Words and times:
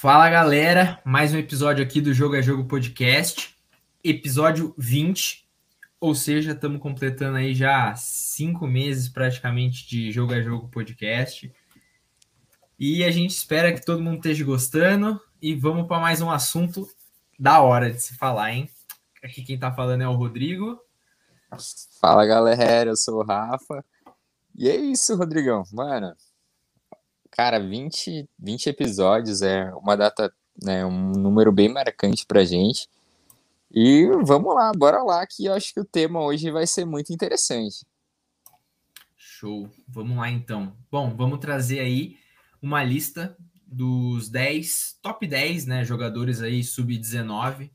Fala 0.00 0.30
galera, 0.30 0.98
mais 1.04 1.34
um 1.34 1.36
episódio 1.36 1.84
aqui 1.84 2.00
do 2.00 2.14
Jogo 2.14 2.34
é 2.34 2.40
Jogo 2.40 2.64
Podcast, 2.64 3.54
episódio 4.02 4.74
20, 4.78 5.46
ou 6.00 6.14
seja, 6.14 6.52
estamos 6.52 6.80
completando 6.80 7.36
aí 7.36 7.54
já 7.54 7.94
cinco 7.96 8.66
meses 8.66 9.10
praticamente 9.10 9.86
de 9.86 10.10
Jogo 10.10 10.32
é 10.32 10.42
Jogo 10.42 10.70
Podcast. 10.70 11.52
E 12.78 13.04
a 13.04 13.10
gente 13.10 13.32
espera 13.32 13.74
que 13.74 13.84
todo 13.84 14.02
mundo 14.02 14.16
esteja 14.16 14.42
gostando 14.42 15.20
e 15.42 15.54
vamos 15.54 15.86
para 15.86 16.00
mais 16.00 16.22
um 16.22 16.30
assunto 16.30 16.88
da 17.38 17.60
hora 17.60 17.92
de 17.92 18.00
se 18.00 18.16
falar, 18.16 18.54
hein? 18.54 18.70
Aqui 19.22 19.42
quem 19.42 19.58
tá 19.58 19.70
falando 19.70 20.00
é 20.00 20.08
o 20.08 20.14
Rodrigo. 20.14 20.80
Fala 22.00 22.24
galera, 22.24 22.88
eu 22.88 22.96
sou 22.96 23.18
o 23.18 23.22
Rafa. 23.22 23.84
E 24.56 24.66
é 24.66 24.76
isso, 24.76 25.14
Rodrigão. 25.14 25.62
Mano, 25.70 26.16
cara, 27.30 27.58
20, 27.58 28.28
20 28.38 28.66
episódios 28.68 29.42
é 29.42 29.72
uma 29.74 29.96
data, 29.96 30.32
né, 30.62 30.84
um 30.84 31.12
número 31.12 31.52
bem 31.52 31.68
marcante 31.68 32.26
pra 32.26 32.44
gente. 32.44 32.88
E 33.72 34.06
vamos 34.24 34.54
lá, 34.54 34.72
bora 34.76 35.02
lá, 35.02 35.26
que 35.26 35.44
eu 35.44 35.54
acho 35.54 35.72
que 35.72 35.80
o 35.80 35.84
tema 35.84 36.20
hoje 36.20 36.50
vai 36.50 36.66
ser 36.66 36.84
muito 36.84 37.12
interessante. 37.12 37.86
Show, 39.16 39.70
vamos 39.88 40.16
lá 40.16 40.28
então. 40.28 40.76
Bom, 40.90 41.14
vamos 41.16 41.38
trazer 41.38 41.80
aí 41.80 42.18
uma 42.60 42.82
lista 42.82 43.36
dos 43.64 44.28
10, 44.28 44.98
top 45.00 45.26
10, 45.26 45.66
né, 45.66 45.84
jogadores 45.84 46.42
aí 46.42 46.64
sub-19 46.64 47.70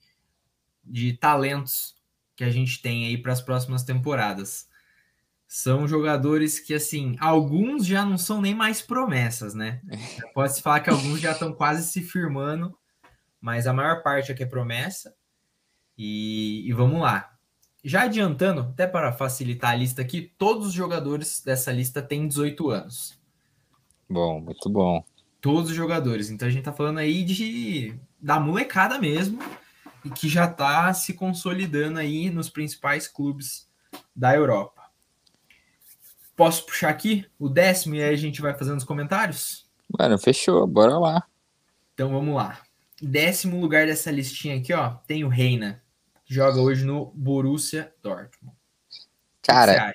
de 0.83 1.13
talentos 1.13 1.95
que 2.35 2.43
a 2.43 2.51
gente 2.51 2.81
tem 2.81 3.05
aí 3.05 3.17
para 3.17 3.31
as 3.31 3.41
próximas 3.41 3.83
temporadas. 3.83 4.67
São 5.47 5.87
jogadores 5.87 6.59
que, 6.59 6.73
assim, 6.73 7.15
alguns 7.19 7.85
já 7.85 8.03
não 8.03 8.17
são 8.17 8.41
nem 8.41 8.53
mais 8.53 8.81
promessas, 8.81 9.53
né? 9.53 9.81
Pode-se 10.33 10.61
falar 10.61 10.79
que 10.79 10.89
alguns 10.89 11.19
já 11.19 11.31
estão 11.31 11.53
quase 11.53 11.87
se 11.87 12.01
firmando, 12.01 12.75
mas 13.39 13.67
a 13.67 13.73
maior 13.73 14.01
parte 14.01 14.31
aqui 14.31 14.43
é 14.43 14.47
promessa. 14.47 15.13
E, 15.97 16.67
e 16.67 16.73
vamos 16.73 17.01
lá. 17.01 17.31
Já 17.83 18.03
adiantando, 18.03 18.61
até 18.61 18.87
para 18.87 19.13
facilitar 19.13 19.71
a 19.71 19.75
lista 19.75 20.01
aqui, 20.01 20.33
todos 20.37 20.67
os 20.67 20.73
jogadores 20.73 21.41
dessa 21.43 21.71
lista 21.71 22.01
têm 22.01 22.27
18 22.27 22.69
anos. 22.71 23.19
Bom, 24.09 24.41
muito 24.41 24.69
bom. 24.69 25.05
Todos 25.39 25.69
os 25.69 25.75
jogadores. 25.75 26.29
Então 26.29 26.47
a 26.47 26.51
gente 26.51 26.63
tá 26.63 26.73
falando 26.73 26.97
aí 26.97 27.23
de 27.23 27.95
da 28.19 28.39
molecada 28.39 28.97
mesmo 28.97 29.37
e 30.03 30.09
que 30.09 30.27
já 30.27 30.47
tá 30.47 30.91
se 30.93 31.13
consolidando 31.13 31.99
aí 31.99 32.31
nos 32.31 32.49
principais 32.49 33.07
clubes 33.07 33.69
da 34.15 34.35
Europa. 34.35 34.74
Posso 36.35 36.65
puxar 36.65 36.89
aqui 36.89 37.25
o 37.39 37.47
décimo 37.47 37.95
e 37.95 38.03
aí 38.03 38.13
a 38.13 38.17
gente 38.17 38.41
vai 38.41 38.53
fazendo 38.53 38.77
os 38.77 38.83
comentários? 38.83 39.65
Mano, 39.97 40.17
fechou, 40.17 40.67
bora 40.67 40.97
lá. 40.97 41.25
Então 41.93 42.09
vamos 42.09 42.35
lá. 42.35 42.61
Décimo 43.01 43.59
lugar 43.59 43.85
dessa 43.85 44.11
listinha 44.11 44.57
aqui, 44.57 44.73
ó, 44.73 44.95
tem 45.07 45.23
o 45.23 45.29
Reina, 45.29 45.81
que 46.25 46.33
joga 46.33 46.59
hoje 46.59 46.85
no 46.85 47.11
Borussia 47.13 47.93
Dortmund. 48.01 48.55
Cara, 49.41 49.93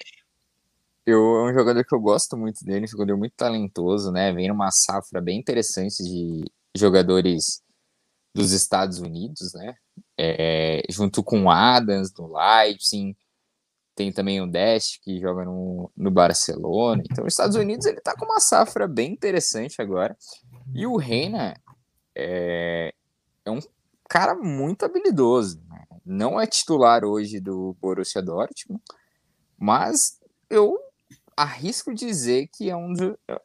eu, 1.05 1.19
é 1.19 1.51
um 1.51 1.55
jogador 1.55 1.85
que 1.85 1.95
eu 1.95 2.01
gosto 2.01 2.37
muito 2.37 2.65
dele, 2.65 2.85
um 2.85 2.89
jogador 2.89 3.17
muito 3.17 3.35
talentoso, 3.37 4.13
né? 4.13 4.33
Vem 4.33 4.49
numa 4.49 4.71
safra 4.71 5.21
bem 5.21 5.39
interessante 5.39 6.03
de 6.05 6.45
jogadores 6.75 7.63
dos 8.35 8.53
Estados 8.53 8.99
Unidos, 8.99 9.53
né? 9.55 9.75
É, 10.17 10.83
junto 10.89 11.23
com 11.23 11.45
o 11.45 11.51
Adams 11.51 12.13
do 12.13 12.33
Leipzig, 12.33 13.17
tem 14.01 14.11
também 14.11 14.41
o 14.41 14.47
Dash 14.47 14.99
que 15.03 15.21
joga 15.21 15.45
no, 15.45 15.91
no 15.95 16.11
Barcelona. 16.11 17.03
Então, 17.05 17.27
os 17.27 17.35
Estados 17.35 17.55
Unidos 17.55 17.85
ele 17.85 18.01
tá 18.01 18.17
com 18.17 18.25
uma 18.25 18.41
safra 18.41 18.89
bem 18.89 19.13
interessante 19.13 19.83
agora. 19.83 20.17
E 20.75 20.87
o 20.87 20.97
Reina 20.97 21.55
é, 22.17 22.95
é 23.45 23.51
um 23.51 23.61
cara 24.09 24.35
muito 24.35 24.87
habilidoso. 24.87 25.61
Né? 25.69 25.85
Não 26.07 26.41
é 26.41 26.47
titular 26.47 27.05
hoje 27.05 27.41
do 27.41 27.77
Borussia 27.79 28.23
Dortmund, 28.23 28.83
mas 29.59 30.19
eu 30.49 30.79
arrisco 31.37 31.95
dizer 31.95 32.49
que 32.51 32.71
é 32.71 32.77
um 32.77 32.95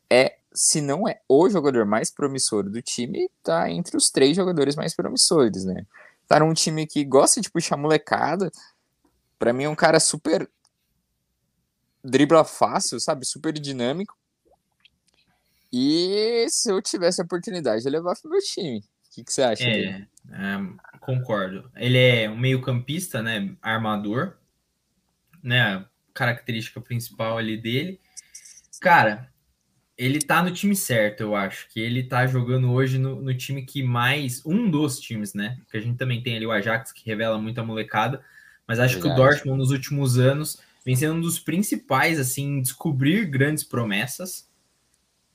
é 0.10 0.38
se 0.54 0.80
não 0.80 1.06
é 1.06 1.20
o 1.28 1.50
jogador 1.50 1.86
mais 1.86 2.10
promissor 2.10 2.64
do 2.64 2.82
time, 2.82 3.30
tá 3.44 3.70
entre 3.70 3.98
os 3.98 4.10
três 4.10 4.38
jogadores 4.38 4.78
mais 4.78 4.96
promissores, 4.96 5.66
né? 5.66 5.86
Tá 6.30 6.40
num 6.40 6.54
time 6.54 6.88
que 6.88 7.04
gosta 7.04 7.42
de 7.42 7.52
puxar 7.52 7.76
molecada, 7.76 8.50
Pra 9.38 9.54
mim 9.54 9.66
é 9.66 9.70
um 9.70 9.76
cara 9.76 10.00
super 10.00 10.50
dribla 12.04 12.46
fácil, 12.46 13.00
sabe? 13.00 13.26
Super 13.26 13.54
dinâmico. 13.54 14.16
E 15.74 16.46
se 16.50 16.72
eu 16.72 16.82
tivesse 16.82 17.22
a 17.22 17.26
oportunidade 17.26 17.84
de 17.84 17.90
levar 17.90 18.16
pro 18.22 18.30
meu 18.30 18.40
time, 18.40 18.80
o 18.80 18.84
que, 19.12 19.24
que 19.24 19.34
você 19.34 19.42
acha 19.42 19.64
é? 19.64 20.08
É, 20.32 20.98
concordo. 21.02 21.70
Ele 21.76 21.98
é 21.98 22.30
um 22.30 22.38
meio-campista, 22.38 23.22
né? 23.22 23.56
Armador, 23.62 24.38
né? 25.44 25.86
Característica 26.14 26.80
principal 26.80 27.38
ali 27.38 27.58
dele. 27.58 28.00
Cara, 28.80 29.30
ele 29.98 30.20
tá 30.20 30.42
no 30.42 30.52
time 30.52 30.76
certo, 30.76 31.22
eu 31.22 31.36
acho. 31.36 31.68
Que 31.70 31.80
ele 31.80 32.04
tá 32.04 32.26
jogando 32.26 32.72
hoje 32.72 32.98
no, 32.98 33.22
no 33.22 33.36
time 33.36 33.66
que 33.66 33.84
mais. 33.84 34.46
Um 34.46 34.70
dos 34.70 35.00
times, 35.00 35.34
né? 35.34 35.58
Porque 35.64 35.78
a 35.78 35.82
gente 35.82 35.98
também 35.98 36.24
tem 36.24 36.38
ali 36.38 36.46
o 36.46 36.52
Ajax, 36.52 36.94
que 36.94 37.06
revela 37.06 37.38
muita 37.38 37.64
molecada 37.64 38.24
mas 38.68 38.80
acho 38.80 38.96
Verdade. 38.96 39.16
que 39.16 39.22
o 39.22 39.24
Dortmund 39.24 39.58
nos 39.58 39.72
últimos 39.72 40.18
anos 40.18 40.60
vem 40.86 40.96
sendo 40.96 41.16
um 41.16 41.22
dos 41.22 41.40
principais 41.40 42.20
assim 42.20 42.58
em 42.58 42.62
descobrir 42.62 43.26
grandes 43.26 43.64
promessas. 43.64 44.48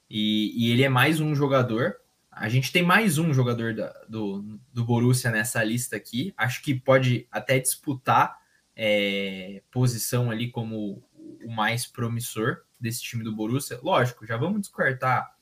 E, 0.09 0.53
e, 0.57 0.73
ele 0.73 0.83
é 0.83 0.89
mais 0.89 1.21
um 1.21 1.35
jogador. 1.35 1.97
A 2.31 2.49
gente 2.49 2.73
tem 2.73 2.83
mais 2.83 3.19
um 3.19 3.33
jogador 3.33 3.75
da, 3.75 3.93
do, 4.09 4.59
do 4.73 4.85
Borussia 4.85 5.31
nessa 5.31 5.63
lista 5.63 5.97
aqui. 5.97 6.33
Acho 6.37 6.63
que 6.63 6.75
pode 6.75 7.27
até 7.31 7.59
disputar 7.59 8.39
é, 8.75 9.63
posição 9.71 10.31
ali 10.31 10.51
como 10.51 11.03
o 11.45 11.51
mais 11.51 11.87
promissor 11.87 12.63
desse 12.81 13.03
time 13.03 13.23
do 13.23 13.35
Borussia. 13.35 13.79
Lógico, 13.83 14.27
já 14.27 14.37
vamos 14.37 14.63
descartar 14.63 15.35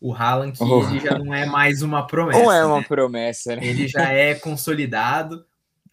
o 0.00 0.14
Haaland, 0.14 0.56
que 0.56 0.62
oh. 0.62 0.88
ele 0.88 1.00
já 1.00 1.18
não 1.18 1.32
é 1.32 1.46
mais 1.46 1.82
uma 1.82 2.06
promessa. 2.06 2.38
Não 2.38 2.52
é 2.52 2.64
uma 2.64 2.80
né? 2.80 2.86
promessa, 2.86 3.56
né? 3.56 3.64
Ele 3.64 3.88
já 3.88 4.12
é 4.12 4.34
consolidado. 4.34 5.44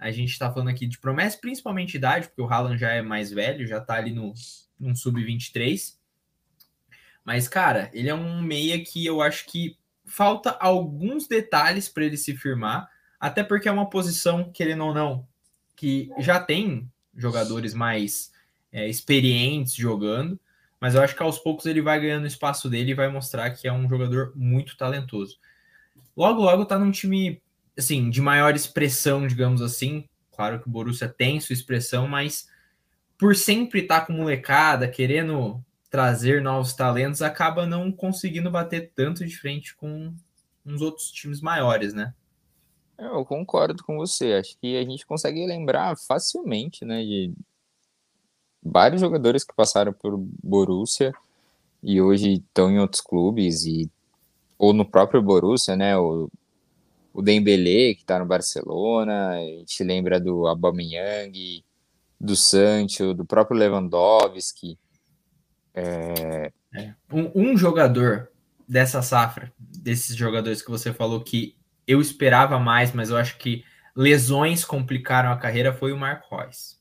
A 0.04 0.12
gente 0.12 0.32
está 0.32 0.52
falando 0.52 0.68
aqui 0.68 0.86
de 0.86 1.00
promessa, 1.00 1.38
principalmente 1.38 1.96
idade, 1.96 2.28
porque 2.28 2.42
o 2.42 2.46
Haaland 2.46 2.78
já 2.78 2.92
é 2.92 3.02
mais 3.02 3.32
velho, 3.32 3.66
já 3.66 3.78
está 3.78 3.96
ali 3.96 4.12
no, 4.12 4.34
no 4.78 4.94
sub-23. 4.94 5.96
Mas, 7.24 7.48
cara, 7.48 7.90
ele 7.94 8.10
é 8.10 8.14
um 8.14 8.42
meia 8.42 8.84
que 8.84 9.06
eu 9.06 9.22
acho 9.22 9.46
que 9.46 9.78
falta 10.04 10.52
alguns 10.60 11.26
detalhes 11.26 11.88
para 11.88 12.04
ele 12.04 12.18
se 12.18 12.36
firmar, 12.36 12.90
até 13.18 13.44
porque 13.44 13.70
é 13.70 13.72
uma 13.72 13.90
posição, 13.90 14.52
querendo 14.52 14.84
ou 14.84 14.94
não, 14.94 15.26
que 15.74 16.12
já 16.20 16.38
tem 16.38 16.92
jogadores 17.16 17.74
mais 17.74 18.34
é, 18.74 18.90
experientes 18.90 19.74
jogando, 19.74 20.38
mas 20.82 20.96
eu 20.96 21.02
acho 21.02 21.16
que 21.16 21.24
aos 21.24 21.40
poucos 21.40 21.66
ele 21.66 21.82
vai 21.82 21.98
ganhando 22.02 22.28
espaço 22.28 22.70
dele 22.70 22.92
e 22.92 22.96
vai 22.96 23.08
mostrar 23.08 23.52
que 23.52 23.70
é 23.70 23.72
um 23.72 23.88
jogador 23.88 24.34
muito 24.36 24.76
talentoso. 24.76 25.40
Logo, 26.16 26.42
logo 26.42 26.66
tá 26.66 26.78
num 26.78 26.92
time 26.92 27.42
assim, 27.78 28.10
de 28.10 28.22
maior 28.22 28.56
expressão, 28.56 29.28
digamos 29.28 29.62
assim. 29.62 30.08
Claro 30.32 30.60
que 30.60 30.68
o 30.68 30.72
Borussia 30.72 31.08
tem 31.08 31.40
sua 31.40 31.54
expressão, 31.54 32.08
mas 32.08 32.48
por 33.18 33.36
sempre 33.36 33.82
estar 33.82 34.02
tá 34.02 34.06
com 34.06 34.14
molecada, 34.14 34.88
querendo 34.88 35.64
trazer 35.90 36.42
novos 36.42 36.74
talentos, 36.74 37.22
acaba 37.22 37.66
não 37.66 37.92
conseguindo 37.92 38.50
bater 38.50 38.92
tanto 38.96 39.26
de 39.26 39.36
frente 39.38 39.76
com 39.76 40.14
uns 40.66 40.82
outros 40.82 41.12
times 41.12 41.40
maiores, 41.40 41.94
né? 41.94 42.14
Eu 42.98 43.24
concordo 43.26 43.84
com 43.84 43.98
você. 43.98 44.34
Acho 44.34 44.58
que 44.60 44.78
a 44.78 44.84
gente 44.84 45.06
consegue 45.06 45.46
lembrar 45.46 45.96
facilmente, 45.98 46.86
né, 46.86 47.04
de 47.04 47.34
vários 48.62 49.02
jogadores 49.02 49.44
que 49.44 49.54
passaram 49.54 49.94
por 49.94 50.18
Borussia 50.18 51.12
e 51.82 52.02
hoje 52.02 52.34
estão 52.34 52.72
em 52.72 52.80
outros 52.80 53.02
clubes 53.02 53.66
e 53.66 53.90
ou 54.58 54.72
no 54.72 54.86
próprio 54.86 55.22
Borussia, 55.22 55.76
né? 55.76 55.98
O 55.98 56.30
o 57.14 57.22
Dembélé, 57.22 57.94
que 57.94 58.02
está 58.02 58.18
no 58.18 58.26
Barcelona, 58.26 59.30
a 59.30 59.40
gente 59.40 59.84
lembra 59.84 60.20
do 60.20 60.48
Aubameyang, 60.48 61.64
do 62.20 62.36
Sancho, 62.36 63.14
do 63.14 63.24
próprio 63.24 63.58
Lewandowski. 63.58 64.80
É... 65.74 66.52
É. 66.76 66.94
Um, 67.12 67.52
um, 67.52 67.58
jogador 67.58 68.32
dessa 68.68 69.04
safra, 69.04 69.54
desses 69.60 70.16
jogadores 70.16 70.62
que 70.62 70.72
você 70.72 70.92
falou 70.92 71.24
que 71.24 71.56
eu 71.86 72.02
esperava 72.02 72.58
mais, 72.58 72.92
mas 72.92 73.12
eu 73.12 73.18
acho 73.18 73.38
que 73.38 73.64
lesões 73.96 74.66
complicaram 74.66 75.32
a 75.32 75.38
carreira, 75.38 75.72
foi 75.72 75.92
o 75.92 75.98
Marco 75.98 76.36
Reus. 76.36 76.80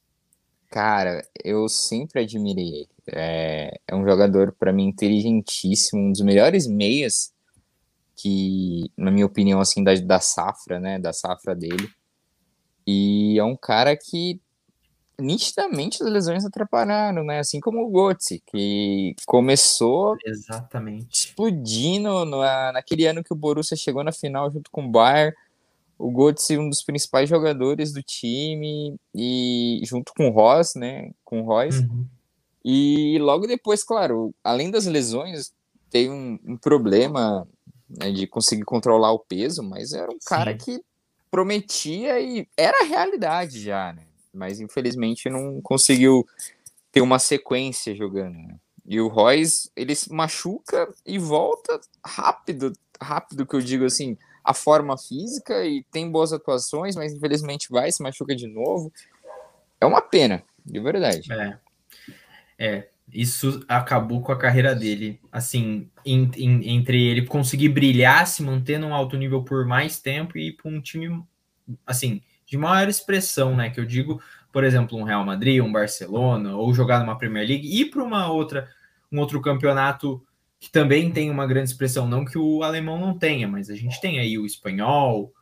Cara, 0.70 1.22
eu 1.44 1.68
sempre 1.68 2.22
admirei 2.22 2.68
ele. 2.68 2.88
É, 3.08 3.78
é 3.86 3.94
um 3.94 4.04
jogador, 4.06 4.52
para 4.58 4.72
mim, 4.72 4.86
inteligentíssimo, 4.86 6.00
um 6.00 6.12
dos 6.12 6.22
melhores 6.22 6.66
meias 6.66 7.31
que, 8.16 8.90
na 8.96 9.10
minha 9.10 9.26
opinião, 9.26 9.60
assim, 9.60 9.82
da, 9.82 9.94
da 9.94 10.20
safra, 10.20 10.78
né, 10.78 10.98
da 10.98 11.12
safra 11.12 11.54
dele. 11.54 11.88
E 12.86 13.38
é 13.38 13.44
um 13.44 13.56
cara 13.56 13.96
que 13.96 14.40
nitidamente 15.18 16.02
as 16.02 16.10
lesões 16.10 16.44
atrapalharam, 16.44 17.24
né? 17.24 17.38
Assim 17.38 17.60
como 17.60 17.86
o 17.86 17.90
Götze, 17.90 18.42
que 18.46 19.14
começou 19.26 20.16
Exatamente. 20.24 21.26
explodindo 21.26 22.24
no, 22.24 22.40
naquele 22.72 23.06
ano 23.06 23.22
que 23.22 23.32
o 23.32 23.36
Borussia 23.36 23.76
chegou 23.76 24.02
na 24.02 24.12
final 24.12 24.50
junto 24.50 24.70
com 24.70 24.84
o 24.84 24.90
Bayern. 24.90 25.34
O 25.98 26.10
Götze, 26.10 26.58
um 26.58 26.68
dos 26.68 26.82
principais 26.82 27.28
jogadores 27.28 27.92
do 27.92 28.02
time, 28.02 28.96
e 29.14 29.80
junto 29.84 30.12
com 30.16 30.28
o 30.28 30.32
Ross, 30.32 30.74
né? 30.74 31.12
Com 31.24 31.42
o 31.42 31.44
Royce. 31.44 31.84
Uhum. 31.84 32.04
E 32.64 33.18
logo 33.20 33.46
depois, 33.46 33.84
claro, 33.84 34.34
além 34.42 34.70
das 34.70 34.86
lesões, 34.86 35.52
tem 35.90 36.10
um, 36.10 36.38
um 36.44 36.56
problema 36.56 37.46
né, 37.98 38.10
de 38.10 38.26
conseguir 38.26 38.64
controlar 38.64 39.12
o 39.12 39.18
peso, 39.18 39.62
mas 39.62 39.92
era 39.92 40.10
um 40.10 40.18
cara 40.24 40.54
que 40.54 40.82
prometia 41.30 42.20
e 42.20 42.46
era 42.56 42.84
realidade 42.84 43.60
já, 43.60 43.92
né? 43.92 44.02
Mas 44.32 44.60
infelizmente 44.60 45.28
não 45.30 45.60
conseguiu 45.60 46.26
ter 46.90 47.00
uma 47.00 47.18
sequência 47.18 47.94
jogando. 47.94 48.36
Né? 48.36 48.56
E 48.86 49.00
o 49.00 49.08
Royce, 49.08 49.70
ele 49.76 49.94
se 49.94 50.12
machuca 50.12 50.92
e 51.06 51.18
volta 51.18 51.80
rápido, 52.04 52.72
rápido 53.00 53.46
que 53.46 53.54
eu 53.54 53.60
digo 53.60 53.84
assim, 53.84 54.16
a 54.44 54.52
forma 54.52 54.98
física 54.98 55.64
e 55.64 55.84
tem 55.84 56.10
boas 56.10 56.32
atuações, 56.32 56.96
mas 56.96 57.12
infelizmente 57.12 57.68
vai, 57.70 57.90
se 57.92 58.02
machuca 58.02 58.34
de 58.34 58.46
novo. 58.46 58.92
É 59.80 59.86
uma 59.86 60.00
pena, 60.00 60.42
de 60.64 60.80
verdade. 60.80 61.32
É. 61.32 61.58
É, 62.58 62.88
isso 63.12 63.62
acabou 63.68 64.22
com 64.22 64.32
a 64.32 64.38
carreira 64.38 64.74
dele. 64.74 65.20
Assim, 65.30 65.90
em, 66.04 66.30
em, 66.36 66.76
entre 66.76 67.00
ele 67.00 67.26
conseguir 67.26 67.68
brilhar, 67.68 68.26
se 68.26 68.42
manter 68.42 68.78
num 68.78 68.94
alto 68.94 69.16
nível 69.16 69.42
por 69.42 69.66
mais 69.66 70.00
tempo 70.00 70.38
e 70.38 70.48
ir 70.48 70.52
para 70.52 70.70
um 70.70 70.80
time, 70.80 71.22
assim, 71.86 72.22
de 72.46 72.56
maior 72.56 72.88
expressão, 72.88 73.54
né? 73.54 73.70
Que 73.70 73.80
eu 73.80 73.84
digo, 73.84 74.20
por 74.50 74.64
exemplo, 74.64 74.98
um 74.98 75.02
Real 75.02 75.24
Madrid, 75.24 75.62
um 75.62 75.72
Barcelona, 75.72 76.56
ou 76.56 76.72
jogar 76.72 77.00
numa 77.00 77.18
Premier 77.18 77.46
League, 77.46 77.80
ir 77.80 77.90
para 77.90 78.02
uma 78.02 78.30
outra, 78.30 78.68
um 79.10 79.18
outro 79.18 79.40
campeonato 79.40 80.24
que 80.58 80.70
também 80.70 81.10
tem 81.10 81.28
uma 81.30 81.46
grande 81.46 81.70
expressão, 81.70 82.06
não 82.06 82.24
que 82.24 82.38
o 82.38 82.62
alemão 82.62 82.98
não 82.98 83.18
tenha, 83.18 83.48
mas 83.48 83.68
a 83.68 83.74
gente 83.74 84.00
tem 84.00 84.20
aí 84.20 84.38
o 84.38 84.46
espanhol 84.46 85.32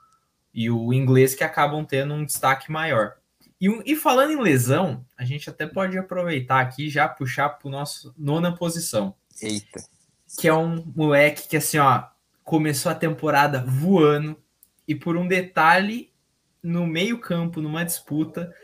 e 0.53 0.71
o 0.71 0.95
inglês 0.95 1.35
que 1.35 1.45
acabam 1.45 1.85
tendo 1.85 2.15
um 2.15 2.25
destaque 2.25 2.73
maior. 2.73 3.20
E, 3.61 3.93
e 3.93 3.95
falando 3.95 4.33
em 4.33 4.41
lesão, 4.41 5.05
a 5.17 5.25
gente 5.25 5.51
até 5.51 5.67
pode 5.67 5.99
aproveitar 5.99 6.61
aqui 6.61 6.87
e 6.87 6.91
já 6.91 7.07
puxar 7.07 7.51
para 7.51 7.69
o 7.69 7.71
nosso 7.71 8.15
nona 8.17 8.55
posição. 8.55 9.15
Eita. 9.41 9.85
Que 10.39 10.49
é 10.49 10.55
um 10.55 10.83
moleque 10.97 11.47
que, 11.47 11.57
assim, 11.57 11.79
ó, 11.79 12.05
começou 12.43 12.91
a 12.91 12.95
temporada 12.95 13.63
voando 13.67 14.37
e 14.89 14.95
por 14.95 15.17
um 15.17 15.29
detalhe 15.29 16.11
no 16.63 16.87
meio-campo, 16.87 17.61
numa 17.61 17.85
disputa, 17.85 18.55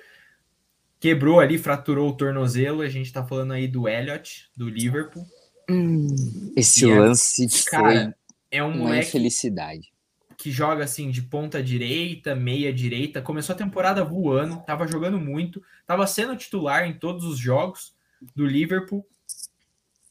quebrou 0.98 1.40
ali, 1.40 1.58
fraturou 1.58 2.08
o 2.08 2.16
tornozelo. 2.16 2.80
A 2.80 2.88
gente 2.88 3.12
tá 3.12 3.24
falando 3.24 3.52
aí 3.52 3.68
do 3.68 3.88
Elliot, 3.88 4.50
do 4.56 4.68
Liverpool. 4.68 5.26
Hum, 5.68 6.52
esse 6.56 6.90
é, 6.90 6.98
lance 6.98 7.46
cara, 7.68 8.16
é 8.50 8.62
um 8.62 8.68
uma 8.68 8.76
moleque 8.76 9.08
infelicidade 9.08 9.95
que 10.36 10.50
joga 10.50 10.84
assim 10.84 11.10
de 11.10 11.22
ponta 11.22 11.62
direita, 11.62 12.34
meia 12.34 12.72
direita, 12.72 13.22
começou 13.22 13.54
a 13.54 13.58
temporada 13.58 14.04
voando, 14.04 14.62
tava 14.64 14.86
jogando 14.86 15.18
muito, 15.18 15.62
tava 15.86 16.06
sendo 16.06 16.36
titular 16.36 16.86
em 16.86 16.98
todos 16.98 17.24
os 17.24 17.38
jogos 17.38 17.94
do 18.34 18.46
Liverpool. 18.46 19.06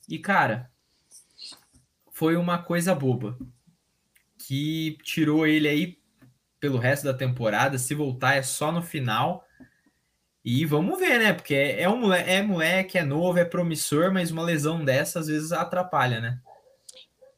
E 0.09 0.19
cara, 0.19 0.69
foi 2.11 2.35
uma 2.35 2.57
coisa 2.57 2.95
boba 2.95 3.37
que 4.37 4.97
tirou 5.03 5.45
ele 5.45 5.67
aí 5.67 5.97
pelo 6.59 6.77
resto 6.77 7.03
da 7.03 7.13
temporada. 7.13 7.77
Se 7.77 7.93
voltar 7.93 8.35
é 8.35 8.41
só 8.41 8.71
no 8.71 8.81
final. 8.81 9.45
E 10.43 10.63
vamos 10.65 10.99
ver, 10.99 11.19
né? 11.19 11.33
Porque 11.33 11.55
é, 11.55 11.89
um 11.89 11.97
moleque, 11.97 12.29
é 12.29 12.41
moleque, 12.41 12.97
é 12.97 13.03
novo, 13.03 13.39
é 13.39 13.45
promissor, 13.45 14.13
mas 14.13 14.31
uma 14.31 14.43
lesão 14.43 14.85
dessa 14.85 15.19
às 15.19 15.27
vezes 15.27 15.51
atrapalha, 15.51 16.21
né? 16.21 16.39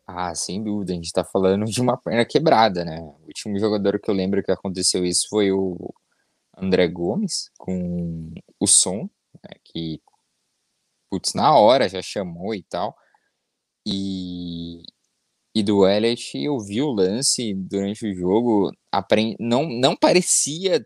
Ah, 0.08 0.34
sem 0.34 0.64
dúvida. 0.64 0.94
A 0.94 0.96
gente 0.96 1.12
tá 1.12 1.24
falando 1.24 1.66
de 1.66 1.82
uma 1.82 1.98
perna 1.98 2.26
quebrada, 2.26 2.86
né? 2.86 3.00
O 3.02 3.26
último 3.28 3.60
jogador 3.60 4.00
que 4.00 4.10
eu 4.10 4.16
lembro 4.16 4.42
que 4.42 4.52
aconteceu 4.52 5.06
isso 5.06 5.28
foi 5.30 5.52
o 5.52 5.94
André 6.58 6.88
Gomes 6.88 7.52
com 7.58 8.32
o 8.60 8.68
Som, 8.68 9.10
né? 9.44 9.60
que, 9.66 10.02
putz, 11.10 11.34
na 11.34 11.56
hora 11.58 11.90
já 11.90 12.02
chamou 12.02 12.56
e 12.56 12.64
tal. 12.64 12.96
E, 13.86 14.84
e 15.56 15.64
do 15.64 15.88
Elliot, 15.88 16.38
eu 16.38 16.60
vi 16.60 16.82
o 16.82 16.92
lance 16.92 17.54
durante 17.54 18.06
o 18.08 18.16
jogo, 18.16 18.72
aprend... 18.92 19.36
não, 19.40 19.68
não 19.70 19.96
parecia 19.96 20.86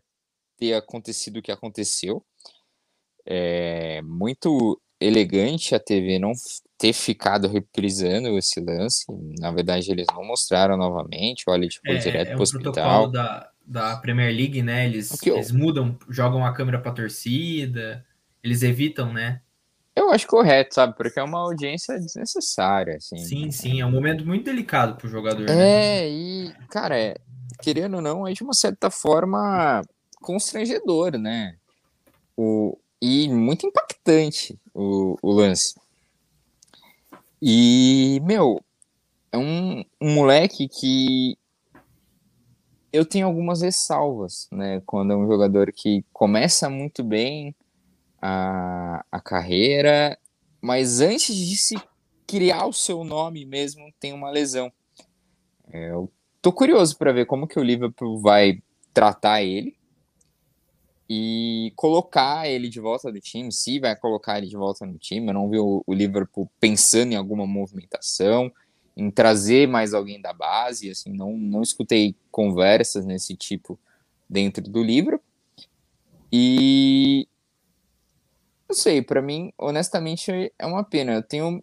ter 0.58 0.74
acontecido 0.76 1.38
o 1.38 1.42
que 1.44 1.52
aconteceu. 1.52 2.26
É 3.26 4.02
muito 4.04 4.82
elegante 5.02 5.74
a 5.74 5.80
TV 5.80 6.20
não 6.20 6.32
ter 6.78 6.94
ficado 6.94 7.48
reprisando 7.48 8.38
esse 8.38 8.60
lance. 8.60 9.06
Na 9.40 9.52
verdade, 9.52 9.92
eles 9.92 10.08
não 10.14 10.26
mostraram 10.26 10.78
novamente. 10.78 11.44
Olha, 11.48 11.68
tipo, 11.68 11.90
é, 11.90 11.96
direto 11.96 12.28
é 12.28 12.32
para 12.32 12.40
o 12.40 12.42
hospital. 12.42 13.08
Da, 13.08 13.50
da 13.66 13.98
Premier 13.98 14.34
League, 14.34 14.62
né? 14.62 14.86
Eles, 14.86 15.12
okay, 15.14 15.34
eles 15.34 15.52
mudam, 15.52 15.98
jogam 16.10 16.46
a 16.46 16.54
câmera 16.54 16.80
para 16.80 16.92
torcida, 16.92 18.06
eles 18.44 18.64
evitam, 18.64 19.12
né? 19.12 19.42
Eu 19.96 20.10
acho 20.10 20.26
correto, 20.26 20.74
sabe? 20.74 20.96
Porque 20.96 21.20
é 21.20 21.24
uma 21.24 21.40
audiência 21.40 22.00
desnecessária, 22.00 22.96
assim. 22.96 23.18
Sim, 23.18 23.52
sim, 23.52 23.82
é 23.82 23.86
um 23.86 23.92
momento 23.92 24.26
muito 24.26 24.46
delicado 24.46 24.96
pro 24.96 25.10
jogador. 25.10 25.46
Né? 25.46 25.52
É, 25.52 26.02
né? 26.02 26.10
e, 26.10 26.54
cara, 26.70 26.98
é, 26.98 27.16
querendo 27.62 27.96
ou 27.96 28.02
não, 28.02 28.28
é 28.28 28.34
de 28.34 28.42
uma 28.42 28.54
certa 28.54 28.90
forma 28.90 29.82
constrangedor, 30.22 31.18
né? 31.18 31.56
O, 32.38 32.78
e 33.02 33.28
muito 33.28 33.68
impactante 33.68 34.58
o, 34.74 35.18
o 35.22 35.32
lance. 35.32 35.76
E, 37.42 38.20
meu, 38.24 38.62
é 39.32 39.38
um, 39.38 39.84
um 40.00 40.14
moleque 40.14 40.68
que 40.68 41.38
eu 42.94 43.06
tenho 43.06 43.26
algumas 43.26 43.62
ressalvas, 43.62 44.48
né? 44.52 44.82
Quando 44.86 45.14
é 45.14 45.16
um 45.16 45.28
jogador 45.28 45.72
que 45.72 46.04
começa 46.12 46.70
muito 46.70 47.04
bem 47.04 47.56
a, 48.22 49.04
a 49.12 49.20
carreira, 49.20 50.18
mas 50.62 51.00
antes 51.00 51.36
de 51.36 51.56
se 51.58 51.76
criar 52.28 52.66
o 52.66 52.74
seu 52.74 53.04
nome 53.04 53.46
mesmo, 53.46 53.92
tem 54.00 54.14
uma 54.14 54.30
lesão. 54.30 54.72
É, 55.72 55.92
eu 55.92 56.12
tô 56.42 56.52
curioso 56.52 56.98
para 56.98 57.14
ver 57.14 57.26
como 57.26 57.48
que 57.48 57.60
o 57.60 57.64
Liverpool 57.64 58.20
vai 58.20 58.62
tratar 58.94 59.42
ele, 59.42 59.76
e 61.14 61.74
colocar 61.76 62.48
ele 62.48 62.70
de 62.70 62.80
volta 62.80 63.12
do 63.12 63.20
time, 63.20 63.52
se 63.52 63.82
vai 63.82 63.94
colocar 63.98 64.38
ele 64.38 64.48
de 64.48 64.56
volta 64.56 64.86
no 64.86 64.98
time. 64.98 65.28
Eu 65.28 65.34
não 65.34 65.50
vi 65.50 65.60
o, 65.60 65.84
o, 65.86 65.94
Liverpool 65.94 66.50
pensando 66.58 67.12
em 67.12 67.18
alguma 67.18 67.46
movimentação, 67.46 68.50
em 68.96 69.12
trazer 69.12 69.68
mais 69.68 69.94
alguém 69.94 70.22
da 70.22 70.32
base, 70.32 70.90
assim, 70.90 71.12
não, 71.12 71.36
não 71.36 71.62
escutei 71.62 72.16
conversas 72.32 73.06
nesse 73.06 73.36
tipo 73.36 73.78
dentro 74.30 74.64
do 74.64 74.82
livro. 74.82 75.22
E 76.32 77.28
não 78.70 78.74
sei, 78.74 79.02
para 79.02 79.22
mim, 79.22 79.52
honestamente, 79.58 80.54
é 80.58 80.66
uma 80.66 80.82
pena. 80.82 81.12
Eu 81.12 81.24
tenho 81.24 81.62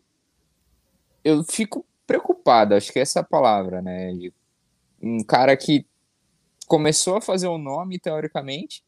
eu 1.24 1.42
fico 1.42 1.86
preocupado, 2.06 2.74
acho 2.74 2.92
que 2.92 2.98
essa 2.98 3.20
é 3.20 3.22
a 3.22 3.24
palavra, 3.24 3.80
né? 3.80 4.12
Um 5.00 5.24
cara 5.24 5.56
que 5.56 5.86
começou 6.66 7.16
a 7.16 7.22
fazer 7.22 7.46
o 7.46 7.56
nome 7.56 7.98
teoricamente 7.98 8.86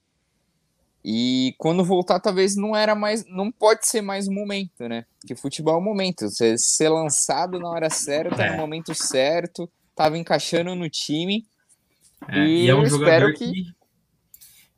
e 1.05 1.55
quando 1.59 1.85
voltar, 1.85 2.21
talvez 2.21 2.57
não 2.57 2.77
era 2.77 2.95
mais, 2.95 3.25
não 3.27 3.51
pode 3.51 3.87
ser 3.87 4.03
mais 4.03 4.29
o 4.29 4.33
momento, 4.33 4.87
né? 4.89 5.07
Porque 5.19 5.35
futebol 5.35 5.75
é 5.75 5.79
o 5.79 5.81
momento. 5.81 6.29
Você 6.29 6.59
ser 6.59 6.91
lançado 6.91 7.59
na 7.59 7.69
hora 7.69 7.89
certa, 7.89 8.43
é. 8.43 8.51
no 8.51 8.59
momento 8.59 8.95
certo, 8.95 9.71
tava 9.95 10.19
encaixando 10.19 10.75
no 10.75 10.89
time. 10.91 11.47
É, 12.29 12.47
e, 12.47 12.65
e, 12.65 12.69
é 12.69 12.75
um 12.75 12.85
jogador 12.85 13.33
que, 13.33 13.51
que... 13.51 13.65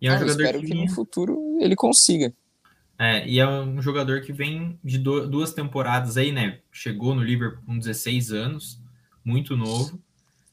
E 0.00 0.06
é 0.06 0.12
um 0.12 0.14
ah, 0.14 0.18
jogador 0.18 0.40
espero 0.40 0.60
que, 0.60 0.66
que 0.66 0.74
no 0.74 0.88
futuro 0.90 1.58
ele 1.60 1.74
consiga. 1.74 2.32
É, 2.98 3.26
e 3.26 3.40
é 3.40 3.48
um 3.48 3.82
jogador 3.82 4.20
que 4.20 4.32
vem 4.32 4.78
de 4.82 4.98
duas 4.98 5.52
temporadas 5.52 6.16
aí, 6.16 6.30
né? 6.30 6.60
Chegou 6.70 7.16
no 7.16 7.22
Liverpool 7.22 7.64
com 7.66 7.76
16 7.76 8.32
anos, 8.32 8.80
muito 9.24 9.56
novo 9.56 10.00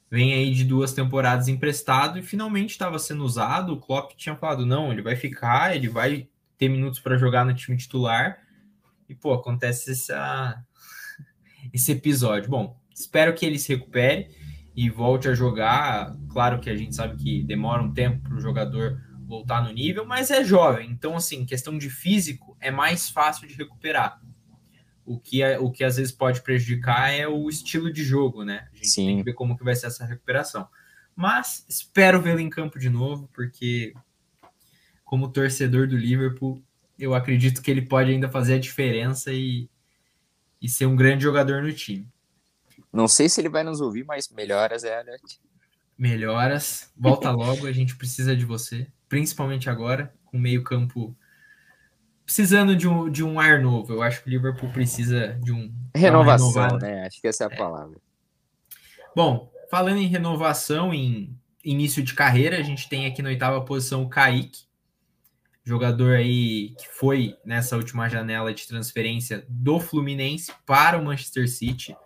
vem 0.10 0.34
aí 0.34 0.54
de 0.54 0.64
duas 0.64 0.94
temporadas 0.94 1.48
emprestado 1.48 2.18
e 2.18 2.24
finalmente 2.24 2.72
estava 2.72 2.98
sendo 2.98 3.24
usado. 3.24 3.74
O 3.74 3.80
Klopp 3.80 4.14
tinha 4.16 4.36
falado: 4.36 4.66
não, 4.66 4.92
ele 4.92 5.02
vai 5.02 5.16
ficar, 5.16 5.76
ele 5.76 5.88
vai 5.88 6.28
ter 6.58 6.70
minutos 6.70 7.00
para 7.00 7.18
jogar 7.18 7.46
no 7.46 7.54
time 7.54 7.78
titular. 7.78 8.40
E, 9.08 9.16
pô, 9.16 9.34
acontece 9.34 9.92
essa, 9.92 10.64
esse 11.74 11.92
episódio. 11.92 12.50
Bom, 12.50 12.80
espero 12.94 13.34
que 13.34 13.46
ele 13.46 13.58
se 13.58 13.74
recupere 13.74 14.30
e 14.76 14.90
volte 14.90 15.28
a 15.28 15.34
jogar. 15.34 16.16
Claro 16.30 16.60
que 16.60 16.70
a 16.70 16.76
gente 16.76 16.96
sabe 16.96 17.22
que 17.22 17.44
demora 17.44 17.82
um 17.82 17.94
tempo 17.94 18.22
para 18.22 18.36
o 18.36 18.42
jogador 18.42 19.00
voltar 19.26 19.64
no 19.64 19.72
nível, 19.72 20.06
mas 20.06 20.32
é 20.32 20.44
jovem. 20.44 20.90
Então, 20.90 21.16
assim, 21.16 21.46
questão 21.46 21.78
de 21.78 21.90
físico 21.90 22.58
é 22.60 22.72
mais 22.72 23.10
fácil 23.10 23.48
de 23.48 23.54
recuperar. 23.54 24.20
O 25.10 25.20
que, 25.20 25.42
é, 25.42 25.58
o 25.58 25.72
que 25.72 25.84
às 25.84 25.98
vezes 25.98 26.12
pode 26.12 26.40
prejudicar 26.44 27.12
é 27.12 27.28
o 27.28 27.50
estilo 27.50 27.92
de 27.92 28.04
jogo, 28.04 28.44
né? 28.44 28.68
A 28.72 28.76
gente 28.76 28.90
Sim. 28.90 29.06
tem 29.08 29.18
que 29.18 29.24
ver 29.24 29.34
como 29.34 29.58
que 29.58 29.64
vai 29.64 29.76
ser 29.76 29.88
essa 29.88 30.06
recuperação. 30.06 30.68
Mas 31.16 31.66
espero 31.68 32.22
vê-lo 32.22 32.40
em 32.40 32.48
campo 32.48 32.78
de 32.78 32.92
novo, 32.92 33.28
porque 33.34 33.92
como 35.04 35.32
torcedor 35.32 35.88
do 35.88 35.98
Liverpool, 35.98 36.64
eu 37.00 37.16
acredito 37.16 37.60
que 37.60 37.72
ele 37.72 37.82
pode 37.82 38.12
ainda 38.12 38.30
fazer 38.30 38.54
a 38.54 38.60
diferença 38.60 39.34
e, 39.34 39.68
e 40.62 40.70
ser 40.70 40.86
um 40.86 40.96
grande 40.96 41.24
jogador 41.24 41.64
no 41.64 41.74
time. 41.74 42.08
Não 42.94 43.08
sei 43.08 43.28
se 43.28 43.42
ele 43.42 43.50
vai 43.50 43.64
nos 43.64 43.82
ouvir, 43.82 44.06
mas 44.06 44.30
melhoras, 44.30 44.84
é, 44.84 45.00
Elliot. 45.00 45.42
Melhoras. 45.98 46.94
Volta 46.96 47.32
logo, 47.32 47.66
a 47.66 47.72
gente 47.72 47.96
precisa 47.96 48.36
de 48.36 48.46
você. 48.46 48.86
Principalmente 49.08 49.72
agora, 49.72 50.14
com 50.24 50.38
meio 50.38 50.64
campo 50.64 51.18
precisando 52.30 52.76
de 52.76 52.88
um, 52.88 53.10
de 53.10 53.24
um 53.24 53.40
ar 53.40 53.60
novo. 53.60 53.92
Eu 53.92 54.04
acho 54.04 54.22
que 54.22 54.30
o 54.30 54.30
Liverpool 54.30 54.70
precisa 54.70 55.36
de 55.42 55.52
um. 55.52 55.74
Renovação, 55.96 56.78
né? 56.78 57.08
Acho 57.08 57.20
que 57.20 57.28
essa 57.28 57.46
é 57.46 57.48
a 57.48 57.52
é. 57.52 57.58
palavra. 57.58 57.98
Bom, 59.16 59.52
falando 59.72 59.98
em 59.98 60.06
renovação, 60.06 60.94
em 60.94 61.36
início 61.66 62.04
de 62.04 62.14
carreira, 62.14 62.60
a 62.60 62.62
gente 62.62 62.88
tem 62.88 63.08
aqui 63.08 63.24
na 63.24 63.30
oitava 63.30 63.60
posição 63.66 64.04
o 64.04 64.10
Kaique, 64.10 64.62
jogador 65.64 66.18
aí 66.18 66.76
que 66.78 66.88
foi 66.88 67.36
nessa 67.44 67.76
última 67.76 68.08
janela 68.08 68.54
de 68.54 68.68
transferência 68.68 69.44
do 69.50 69.80
Fluminense 69.80 70.54
para 70.68 71.00
o 71.00 71.04
Manchester 71.04 71.50
City. 71.50 71.98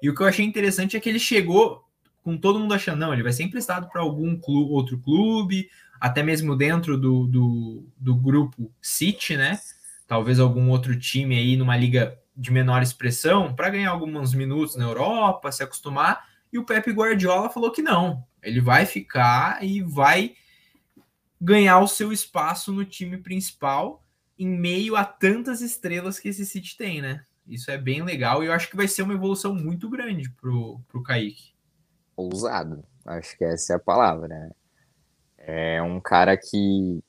E 0.00 0.08
o 0.08 0.14
que 0.14 0.22
eu 0.22 0.28
achei 0.28 0.44
interessante 0.44 0.96
é 0.96 1.00
que 1.00 1.08
ele 1.08 1.18
chegou 1.18 1.84
com 2.22 2.38
todo 2.38 2.60
mundo 2.60 2.72
achando, 2.72 3.00
não, 3.00 3.12
ele 3.12 3.24
vai 3.24 3.32
ser 3.32 3.42
emprestado 3.42 3.88
para 3.88 4.00
algum 4.00 4.38
clube, 4.38 4.70
outro 4.70 4.96
clube, 4.96 5.68
até 6.00 6.22
mesmo 6.22 6.54
dentro 6.54 6.96
do, 6.96 7.26
do, 7.26 7.84
do 7.98 8.14
grupo 8.14 8.72
City, 8.80 9.36
né? 9.36 9.58
Talvez 10.12 10.38
algum 10.38 10.68
outro 10.68 10.94
time 10.98 11.38
aí 11.38 11.56
numa 11.56 11.74
liga 11.74 12.20
de 12.36 12.52
menor 12.52 12.82
expressão 12.82 13.54
para 13.54 13.70
ganhar 13.70 13.92
alguns 13.92 14.34
minutos 14.34 14.76
na 14.76 14.84
Europa, 14.84 15.50
se 15.50 15.62
acostumar. 15.62 16.28
E 16.52 16.58
o 16.58 16.66
Pepe 16.66 16.92
Guardiola 16.92 17.48
falou 17.48 17.72
que 17.72 17.80
não, 17.80 18.22
ele 18.42 18.60
vai 18.60 18.84
ficar 18.84 19.64
e 19.64 19.80
vai 19.80 20.34
ganhar 21.40 21.80
o 21.80 21.88
seu 21.88 22.12
espaço 22.12 22.74
no 22.74 22.84
time 22.84 23.16
principal 23.16 24.04
em 24.38 24.46
meio 24.46 24.96
a 24.96 25.02
tantas 25.06 25.62
estrelas 25.62 26.18
que 26.18 26.28
esse 26.28 26.44
City 26.44 26.76
tem, 26.76 27.00
né? 27.00 27.24
Isso 27.46 27.70
é 27.70 27.78
bem 27.78 28.02
legal 28.02 28.44
e 28.44 28.48
eu 28.48 28.52
acho 28.52 28.68
que 28.68 28.76
vai 28.76 28.88
ser 28.88 29.00
uma 29.00 29.14
evolução 29.14 29.54
muito 29.54 29.88
grande 29.88 30.28
pro, 30.28 30.78
pro 30.88 31.02
Kaique. 31.02 31.54
Ousado, 32.14 32.84
acho 33.06 33.34
que 33.38 33.44
essa 33.46 33.72
é 33.72 33.76
a 33.76 33.80
palavra, 33.80 34.28
né? 34.28 34.50
É 35.38 35.82
um 35.82 35.98
cara 35.98 36.36
que 36.36 37.02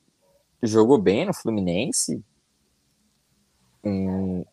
jogou 0.62 0.96
bem 0.96 1.26
no 1.26 1.34
Fluminense, 1.34 2.24
um, 3.84 4.44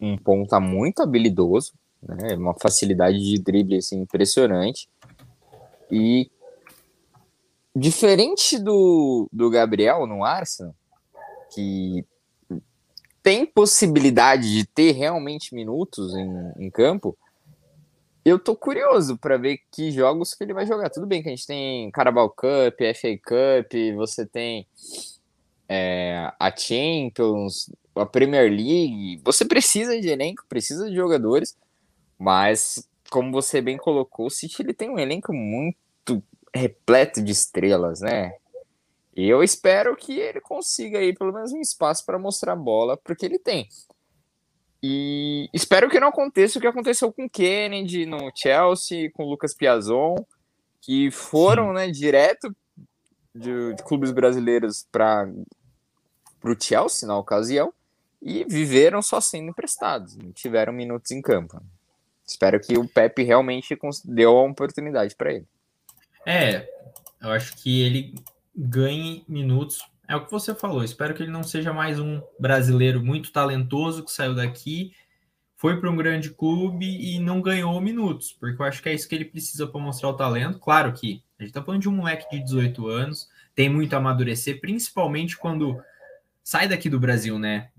um 0.00 0.16
ponta 0.16 0.58
muito 0.60 1.02
habilidoso, 1.02 1.72
né? 2.02 2.36
uma 2.36 2.54
facilidade 2.54 3.18
de 3.18 3.38
drible 3.38 3.76
assim, 3.76 4.00
impressionante. 4.00 4.88
E 5.90 6.30
diferente 7.74 8.58
do, 8.58 9.28
do 9.32 9.50
Gabriel 9.50 10.06
no 10.06 10.24
Arsenal, 10.24 10.74
que 11.52 12.04
tem 13.22 13.46
possibilidade 13.46 14.52
de 14.52 14.66
ter 14.66 14.92
realmente 14.92 15.54
minutos 15.54 16.14
em, 16.14 16.52
em 16.58 16.70
campo, 16.70 17.16
eu 18.24 18.38
tô 18.38 18.56
curioso 18.56 19.18
para 19.18 19.36
ver 19.36 19.60
que 19.70 19.90
jogos 19.90 20.34
que 20.34 20.44
ele 20.44 20.54
vai 20.54 20.66
jogar. 20.66 20.88
Tudo 20.88 21.06
bem 21.06 21.22
que 21.22 21.28
a 21.28 21.30
gente 21.30 21.46
tem 21.46 21.90
Carabao 21.90 22.30
Cup, 22.30 22.78
FA 22.94 23.18
Cup, 23.22 23.72
você 23.96 24.24
tem 24.24 24.66
é, 25.68 26.32
a 26.38 26.54
Champions, 26.56 27.70
a 27.94 28.06
Premier 28.06 28.50
League. 28.50 29.20
Você 29.24 29.44
precisa 29.44 30.00
de 30.00 30.08
elenco, 30.08 30.44
precisa 30.48 30.88
de 30.88 30.96
jogadores, 30.96 31.56
mas 32.18 32.88
como 33.10 33.30
você 33.30 33.60
bem 33.60 33.76
colocou, 33.76 34.26
o 34.26 34.30
City 34.30 34.62
ele 34.62 34.74
tem 34.74 34.90
um 34.90 34.98
elenco 34.98 35.32
muito 35.32 36.22
repleto 36.54 37.22
de 37.22 37.32
estrelas, 37.32 38.00
né? 38.00 38.32
E 39.16 39.28
eu 39.28 39.42
espero 39.42 39.94
que 39.96 40.18
ele 40.18 40.40
consiga 40.40 40.98
aí 40.98 41.14
pelo 41.14 41.32
menos 41.32 41.52
um 41.52 41.60
espaço 41.60 42.04
para 42.04 42.18
mostrar 42.18 42.54
a 42.54 42.56
bola, 42.56 42.96
porque 42.96 43.24
ele 43.24 43.38
tem. 43.38 43.68
E 44.82 45.48
espero 45.54 45.88
que 45.88 46.00
não 46.00 46.08
aconteça 46.08 46.58
o 46.58 46.60
que 46.60 46.66
aconteceu 46.66 47.12
com 47.12 47.30
Kennedy 47.30 48.04
no 48.04 48.30
Chelsea, 48.34 49.10
com 49.12 49.24
Lucas 49.24 49.54
Piazon, 49.54 50.16
que 50.80 51.10
foram 51.10 51.72
né, 51.72 51.88
direto 51.90 52.54
de, 53.34 53.74
de 53.74 53.82
clubes 53.84 54.10
brasileiros 54.10 54.86
para 54.90 55.30
o 56.44 56.60
Chelsea 56.60 57.06
na 57.06 57.16
ocasião 57.16 57.72
e 58.24 58.42
viveram 58.44 59.02
só 59.02 59.20
sendo 59.20 59.50
emprestados, 59.50 60.16
não 60.16 60.32
tiveram 60.32 60.72
minutos 60.72 61.10
em 61.10 61.20
campo. 61.20 61.62
Espero 62.26 62.58
que 62.58 62.78
o 62.78 62.88
Pepe 62.88 63.22
realmente 63.22 63.78
deu 64.02 64.38
a 64.38 64.44
oportunidade 64.44 65.14
para 65.14 65.34
ele. 65.34 65.46
É, 66.26 66.66
eu 67.20 67.30
acho 67.30 67.54
que 67.56 67.82
ele 67.82 68.14
ganhe 68.56 69.22
minutos. 69.28 69.78
É 70.08 70.16
o 70.16 70.24
que 70.24 70.30
você 70.30 70.54
falou. 70.54 70.82
Espero 70.82 71.12
que 71.12 71.22
ele 71.22 71.30
não 71.30 71.42
seja 71.42 71.70
mais 71.70 72.00
um 72.00 72.22
brasileiro 72.40 73.04
muito 73.04 73.30
talentoso 73.30 74.02
que 74.02 74.10
saiu 74.10 74.34
daqui, 74.34 74.94
foi 75.54 75.78
para 75.78 75.90
um 75.90 75.96
grande 75.96 76.30
clube 76.30 76.86
e 76.86 77.18
não 77.18 77.42
ganhou 77.42 77.78
minutos, 77.78 78.32
porque 78.32 78.60
eu 78.60 78.66
acho 78.66 78.82
que 78.82 78.88
é 78.88 78.94
isso 78.94 79.06
que 79.06 79.14
ele 79.14 79.26
precisa 79.26 79.66
para 79.66 79.80
mostrar 79.80 80.08
o 80.08 80.16
talento. 80.16 80.58
Claro 80.58 80.94
que 80.94 81.22
a 81.38 81.42
gente 81.42 81.50
está 81.50 81.62
falando 81.62 81.82
de 81.82 81.90
um 81.90 81.96
moleque 81.96 82.28
de 82.30 82.42
18 82.42 82.86
anos, 82.88 83.28
tem 83.54 83.68
muito 83.68 83.92
a 83.92 83.98
amadurecer, 83.98 84.62
principalmente 84.62 85.36
quando 85.36 85.78
sai 86.42 86.68
daqui 86.68 86.88
do 86.88 87.00
Brasil, 87.00 87.38
né? 87.38 87.70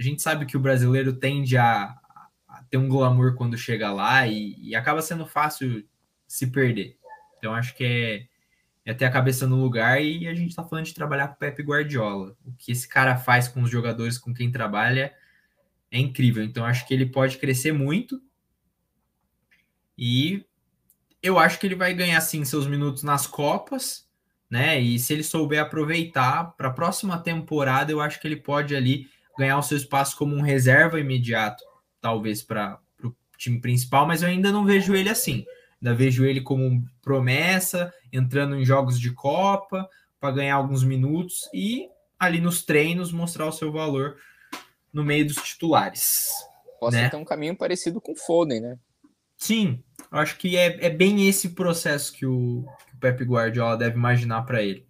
A 0.00 0.02
gente 0.02 0.22
sabe 0.22 0.46
que 0.46 0.56
o 0.56 0.60
brasileiro 0.60 1.12
tende 1.12 1.58
a, 1.58 1.94
a 2.48 2.64
ter 2.70 2.78
um 2.78 2.88
glamour 2.88 3.34
quando 3.34 3.56
chega 3.56 3.92
lá 3.92 4.26
e, 4.26 4.56
e 4.58 4.74
acaba 4.74 5.02
sendo 5.02 5.26
fácil 5.26 5.86
se 6.26 6.46
perder. 6.46 6.96
Então 7.38 7.54
acho 7.54 7.76
que 7.76 7.84
é 7.84 8.30
é 8.84 8.94
ter 8.94 9.04
a 9.04 9.10
cabeça 9.10 9.46
no 9.46 9.60
lugar 9.62 10.02
e 10.02 10.26
a 10.26 10.34
gente 10.34 10.50
está 10.50 10.64
falando 10.64 10.86
de 10.86 10.94
trabalhar 10.94 11.28
com 11.28 11.34
o 11.34 11.38
Pepe 11.38 11.62
Guardiola. 11.62 12.36
O 12.44 12.52
que 12.52 12.72
esse 12.72 12.88
cara 12.88 13.16
faz 13.16 13.46
com 13.46 13.62
os 13.62 13.70
jogadores 13.70 14.18
com 14.18 14.32
quem 14.32 14.50
trabalha 14.50 15.14
é 15.90 15.98
incrível. 15.98 16.42
Então 16.42 16.64
acho 16.64 16.86
que 16.86 16.94
ele 16.94 17.06
pode 17.06 17.38
crescer 17.38 17.72
muito 17.72 18.20
e 19.96 20.44
eu 21.22 21.38
acho 21.38 21.58
que 21.58 21.66
ele 21.66 21.74
vai 21.74 21.92
ganhar 21.92 22.20
sim 22.22 22.44
seus 22.44 22.66
minutos 22.66 23.02
nas 23.02 23.26
copas, 23.26 24.08
né? 24.48 24.80
E 24.80 24.98
se 24.98 25.12
ele 25.12 25.22
souber 25.22 25.60
aproveitar 25.60 26.56
para 26.56 26.68
a 26.68 26.72
próxima 26.72 27.18
temporada, 27.18 27.92
eu 27.92 28.00
acho 28.00 28.18
que 28.18 28.26
ele 28.26 28.36
pode 28.36 28.74
ali 28.74 29.08
ganhar 29.40 29.58
o 29.58 29.62
seu 29.62 29.76
espaço 29.76 30.16
como 30.16 30.36
um 30.36 30.42
reserva 30.42 31.00
imediato, 31.00 31.64
talvez 32.00 32.42
para 32.42 32.78
o 33.02 33.12
time 33.36 33.60
principal, 33.60 34.06
mas 34.06 34.22
eu 34.22 34.28
ainda 34.28 34.52
não 34.52 34.64
vejo 34.64 34.94
ele 34.94 35.08
assim. 35.08 35.44
Ainda 35.80 35.94
vejo 35.94 36.26
ele 36.26 36.42
como 36.42 36.84
promessa, 37.00 37.92
entrando 38.12 38.54
em 38.54 38.64
jogos 38.64 39.00
de 39.00 39.10
Copa 39.12 39.88
para 40.20 40.34
ganhar 40.34 40.56
alguns 40.56 40.84
minutos 40.84 41.48
e 41.54 41.88
ali 42.18 42.38
nos 42.38 42.62
treinos 42.62 43.10
mostrar 43.10 43.46
o 43.46 43.52
seu 43.52 43.72
valor 43.72 44.16
no 44.92 45.02
meio 45.02 45.26
dos 45.26 45.36
titulares. 45.36 46.28
Pode 46.78 46.96
né? 46.96 47.08
ter 47.08 47.16
um 47.16 47.24
caminho 47.24 47.56
parecido 47.56 47.98
com 47.98 48.12
o 48.12 48.16
Foden, 48.16 48.60
né? 48.60 48.78
Sim, 49.38 49.82
eu 50.12 50.18
acho 50.18 50.36
que 50.36 50.54
é, 50.58 50.84
é 50.84 50.90
bem 50.90 51.26
esse 51.26 51.50
processo 51.50 52.12
que 52.12 52.26
o, 52.26 52.66
que 52.86 52.94
o 52.94 52.98
Pep 52.98 53.24
Guardiola 53.24 53.78
deve 53.78 53.96
imaginar 53.96 54.42
para 54.42 54.62
ele. 54.62 54.86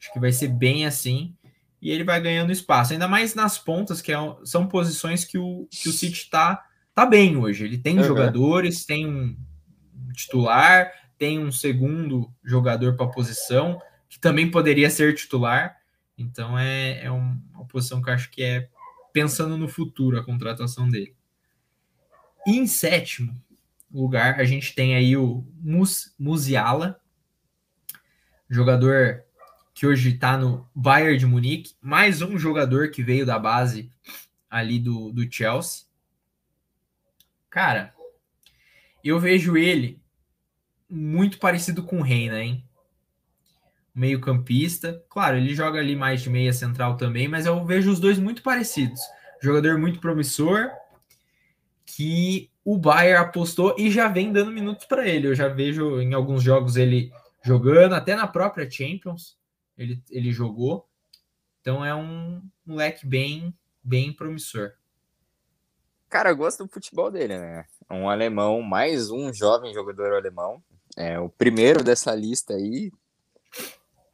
Acho 0.00 0.12
que 0.12 0.18
vai 0.18 0.32
ser 0.32 0.48
bem 0.48 0.84
assim 0.84 1.36
e 1.80 1.90
ele 1.90 2.04
vai 2.04 2.20
ganhando 2.20 2.52
espaço, 2.52 2.92
ainda 2.92 3.06
mais 3.06 3.34
nas 3.34 3.56
pontas, 3.56 4.00
que 4.00 4.12
é, 4.12 4.16
são 4.44 4.66
posições 4.66 5.24
que 5.24 5.38
o, 5.38 5.68
que 5.70 5.88
o 5.88 5.92
City 5.92 6.22
está 6.22 6.64
tá 6.94 7.06
bem 7.06 7.36
hoje. 7.36 7.64
Ele 7.64 7.78
tem 7.78 7.98
uhum. 7.98 8.04
jogadores, 8.04 8.84
tem 8.84 9.06
um, 9.06 9.36
titular, 10.12 10.90
tem 11.16 11.38
um 11.38 11.52
segundo 11.52 12.32
jogador 12.44 12.96
para 12.96 13.06
a 13.06 13.10
posição, 13.10 13.80
que 14.08 14.18
também 14.18 14.50
poderia 14.50 14.90
ser 14.90 15.14
titular. 15.14 15.76
Então 16.16 16.58
é, 16.58 17.04
é 17.04 17.10
uma 17.10 17.64
posição 17.68 18.02
que 18.02 18.10
eu 18.10 18.14
acho 18.14 18.30
que 18.30 18.42
é 18.42 18.68
pensando 19.12 19.56
no 19.56 19.68
futuro 19.68 20.18
a 20.18 20.24
contratação 20.24 20.88
dele. 20.88 21.14
E 22.46 22.56
em 22.56 22.66
sétimo 22.66 23.40
lugar, 23.92 24.40
a 24.40 24.44
gente 24.44 24.74
tem 24.74 24.94
aí 24.94 25.16
o 25.16 25.46
Mus, 25.60 26.14
Musiala, 26.18 27.00
jogador 28.48 29.24
que 29.78 29.86
hoje 29.86 30.08
está 30.10 30.36
no 30.36 30.68
Bayern 30.74 31.16
de 31.16 31.24
Munique, 31.24 31.76
mais 31.80 32.20
um 32.20 32.36
jogador 32.36 32.90
que 32.90 33.00
veio 33.00 33.24
da 33.24 33.38
base 33.38 33.88
ali 34.50 34.76
do, 34.76 35.12
do 35.12 35.32
Chelsea. 35.32 35.84
Cara, 37.48 37.94
eu 39.04 39.20
vejo 39.20 39.56
ele 39.56 40.02
muito 40.90 41.38
parecido 41.38 41.84
com 41.84 42.00
o 42.00 42.02
Reina, 42.02 42.42
hein? 42.42 42.64
Meio 43.94 44.20
campista. 44.20 45.00
Claro, 45.08 45.36
ele 45.36 45.54
joga 45.54 45.78
ali 45.78 45.94
mais 45.94 46.22
de 46.22 46.28
meia 46.28 46.52
central 46.52 46.96
também, 46.96 47.28
mas 47.28 47.46
eu 47.46 47.64
vejo 47.64 47.92
os 47.92 48.00
dois 48.00 48.18
muito 48.18 48.42
parecidos. 48.42 49.00
Jogador 49.40 49.78
muito 49.78 50.00
promissor, 50.00 50.72
que 51.86 52.50
o 52.64 52.76
Bayern 52.76 53.24
apostou 53.24 53.76
e 53.78 53.92
já 53.92 54.08
vem 54.08 54.32
dando 54.32 54.50
minutos 54.50 54.86
para 54.86 55.06
ele. 55.06 55.28
Eu 55.28 55.36
já 55.36 55.46
vejo 55.46 56.00
em 56.00 56.14
alguns 56.14 56.42
jogos 56.42 56.74
ele 56.74 57.12
jogando, 57.44 57.94
até 57.94 58.16
na 58.16 58.26
própria 58.26 58.68
Champions 58.68 59.38
ele, 59.78 60.02
ele 60.10 60.32
jogou. 60.32 60.86
Então 61.60 61.84
é 61.84 61.94
um 61.94 62.42
moleque 62.66 63.06
bem, 63.06 63.54
bem 63.82 64.12
promissor. 64.12 64.72
Cara, 66.08 66.30
eu 66.30 66.36
gosto 66.36 66.64
do 66.64 66.72
futebol 66.72 67.10
dele, 67.10 67.38
né? 67.38 67.64
Um 67.90 68.08
alemão, 68.08 68.60
mais 68.62 69.10
um 69.10 69.32
jovem 69.32 69.72
jogador 69.72 70.14
alemão. 70.14 70.62
É 70.96 71.18
o 71.20 71.28
primeiro 71.28 71.84
dessa 71.84 72.14
lista 72.14 72.54
aí. 72.54 72.90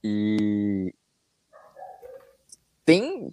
E 0.02 0.92
tem, 2.84 3.32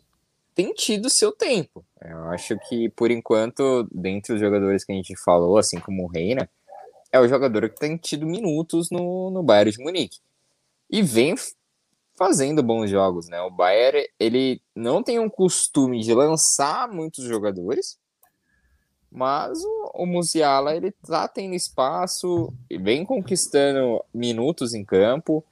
tem 0.55 0.73
tido 0.73 1.09
seu 1.09 1.31
tempo. 1.31 1.83
Eu 1.99 2.29
acho 2.29 2.57
que, 2.69 2.87
por 2.89 3.11
enquanto, 3.11 3.87
dentre 3.91 4.33
os 4.33 4.39
jogadores 4.39 4.85
que 4.85 4.91
a 4.91 4.95
gente 4.95 5.15
falou, 5.21 5.57
assim 5.57 5.79
como 5.79 6.03
o 6.03 6.07
Reina, 6.07 6.49
é 7.11 7.19
o 7.19 7.27
jogador 7.27 7.67
que 7.69 7.79
tem 7.79 7.97
tido 7.97 8.25
minutos 8.25 8.89
no, 8.89 9.31
no 9.31 9.43
Bayern 9.43 9.71
de 9.71 9.83
Munique. 9.83 10.19
E 10.89 11.01
vem 11.01 11.35
fazendo 12.21 12.61
bons 12.61 12.87
jogos, 12.87 13.27
né? 13.27 13.41
O 13.41 13.49
Bayern, 13.49 14.07
ele 14.19 14.61
não 14.75 15.01
tem 15.01 15.17
um 15.17 15.27
costume 15.27 16.03
de 16.03 16.13
lançar 16.13 16.87
muitos 16.87 17.25
jogadores, 17.25 17.97
mas 19.11 19.57
o, 19.65 19.91
o 19.95 20.05
Musiala, 20.05 20.75
ele 20.75 20.91
tá 20.91 21.27
tendo 21.27 21.55
espaço 21.55 22.53
e 22.69 22.77
vem 22.77 23.03
conquistando 23.03 24.05
minutos 24.13 24.75
em 24.75 24.85
campo. 24.85 25.43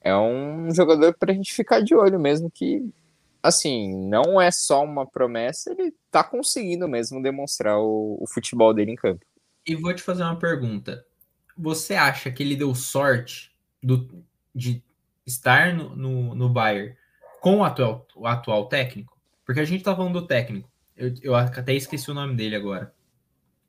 É 0.00 0.16
um 0.16 0.72
jogador 0.74 1.12
para 1.12 1.30
a 1.30 1.34
gente 1.34 1.52
ficar 1.52 1.82
de 1.82 1.94
olho 1.94 2.18
mesmo, 2.18 2.50
que, 2.50 2.88
assim, 3.42 3.94
não 4.08 4.40
é 4.40 4.50
só 4.50 4.82
uma 4.82 5.06
promessa, 5.06 5.72
ele 5.72 5.94
tá 6.10 6.24
conseguindo 6.24 6.88
mesmo 6.88 7.22
demonstrar 7.22 7.78
o, 7.78 8.16
o 8.18 8.26
futebol 8.26 8.72
dele 8.72 8.92
em 8.92 8.96
campo. 8.96 9.26
E 9.66 9.76
vou 9.76 9.92
te 9.92 10.00
fazer 10.00 10.22
uma 10.22 10.38
pergunta. 10.38 11.04
Você 11.54 11.94
acha 11.96 12.30
que 12.30 12.42
ele 12.42 12.56
deu 12.56 12.74
sorte 12.74 13.54
do, 13.82 14.24
de 14.54 14.82
estar 15.28 15.72
no, 15.74 15.94
no, 15.94 16.34
no 16.34 16.48
Bayern 16.48 16.96
com 17.40 17.58
o 17.58 17.64
atual, 17.64 18.06
o 18.16 18.26
atual 18.26 18.66
técnico? 18.66 19.16
Porque 19.44 19.60
a 19.60 19.64
gente 19.64 19.84
tá 19.84 19.94
falando 19.94 20.20
do 20.20 20.26
técnico. 20.26 20.70
Eu, 20.96 21.14
eu 21.22 21.34
até 21.34 21.72
esqueci 21.74 22.10
o 22.10 22.14
nome 22.14 22.34
dele 22.34 22.56
agora. 22.56 22.92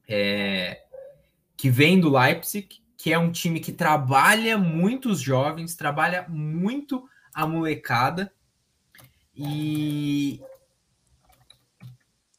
É, 0.08 0.82
que 1.56 1.70
vem 1.70 2.00
do 2.00 2.10
Leipzig, 2.10 2.82
que 2.98 3.14
é 3.14 3.20
um 3.20 3.32
time 3.32 3.60
que 3.60 3.72
trabalha 3.72 4.58
muitos 4.58 5.22
jovens, 5.22 5.76
trabalha 5.76 6.26
muito 6.28 7.08
a 7.34 7.46
molecada 7.46 8.34
e 9.36 10.42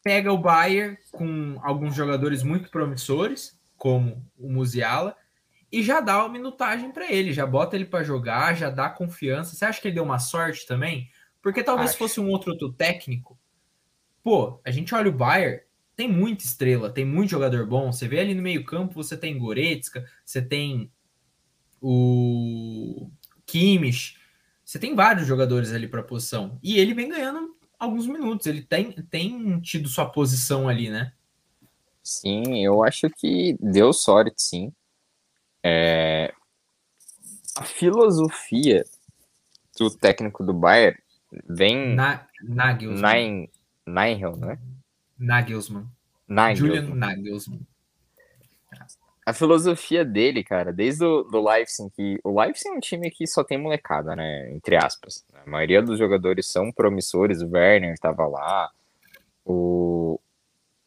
pega 0.03 0.33
o 0.33 0.39
Bayern 0.39 0.99
com 1.13 1.59
alguns 1.63 1.95
jogadores 1.95 2.43
muito 2.43 2.71
promissores, 2.71 3.59
como 3.77 4.23
o 4.37 4.51
Musiala, 4.51 5.17
e 5.73 5.83
já 5.83 6.01
dá 6.01 6.19
uma 6.19 6.29
minutagem 6.29 6.91
para 6.91 7.11
ele, 7.11 7.33
já 7.33 7.47
bota 7.47 7.77
ele 7.77 7.85
para 7.85 8.03
jogar, 8.03 8.57
já 8.57 8.71
dá 8.71 8.89
confiança. 8.89 9.55
Você 9.55 9.65
acha 9.65 9.81
que 9.81 9.89
ele 9.89 9.95
deu 9.95 10.05
uma 10.05 10.19
sorte 10.19 10.67
também? 10.67 11.09
Porque 11.41 11.63
talvez 11.63 11.91
Acho. 11.91 11.99
fosse 11.99 12.21
um 12.21 12.29
outro, 12.29 12.53
outro 12.53 12.73
técnico. 12.73 13.39
Pô, 14.23 14.61
a 14.65 14.71
gente 14.71 14.95
olha 14.95 15.09
o 15.09 15.13
Bayern, 15.13 15.61
tem 15.97 16.09
muita 16.09 16.45
estrela, 16.45 16.91
tem 16.91 17.05
muito 17.05 17.31
jogador 17.31 17.67
bom. 17.67 17.93
Você 17.93 18.09
vê 18.09 18.21
ali 18.21 18.35
no 18.35 18.43
meio-campo, 18.43 18.95
você 18.95 19.17
tem 19.17 19.39
Goretzka, 19.39 20.05
você 20.25 20.43
tem 20.43 20.91
o 21.81 23.09
Kimmich, 23.47 24.17
você 24.65 24.79
tem 24.79 24.95
vários 24.95 25.27
jogadores 25.27 25.73
ali 25.73 25.89
para 25.89 26.03
posição. 26.03 26.59
E 26.63 26.79
ele 26.79 26.95
vem 26.95 27.09
ganhando 27.09 27.57
alguns 27.79 28.07
minutos, 28.07 28.47
ele 28.47 28.63
tem, 28.63 28.93
tem 28.93 29.61
tido 29.61 29.89
sua 29.89 30.07
posição 30.07 30.69
ali, 30.69 30.91
né? 30.91 31.13
Sim, 32.03 32.65
eu 32.65 32.83
acho 32.83 33.09
que 33.11 33.57
deu 33.61 33.93
sorte, 33.93 34.43
sim. 34.43 34.73
É... 35.63 36.33
A 37.57 37.65
filosofia 37.65 38.85
do 39.79 39.91
técnico 39.91 40.45
do 40.45 40.53
Bayern 40.53 40.99
vem. 41.49 41.95
Na, 41.95 42.27
Nagelsmann. 42.43 43.49
Nigel, 43.87 44.37
né? 44.37 44.59
Nagelsmann. 45.19 45.87
Nagelsmann. 46.29 46.57
Julian 46.57 46.95
Nagelsmann. 46.95 47.61
A 49.27 49.33
filosofia 49.33 50.05
dele, 50.05 50.43
cara, 50.43 50.73
desde 50.73 51.05
o 51.05 51.23
do 51.23 51.47
Leipzig, 51.47 51.91
que 51.91 52.19
o 52.25 52.41
Leipzig 52.41 52.69
é 52.69 52.73
um 52.73 52.81
time 52.81 53.11
que 53.11 53.27
só 53.27 53.45
tem 53.45 53.59
molecada, 53.59 54.17
né? 54.17 54.51
Entre 54.53 54.77
aspas. 54.77 55.25
A 55.35 55.49
maioria 55.49 55.83
dos 55.83 55.99
jogadores 55.99 56.47
são 56.51 56.73
promissores. 56.73 57.43
O 57.43 57.51
Werner 57.51 57.93
estava 57.93 58.27
lá. 58.27 58.71
O 59.45 60.19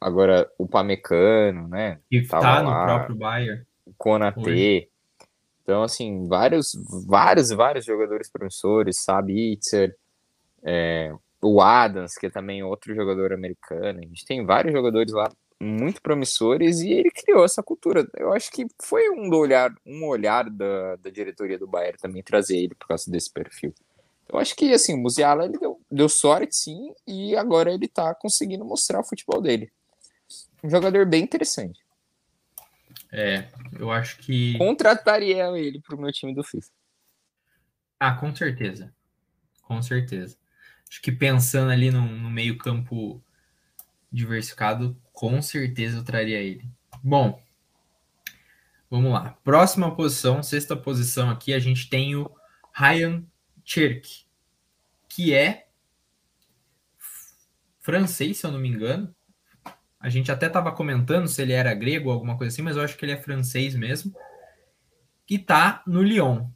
agora 0.01 0.51
o 0.58 0.68
Pamecano, 0.68 1.68
né? 1.68 2.00
Que 2.10 2.27
tá 2.27 2.62
no 2.62 2.72
próprio 2.72 3.15
Bayern. 3.15 3.65
Konatê. 3.98 4.90
Então, 5.64 5.84
assim, 5.84 6.28
vários, 6.28 6.74
vários, 7.08 7.50
vários 7.50 7.86
jogadores 7.86 8.30
promissores, 8.30 9.02
sabe? 9.02 9.54
Itzer, 9.54 9.96
é, 10.62 11.13
o 11.41 11.62
Adams, 11.62 12.15
que 12.15 12.28
é 12.28 12.30
também 12.30 12.63
outro 12.63 12.94
jogador 12.94 13.34
americano. 13.34 14.00
A 14.00 14.06
gente 14.06 14.26
tem 14.26 14.46
vários 14.46 14.74
jogadores 14.74 15.13
lá 15.13 15.32
muito 15.62 16.02
promissores 16.02 16.82
e 16.82 16.91
ele 16.91 17.10
criou 17.10 17.46
essa 17.46 17.63
cultura. 17.63 18.08
Eu 18.17 18.34
acho 18.34 18.52
que 18.52 18.65
foi 18.82 19.10
um 19.10 19.34
olhar, 19.34 19.74
um 19.86 20.06
olhar 20.06 20.50
da, 20.50 20.98
da 20.98 21.10
diretoria 21.10 21.58
do 21.58 21.67
Bayern 21.67 21.98
também 21.98 22.22
trazer 22.22 22.58
ele 22.58 22.76
por 22.76 22.88
causa 22.88 23.10
desse 23.10 23.32
perfil. 23.32 23.74
Eu 24.28 24.39
acho 24.39 24.56
que 24.56 24.74
assim, 24.74 24.94
o 24.94 24.98
Musiala 24.98 25.46
ele 25.46 25.58
deu, 25.58 25.80
deu 25.89 26.10
sorte 26.10 26.56
sim 26.56 26.94
e 27.08 27.36
agora 27.36 27.72
ele 27.74 27.88
tá 27.88 28.13
conseguindo 28.15 28.65
mostrar 28.65 29.00
o 29.00 29.04
futebol 29.04 29.41
dele. 29.41 29.72
Um 30.63 30.70
jogador 30.70 31.06
bem 31.06 31.24
interessante. 31.24 31.83
É, 33.15 33.47
eu 33.78 33.91
acho 33.91 34.17
que. 34.17 34.58
Contrataria 34.58 35.45
ele 35.56 35.80
pro 35.80 35.95
meu 35.95 36.12
time 36.12 36.34
do 36.34 36.43
FIFA. 36.43 36.67
Ah, 37.99 38.15
com 38.15 38.36
certeza. 38.36 38.91
Com 39.62 39.80
certeza. 39.84 40.36
Acho 40.89 40.99
que 40.99 41.12
pensando 41.12 41.71
ali 41.71 41.91
no, 41.91 42.02
no 42.02 42.30
meio-campo 42.32 43.23
diversificado, 44.12 44.99
com 45.12 45.39
certeza 45.43 45.97
eu 45.97 46.04
traria 46.04 46.39
ele. 46.39 46.67
Bom, 47.04 47.39
vamos 48.89 49.13
lá. 49.13 49.38
Próxima 49.43 49.95
posição, 49.95 50.41
sexta 50.41 50.76
posição 50.76 51.30
aqui, 51.30 51.54
a 51.54 51.60
gente 51.60 51.88
tem 51.88 52.15
o 52.15 52.30
Ryan 52.73 53.23
Cherk, 53.63 54.26
que 55.08 55.36
é 55.36 55.67
francês, 57.80 58.38
se 58.38 58.45
eu 58.47 58.52
não 58.52 58.60
me 58.60 58.69
engano. 58.69 59.15
A 60.04 60.10
gente 60.10 60.30
até 60.30 60.48
estava 60.48 60.70
comentando 60.70 61.30
se 61.30 61.42
ele 61.42 61.54
era 61.54 61.74
grego 61.74 62.10
ou 62.10 62.13
alguma 62.13 62.38
coisa 62.38 62.54
assim, 62.54 62.62
mas 62.62 62.76
eu 62.76 62.84
acho 62.84 62.98
que 62.98 63.06
ele 63.06 63.13
é 63.13 63.22
francês 63.22 63.74
mesmo. 63.74 64.13
Que 65.26 65.39
tá 65.39 65.82
no 65.88 66.04
Lyon. 66.04 66.50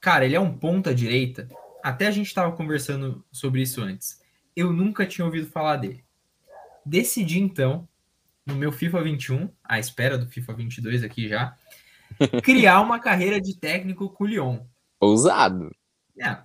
Cara, 0.00 0.24
ele 0.24 0.36
é 0.36 0.40
um 0.40 0.56
ponta 0.56 0.94
direita. 0.94 1.48
Até 1.82 2.06
a 2.06 2.12
gente 2.12 2.28
estava 2.28 2.52
conversando 2.52 3.24
sobre 3.32 3.60
isso 3.60 3.82
antes. 3.82 4.22
Eu 4.54 4.72
nunca 4.72 5.04
tinha 5.04 5.24
ouvido 5.24 5.48
falar 5.48 5.78
dele. 5.78 6.04
Decidi 6.86 7.40
então, 7.40 7.88
no 8.46 8.54
meu 8.54 8.70
FIFA 8.70 9.02
21, 9.02 9.50
à 9.64 9.80
espera 9.80 10.16
do 10.16 10.28
FIFA 10.28 10.52
22 10.54 11.02
aqui 11.02 11.28
já, 11.28 11.56
criar 12.44 12.80
uma 12.82 13.00
carreira 13.00 13.40
de 13.40 13.58
técnico 13.58 14.10
com 14.10 14.22
o 14.22 14.26
Lyon. 14.28 14.60
Ousado. 15.00 15.74
É, 16.16 16.38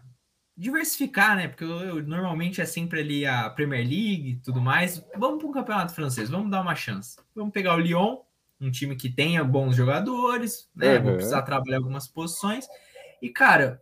diversificar, 0.58 1.36
né? 1.36 1.48
Porque 1.48 1.64
eu, 1.64 1.80
eu, 1.82 2.04
normalmente 2.04 2.60
é 2.60 2.66
sempre 2.66 3.02
ali 3.02 3.26
a 3.26 3.50
Premier 3.50 3.84
League 3.84 4.32
e 4.32 4.36
tudo 4.38 4.60
mais. 4.60 5.06
Vamos 5.16 5.38
para 5.40 5.48
um 5.48 5.54
campeonato 5.54 5.94
francês, 5.94 6.30
vamos 6.30 6.50
dar 6.50 6.62
uma 6.62 6.76
chance. 6.76 7.18
Vamos 7.36 7.54
pegar 7.54 7.76
o 7.76 7.80
Lyon, 7.80 8.18
um 8.60 8.72
time 8.72 8.96
que 8.96 9.10
tenha 9.10 9.44
bons 9.44 9.76
jogadores, 9.76 10.68
né? 10.76 10.98
Uhum. 10.98 11.04
Vou 11.04 11.14
precisar 11.14 11.44
trabalhar 11.44 11.78
algumas 11.78 12.08
posições. 12.08 12.68
E, 13.22 13.30
cara, 13.30 13.82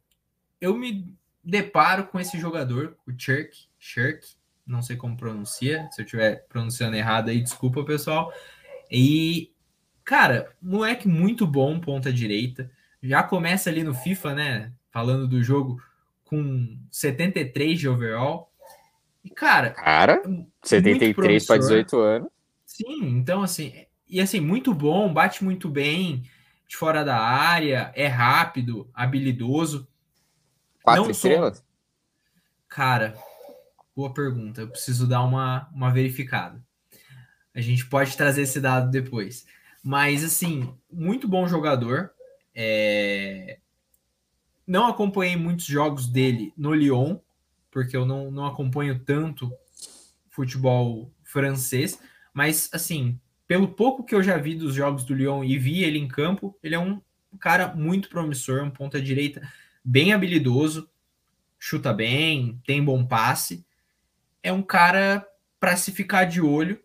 eu 0.60 0.76
me 0.76 1.16
deparo 1.42 2.08
com 2.08 2.20
esse 2.20 2.38
jogador, 2.38 2.98
o 3.08 3.12
Shirk, 3.18 3.56
Shirk, 3.80 4.28
não 4.68 4.82
sei 4.82 4.98
como 4.98 5.16
pronuncia, 5.16 5.88
se 5.92 6.02
eu 6.02 6.06
estiver 6.06 6.46
pronunciando 6.50 6.96
errado 6.98 7.30
aí, 7.30 7.42
desculpa, 7.42 7.86
pessoal. 7.86 8.34
E, 8.92 9.54
cara, 10.04 10.54
moleque 10.62 11.08
muito 11.08 11.48
bom, 11.48 11.80
ponta 11.80 12.12
direita. 12.12 12.70
Já 13.02 13.24
começa 13.24 13.70
ali 13.70 13.84
no 13.84 13.94
FIFA, 13.94 14.34
né? 14.34 14.74
Falando 14.92 15.28
do 15.28 15.42
jogo 15.42 15.80
com 16.26 16.78
73 16.92 17.80
de 17.80 17.88
overall. 17.88 18.52
E, 19.24 19.30
cara. 19.30 19.72
Cara, 19.72 20.22
73 20.62 21.46
para 21.46 21.58
18 21.58 22.00
anos. 22.00 22.30
Sim, 22.66 23.06
então, 23.18 23.42
assim. 23.42 23.86
E 24.08 24.22
assim, 24.22 24.40
muito 24.40 24.74
bom, 24.74 25.12
bate 25.12 25.44
muito 25.44 25.68
bem 25.70 26.24
de 26.68 26.76
fora 26.76 27.04
da 27.04 27.18
área, 27.18 27.92
é 27.96 28.08
rápido, 28.08 28.90
habilidoso. 28.94 29.88
Quatro 30.84 31.04
Não 31.04 31.12
estrelas? 31.12 31.58
Sou... 31.58 31.66
Cara, 32.68 33.16
boa 33.96 34.14
pergunta. 34.14 34.62
Eu 34.62 34.68
preciso 34.68 35.08
dar 35.08 35.24
uma, 35.24 35.70
uma 35.74 35.92
verificada. 35.92 36.64
A 37.54 37.62
gente 37.62 37.86
pode 37.88 38.16
trazer 38.18 38.42
esse 38.44 38.60
dado 38.60 38.92
depois. 38.92 39.46
Mas, 39.84 40.24
assim, 40.24 40.74
muito 40.92 41.28
bom 41.28 41.48
jogador. 41.48 42.12
É... 42.54 43.60
Não 44.66 44.88
acompanhei 44.88 45.36
muitos 45.36 45.66
jogos 45.66 46.08
dele 46.08 46.54
no 46.58 46.74
Lyon, 46.74 47.18
porque 47.70 47.96
eu 47.96 48.06
não, 48.06 48.32
não 48.32 48.46
acompanho 48.46 49.00
tanto 49.00 49.52
futebol 50.30 51.12
francês, 51.24 52.00
mas 52.34 52.70
assim, 52.74 53.20
pelo 53.48 53.68
pouco 53.68 54.04
que 54.04 54.16
eu 54.16 54.24
já 54.24 54.38
vi 54.38 54.56
dos 54.56 54.74
jogos 54.74 55.04
do 55.04 55.14
Lyon 55.14 55.44
e 55.44 55.58
vi 55.58 55.84
ele 55.84 56.00
em 56.00 56.08
campo, 56.08 56.58
ele 56.64 56.76
é 56.76 56.80
um 56.80 57.02
cara 57.40 57.76
muito 57.76 58.10
promissor, 58.10 58.64
um 58.64 58.72
ponta 58.72 59.02
direita 59.02 59.48
bem 59.84 60.14
habilidoso, 60.14 60.90
chuta 61.60 61.94
bem, 61.94 62.62
tem 62.66 62.84
bom 62.84 63.06
passe. 63.06 63.66
É 64.42 64.52
um 64.52 64.62
cara 64.62 65.26
para 65.60 65.76
se 65.76 65.92
ficar 65.92 66.26
de 66.26 66.42
olho 66.42 66.80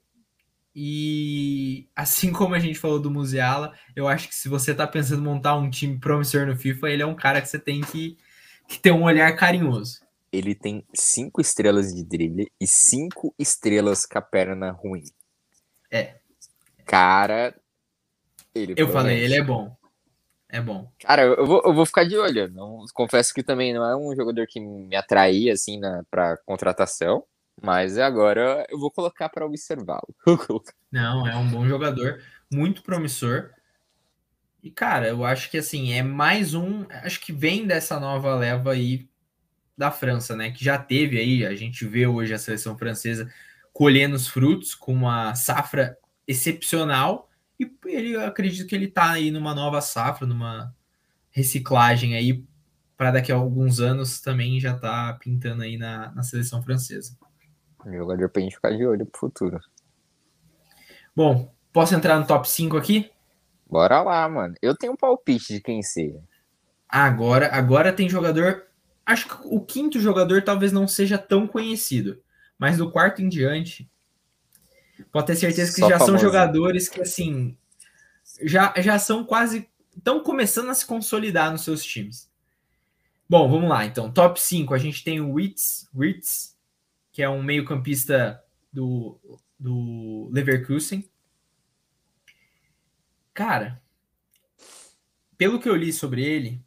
e 0.74 1.88
assim 1.94 2.32
como 2.32 2.54
a 2.54 2.58
gente 2.58 2.78
falou 2.78 3.00
do 3.00 3.10
Musiala, 3.10 3.72
eu 3.94 4.08
acho 4.08 4.28
que 4.28 4.34
se 4.34 4.48
você 4.48 4.72
está 4.72 4.86
pensando 4.86 5.20
em 5.20 5.24
montar 5.24 5.56
um 5.56 5.70
time 5.70 5.98
promissor 5.98 6.46
no 6.46 6.56
FIFA, 6.56 6.90
ele 6.90 7.02
é 7.02 7.06
um 7.06 7.16
cara 7.16 7.40
que 7.40 7.48
você 7.48 7.58
tem 7.58 7.80
que, 7.80 8.16
que 8.68 8.78
ter 8.78 8.92
um 8.92 9.04
olhar 9.04 9.34
carinhoso. 9.36 10.00
ele 10.32 10.54
tem 10.54 10.86
cinco 10.94 11.40
estrelas 11.40 11.94
de 11.94 12.04
drible 12.04 12.50
e 12.60 12.66
cinco 12.66 13.34
estrelas 13.38 14.06
com 14.06 14.18
a 14.18 14.22
perna 14.22 14.70
ruim. 14.70 15.04
É. 15.90 16.16
Cara, 16.86 17.54
ele 18.54 18.74
Eu 18.76 18.88
falei, 18.88 19.20
ele 19.20 19.34
é 19.34 19.42
bom. 19.42 19.76
É 20.52 20.60
bom. 20.60 20.90
Cara, 21.00 21.22
eu 21.22 21.46
vou, 21.46 21.62
eu 21.64 21.72
vou 21.72 21.86
ficar 21.86 22.04
de 22.04 22.16
olho. 22.16 22.50
Não, 22.50 22.84
confesso 22.92 23.32
que 23.32 23.42
também 23.42 23.72
não 23.72 23.84
é 23.84 23.96
um 23.96 24.14
jogador 24.16 24.46
que 24.48 24.58
me 24.58 24.96
atraía, 24.96 25.52
assim, 25.52 25.78
na, 25.78 26.02
pra 26.10 26.36
contratação. 26.38 27.24
Mas 27.62 27.98
agora 27.98 28.66
eu 28.70 28.78
vou 28.78 28.90
colocar 28.90 29.28
para 29.28 29.44
observá-lo. 29.44 30.14
Não, 30.90 31.26
é 31.26 31.36
um 31.36 31.48
bom 31.48 31.66
jogador, 31.66 32.22
muito 32.50 32.82
promissor. 32.82 33.50
E, 34.62 34.70
cara, 34.70 35.08
eu 35.08 35.24
acho 35.24 35.50
que, 35.50 35.58
assim, 35.58 35.92
é 35.92 36.02
mais 36.02 36.54
um... 36.54 36.86
Acho 37.02 37.20
que 37.20 37.32
vem 37.32 37.66
dessa 37.66 37.98
nova 38.00 38.34
leva 38.34 38.72
aí 38.72 39.08
da 39.76 39.90
França, 39.90 40.36
né? 40.36 40.50
Que 40.50 40.64
já 40.64 40.78
teve 40.78 41.18
aí, 41.18 41.46
a 41.46 41.54
gente 41.54 41.86
vê 41.86 42.06
hoje 42.06 42.34
a 42.34 42.38
seleção 42.38 42.76
francesa 42.76 43.32
colhendo 43.72 44.14
os 44.14 44.28
frutos 44.28 44.74
com 44.74 44.92
uma 44.92 45.34
safra 45.34 45.96
excepcional 46.26 47.30
e 47.58 47.70
ele 47.86 48.12
eu 48.12 48.24
acredito 48.24 48.66
que 48.66 48.74
ele 48.74 48.88
tá 48.88 49.10
aí 49.12 49.30
numa 49.30 49.54
nova 49.54 49.80
safra, 49.80 50.26
numa 50.26 50.74
reciclagem 51.30 52.14
aí 52.14 52.44
para 52.96 53.10
daqui 53.10 53.32
a 53.32 53.36
alguns 53.36 53.80
anos 53.80 54.20
também 54.20 54.60
já 54.60 54.76
tá 54.76 55.12
pintando 55.14 55.62
aí 55.62 55.76
na, 55.78 56.12
na 56.12 56.22
seleção 56.22 56.62
francesa. 56.62 57.16
Jogador 57.86 58.28
pra 58.28 58.42
gente 58.42 58.54
ficar 58.54 58.70
de 58.70 58.84
olho 58.86 59.06
pro 59.06 59.20
futuro. 59.20 59.60
Bom, 61.14 61.52
posso 61.72 61.94
entrar 61.94 62.18
no 62.18 62.26
top 62.26 62.48
5 62.48 62.76
aqui? 62.76 63.10
Bora 63.68 64.02
lá, 64.02 64.28
mano. 64.28 64.54
Eu 64.60 64.76
tenho 64.76 64.92
um 64.92 64.96
palpite 64.96 65.54
de 65.54 65.60
quem 65.60 65.82
seja. 65.82 66.20
Agora, 66.88 67.48
agora 67.52 67.92
tem 67.92 68.08
jogador. 68.08 68.66
Acho 69.06 69.28
que 69.28 69.34
o 69.44 69.60
quinto 69.60 70.00
jogador 70.00 70.42
talvez 70.42 70.72
não 70.72 70.86
seja 70.86 71.16
tão 71.18 71.46
conhecido, 71.46 72.22
mas 72.58 72.78
do 72.78 72.90
quarto 72.90 73.22
em 73.22 73.28
diante 73.28 73.90
Pode 75.12 75.26
ter 75.26 75.36
certeza 75.36 75.72
que 75.72 75.80
Só 75.80 75.88
já 75.88 75.98
famoso. 75.98 76.12
são 76.12 76.18
jogadores 76.20 76.88
que, 76.88 77.00
assim, 77.00 77.56
já, 78.42 78.74
já 78.78 78.98
são 78.98 79.24
quase. 79.24 79.68
estão 79.96 80.22
começando 80.22 80.70
a 80.70 80.74
se 80.74 80.84
consolidar 80.84 81.50
nos 81.50 81.62
seus 81.62 81.82
times. 81.82 82.30
Bom, 83.28 83.48
vamos 83.48 83.68
lá, 83.68 83.84
então. 83.86 84.10
Top 84.10 84.40
5, 84.40 84.74
a 84.74 84.78
gente 84.78 85.04
tem 85.04 85.20
o 85.20 85.32
Witz, 85.32 85.88
Witz 85.94 86.56
que 87.12 87.22
é 87.22 87.28
um 87.28 87.42
meio-campista 87.42 88.42
do, 88.72 89.18
do 89.58 90.28
Leverkusen. 90.32 91.08
Cara, 93.34 93.82
pelo 95.36 95.58
que 95.58 95.68
eu 95.68 95.76
li 95.76 95.92
sobre 95.92 96.22
ele, 96.22 96.62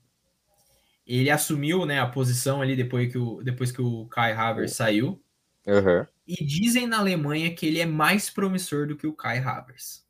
ele 1.06 1.30
assumiu 1.30 1.86
né, 1.86 2.00
a 2.00 2.08
posição 2.08 2.62
ali 2.62 2.76
depois 2.76 3.12
que 3.12 3.18
o, 3.18 3.44
depois 3.44 3.72
que 3.72 3.82
o 3.82 4.06
Kai 4.08 4.32
Havertz 4.34 4.76
saiu. 4.76 5.22
Uhum. 5.66 6.06
E 6.26 6.44
dizem 6.44 6.88
na 6.88 7.00
Alemanha 7.00 7.54
que 7.54 7.66
ele 7.66 7.80
é 7.80 7.86
mais 7.86 8.30
promissor 8.30 8.88
do 8.88 8.98
que 8.98 9.08
o 9.08 9.14
Kai 9.14 9.40
Havertz. 9.40 10.04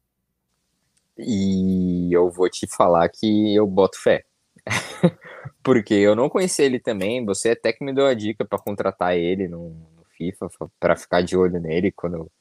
E 1.18 2.10
eu 2.12 2.30
vou 2.30 2.50
te 2.50 2.68
falar 2.68 3.10
que 3.10 3.56
eu 3.56 3.68
boto 3.68 4.00
fé. 4.00 4.26
Porque 5.62 5.94
eu 5.94 6.16
não 6.16 6.30
conheci 6.30 6.64
ele 6.64 6.80
também. 6.80 7.26
Você 7.26 7.52
até 7.52 7.72
que 7.72 7.84
me 7.84 7.94
deu 7.94 8.06
a 8.06 8.14
dica 8.14 8.46
para 8.46 8.60
contratar 8.60 9.16
ele 9.16 9.48
no 9.48 9.93
FIFA, 10.18 10.48
para 10.80 10.96
ficar 10.96 11.22
de 11.22 11.38
olho 11.38 11.60
nele 11.60 11.92
quando 11.92 12.18
eu 12.18 12.32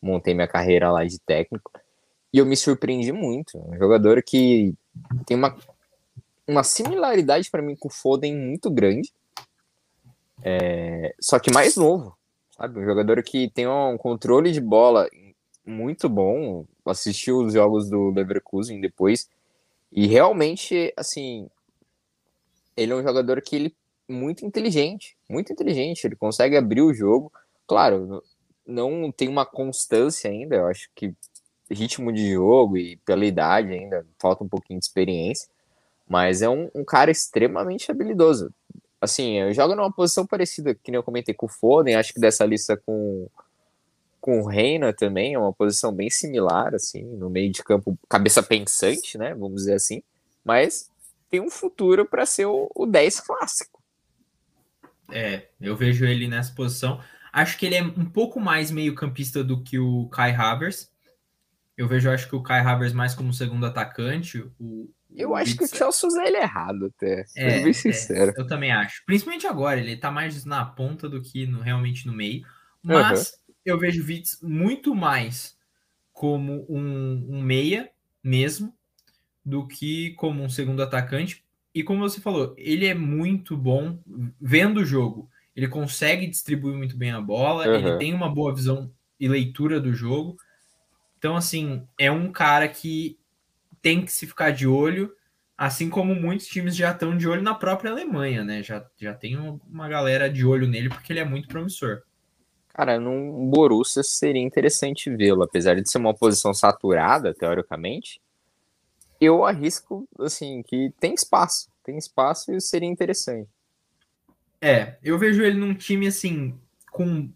montei 0.00 0.34
minha 0.34 0.48
carreira 0.48 0.90
lá 0.90 1.04
de 1.04 1.18
técnico. 1.20 1.70
E 2.32 2.38
eu 2.38 2.46
me 2.46 2.56
surpreendi 2.56 3.12
muito. 3.12 3.58
Um 3.58 3.76
jogador 3.76 4.22
que 4.22 4.74
tem 5.26 5.36
uma, 5.36 5.56
uma 6.46 6.62
similaridade 6.62 7.50
para 7.50 7.62
mim 7.62 7.76
com 7.76 7.88
o 7.88 7.92
Foden 7.92 8.36
muito 8.36 8.70
grande. 8.70 9.12
É, 10.42 11.14
só 11.20 11.38
que 11.38 11.52
mais 11.52 11.76
novo 11.76 12.18
sabe? 12.58 12.80
Um 12.80 12.84
jogador 12.84 13.22
que 13.22 13.48
tem 13.50 13.68
um 13.68 13.96
controle 13.96 14.50
de 14.50 14.60
bola 14.60 15.08
muito 15.64 16.08
bom. 16.08 16.66
Assistiu 16.84 17.38
os 17.38 17.52
jogos 17.52 17.88
do 17.88 18.10
Leverkusen 18.10 18.80
depois 18.80 19.28
e 19.92 20.06
realmente, 20.06 20.92
assim, 20.96 21.48
ele 22.76 22.92
é 22.92 22.96
um 22.96 23.02
jogador 23.02 23.40
que 23.40 23.54
ele 23.54 23.76
muito 24.08 24.44
inteligente, 24.44 25.16
muito 25.28 25.52
inteligente. 25.52 26.04
Ele 26.04 26.16
consegue 26.16 26.56
abrir 26.56 26.82
o 26.82 26.94
jogo. 26.94 27.32
Claro, 27.66 28.22
não 28.66 29.12
tem 29.12 29.28
uma 29.28 29.44
constância 29.46 30.30
ainda. 30.30 30.56
Eu 30.56 30.66
acho 30.66 30.90
que 30.94 31.14
ritmo 31.70 32.12
de 32.12 32.32
jogo 32.32 32.76
e 32.78 32.96
pela 32.98 33.24
idade 33.26 33.72
ainda 33.72 34.06
falta 34.18 34.42
um 34.42 34.48
pouquinho 34.48 34.78
de 34.78 34.86
experiência. 34.86 35.48
Mas 36.08 36.40
é 36.40 36.48
um, 36.48 36.70
um 36.74 36.84
cara 36.84 37.10
extremamente 37.10 37.90
habilidoso 37.90 38.52
assim, 39.00 39.52
joga 39.52 39.74
numa 39.74 39.92
posição 39.92 40.26
parecida, 40.26 40.74
que 40.74 40.90
nem 40.90 40.96
eu 40.96 41.02
comentei 41.02 41.34
com 41.34 41.46
o 41.46 41.48
Foden, 41.48 41.94
acho 41.94 42.12
que 42.12 42.20
dessa 42.20 42.44
lista 42.44 42.76
com, 42.76 43.28
com 44.20 44.40
o 44.40 44.46
Reina 44.46 44.92
também, 44.92 45.34
é 45.34 45.38
uma 45.38 45.52
posição 45.52 45.92
bem 45.92 46.10
similar, 46.10 46.74
assim, 46.74 47.02
no 47.02 47.30
meio 47.30 47.50
de 47.50 47.62
campo, 47.62 47.96
cabeça 48.08 48.42
pensante, 48.42 49.16
né, 49.16 49.34
vamos 49.34 49.62
dizer 49.62 49.74
assim, 49.74 50.02
mas 50.44 50.90
tem 51.30 51.40
um 51.40 51.50
futuro 51.50 52.06
para 52.06 52.26
ser 52.26 52.46
o, 52.46 52.70
o 52.74 52.86
10 52.86 53.20
clássico. 53.20 53.77
É, 55.10 55.48
eu 55.60 55.76
vejo 55.76 56.04
ele 56.04 56.28
nessa 56.28 56.54
posição. 56.54 57.00
Acho 57.32 57.58
que 57.58 57.66
ele 57.66 57.76
é 57.76 57.82
um 57.82 58.04
pouco 58.04 58.40
mais 58.40 58.70
meio 58.70 58.94
campista 58.94 59.42
do 59.42 59.62
que 59.62 59.78
o 59.78 60.08
Kai 60.08 60.34
Havertz. 60.34 60.90
Eu 61.76 61.86
vejo, 61.86 62.10
acho 62.10 62.28
que 62.28 62.36
o 62.36 62.42
Kai 62.42 62.60
Havertz 62.60 62.92
mais 62.92 63.14
como 63.14 63.32
segundo 63.32 63.64
atacante, 63.64 64.44
o, 64.58 64.90
eu 65.14 65.34
acho 65.34 65.56
que 65.56 65.64
o 65.64 65.68
Chelsea 65.68 66.08
usa 66.08 66.24
ele 66.24 66.36
errado, 66.36 66.92
até. 66.94 67.24
É, 67.36 67.62
bem 67.62 67.72
sincero. 67.72 68.32
É, 68.36 68.40
eu 68.40 68.46
também 68.46 68.70
acho. 68.70 69.02
Principalmente 69.06 69.46
agora, 69.46 69.80
ele 69.80 69.96
tá 69.96 70.10
mais 70.10 70.44
na 70.44 70.64
ponta 70.64 71.08
do 71.08 71.22
que 71.22 71.46
no, 71.46 71.60
realmente 71.60 72.06
no 72.06 72.12
meio. 72.12 72.46
Mas 72.82 73.30
uhum. 73.30 73.54
eu 73.64 73.78
vejo 73.78 74.02
o 74.02 74.04
Vitz 74.04 74.38
muito 74.42 74.94
mais 74.94 75.56
como 76.12 76.66
um, 76.68 77.26
um 77.30 77.42
meia 77.42 77.90
mesmo 78.22 78.74
do 79.44 79.66
que 79.66 80.10
como 80.14 80.42
um 80.42 80.48
segundo 80.48 80.82
atacante. 80.82 81.44
E 81.74 81.82
como 81.82 82.00
você 82.00 82.20
falou, 82.20 82.54
ele 82.56 82.86
é 82.86 82.94
muito 82.94 83.56
bom 83.56 83.98
vendo 84.40 84.78
o 84.78 84.84
jogo. 84.84 85.28
Ele 85.54 85.68
consegue 85.68 86.26
distribuir 86.26 86.76
muito 86.76 86.96
bem 86.96 87.10
a 87.10 87.20
bola, 87.20 87.66
uhum. 87.66 87.74
ele 87.74 87.98
tem 87.98 88.14
uma 88.14 88.32
boa 88.32 88.54
visão 88.54 88.90
e 89.18 89.28
leitura 89.28 89.80
do 89.80 89.92
jogo. 89.92 90.36
Então, 91.18 91.36
assim, 91.36 91.86
é 91.98 92.10
um 92.10 92.30
cara 92.30 92.68
que 92.68 93.18
tem 93.82 94.04
que 94.04 94.12
se 94.12 94.26
ficar 94.26 94.50
de 94.50 94.66
olho, 94.66 95.12
assim 95.56 95.90
como 95.90 96.14
muitos 96.14 96.46
times 96.46 96.76
já 96.76 96.92
estão 96.92 97.16
de 97.16 97.28
olho 97.28 97.42
na 97.42 97.54
própria 97.54 97.90
Alemanha, 97.90 98.44
né? 98.44 98.62
Já, 98.62 98.86
já 98.96 99.12
tem 99.12 99.36
uma 99.36 99.88
galera 99.88 100.30
de 100.30 100.46
olho 100.46 100.68
nele 100.68 100.88
porque 100.88 101.12
ele 101.12 101.20
é 101.20 101.24
muito 101.24 101.48
promissor. 101.48 102.02
Cara, 102.72 103.00
num 103.00 103.50
Borussia 103.50 104.04
seria 104.04 104.40
interessante 104.40 105.10
vê-lo, 105.10 105.42
apesar 105.42 105.74
de 105.74 105.90
ser 105.90 105.98
uma 105.98 106.14
posição 106.14 106.54
saturada, 106.54 107.34
teoricamente. 107.34 108.20
Eu 109.20 109.44
arrisco, 109.44 110.08
assim, 110.20 110.62
que 110.62 110.92
tem 111.00 111.14
espaço. 111.14 111.70
Tem 111.82 111.96
espaço 111.96 112.52
e 112.52 112.60
seria 112.60 112.88
interessante. 112.88 113.48
É, 114.60 114.98
eu 115.02 115.18
vejo 115.18 115.42
ele 115.42 115.58
num 115.58 115.74
time, 115.74 116.06
assim, 116.06 116.58
com 116.90 117.30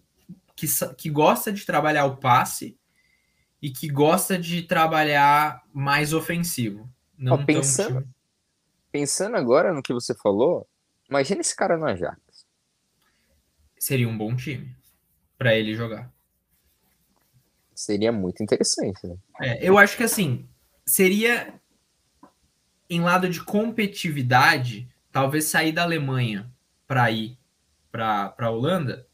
que, 0.54 0.66
que 0.96 1.10
gosta 1.10 1.52
de 1.52 1.64
trabalhar 1.64 2.04
o 2.06 2.16
passe 2.16 2.78
e 3.60 3.70
que 3.70 3.88
gosta 3.88 4.38
de 4.38 4.62
trabalhar 4.62 5.62
mais 5.72 6.12
ofensivo. 6.12 6.88
Não 7.16 7.34
Ó, 7.34 7.44
pensando, 7.44 8.08
pensando 8.90 9.36
agora 9.36 9.72
no 9.72 9.82
que 9.82 9.92
você 9.92 10.14
falou, 10.14 10.68
imagina 11.08 11.40
esse 11.40 11.54
cara 11.54 11.76
no 11.76 11.86
Ajax. 11.86 12.20
Seria 13.78 14.08
um 14.08 14.18
bom 14.18 14.34
time 14.34 14.76
para 15.38 15.54
ele 15.54 15.74
jogar. 15.74 16.12
Seria 17.74 18.12
muito 18.12 18.42
interessante, 18.42 19.06
né? 19.06 19.16
É, 19.40 19.68
eu 19.68 19.78
acho 19.78 19.96
que 19.96 20.04
assim, 20.04 20.48
seria 20.84 21.60
em 22.94 23.00
lado 23.00 23.28
de 23.28 23.40
competitividade, 23.40 24.86
talvez 25.10 25.44
sair 25.44 25.72
da 25.72 25.82
Alemanha 25.82 26.50
para 26.86 27.10
ir 27.10 27.38
para 27.90 28.34
a 28.38 28.50
Holanda, 28.50 29.06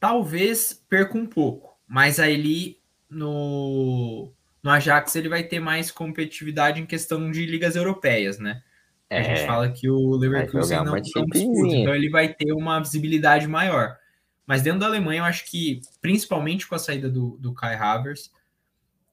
talvez 0.00 0.72
perca 0.88 1.16
um 1.16 1.26
pouco, 1.26 1.78
mas 1.86 2.18
aí 2.18 2.34
ele 2.34 2.78
no, 3.08 4.32
no 4.62 4.70
Ajax 4.70 5.14
ele 5.14 5.28
vai 5.28 5.44
ter 5.44 5.60
mais 5.60 5.90
competitividade 5.92 6.80
em 6.80 6.86
questão 6.86 7.30
de 7.30 7.46
ligas 7.46 7.76
europeias, 7.76 8.38
né? 8.38 8.62
É, 9.08 9.20
a 9.20 9.22
gente 9.22 9.46
fala 9.46 9.70
que 9.70 9.88
o 9.88 10.16
Leverkusen 10.16 10.78
não, 10.78 10.84
não 10.86 11.00
disputa, 11.00 11.38
então 11.38 11.94
ele 11.94 12.10
vai 12.10 12.34
ter 12.34 12.52
uma 12.52 12.80
visibilidade 12.80 13.46
maior. 13.46 13.96
Mas 14.44 14.62
dentro 14.62 14.80
da 14.80 14.86
Alemanha, 14.86 15.20
eu 15.20 15.24
acho 15.24 15.48
que, 15.48 15.80
principalmente 16.00 16.66
com 16.66 16.74
a 16.74 16.78
saída 16.78 17.08
do, 17.08 17.38
do 17.38 17.54
Kai 17.54 17.74
Havertz, 17.74 18.30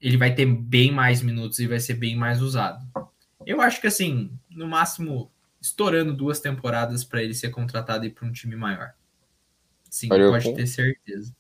ele 0.02 0.18
vai 0.18 0.34
ter 0.34 0.46
bem 0.46 0.92
mais 0.92 1.22
minutos 1.22 1.60
e 1.60 1.68
vai 1.68 1.80
ser 1.80 1.94
bem 1.94 2.16
mais 2.16 2.42
usado. 2.42 2.84
Eu 3.46 3.62
acho 3.62 3.80
que, 3.80 3.88
assim, 3.88 4.38
no 4.50 4.68
máximo, 4.68 5.32
estourando 5.62 6.14
duas 6.14 6.40
temporadas 6.40 7.04
para 7.04 7.22
ele 7.22 7.34
ser 7.34 7.50
contratado 7.50 8.06
e 8.06 8.10
para 8.10 8.26
um 8.26 8.32
time 8.32 8.56
maior. 8.56 8.94
Sim, 9.90 10.10
Olha, 10.12 10.30
pode 10.30 10.54
ter 10.54 10.68
certeza. 10.68 11.36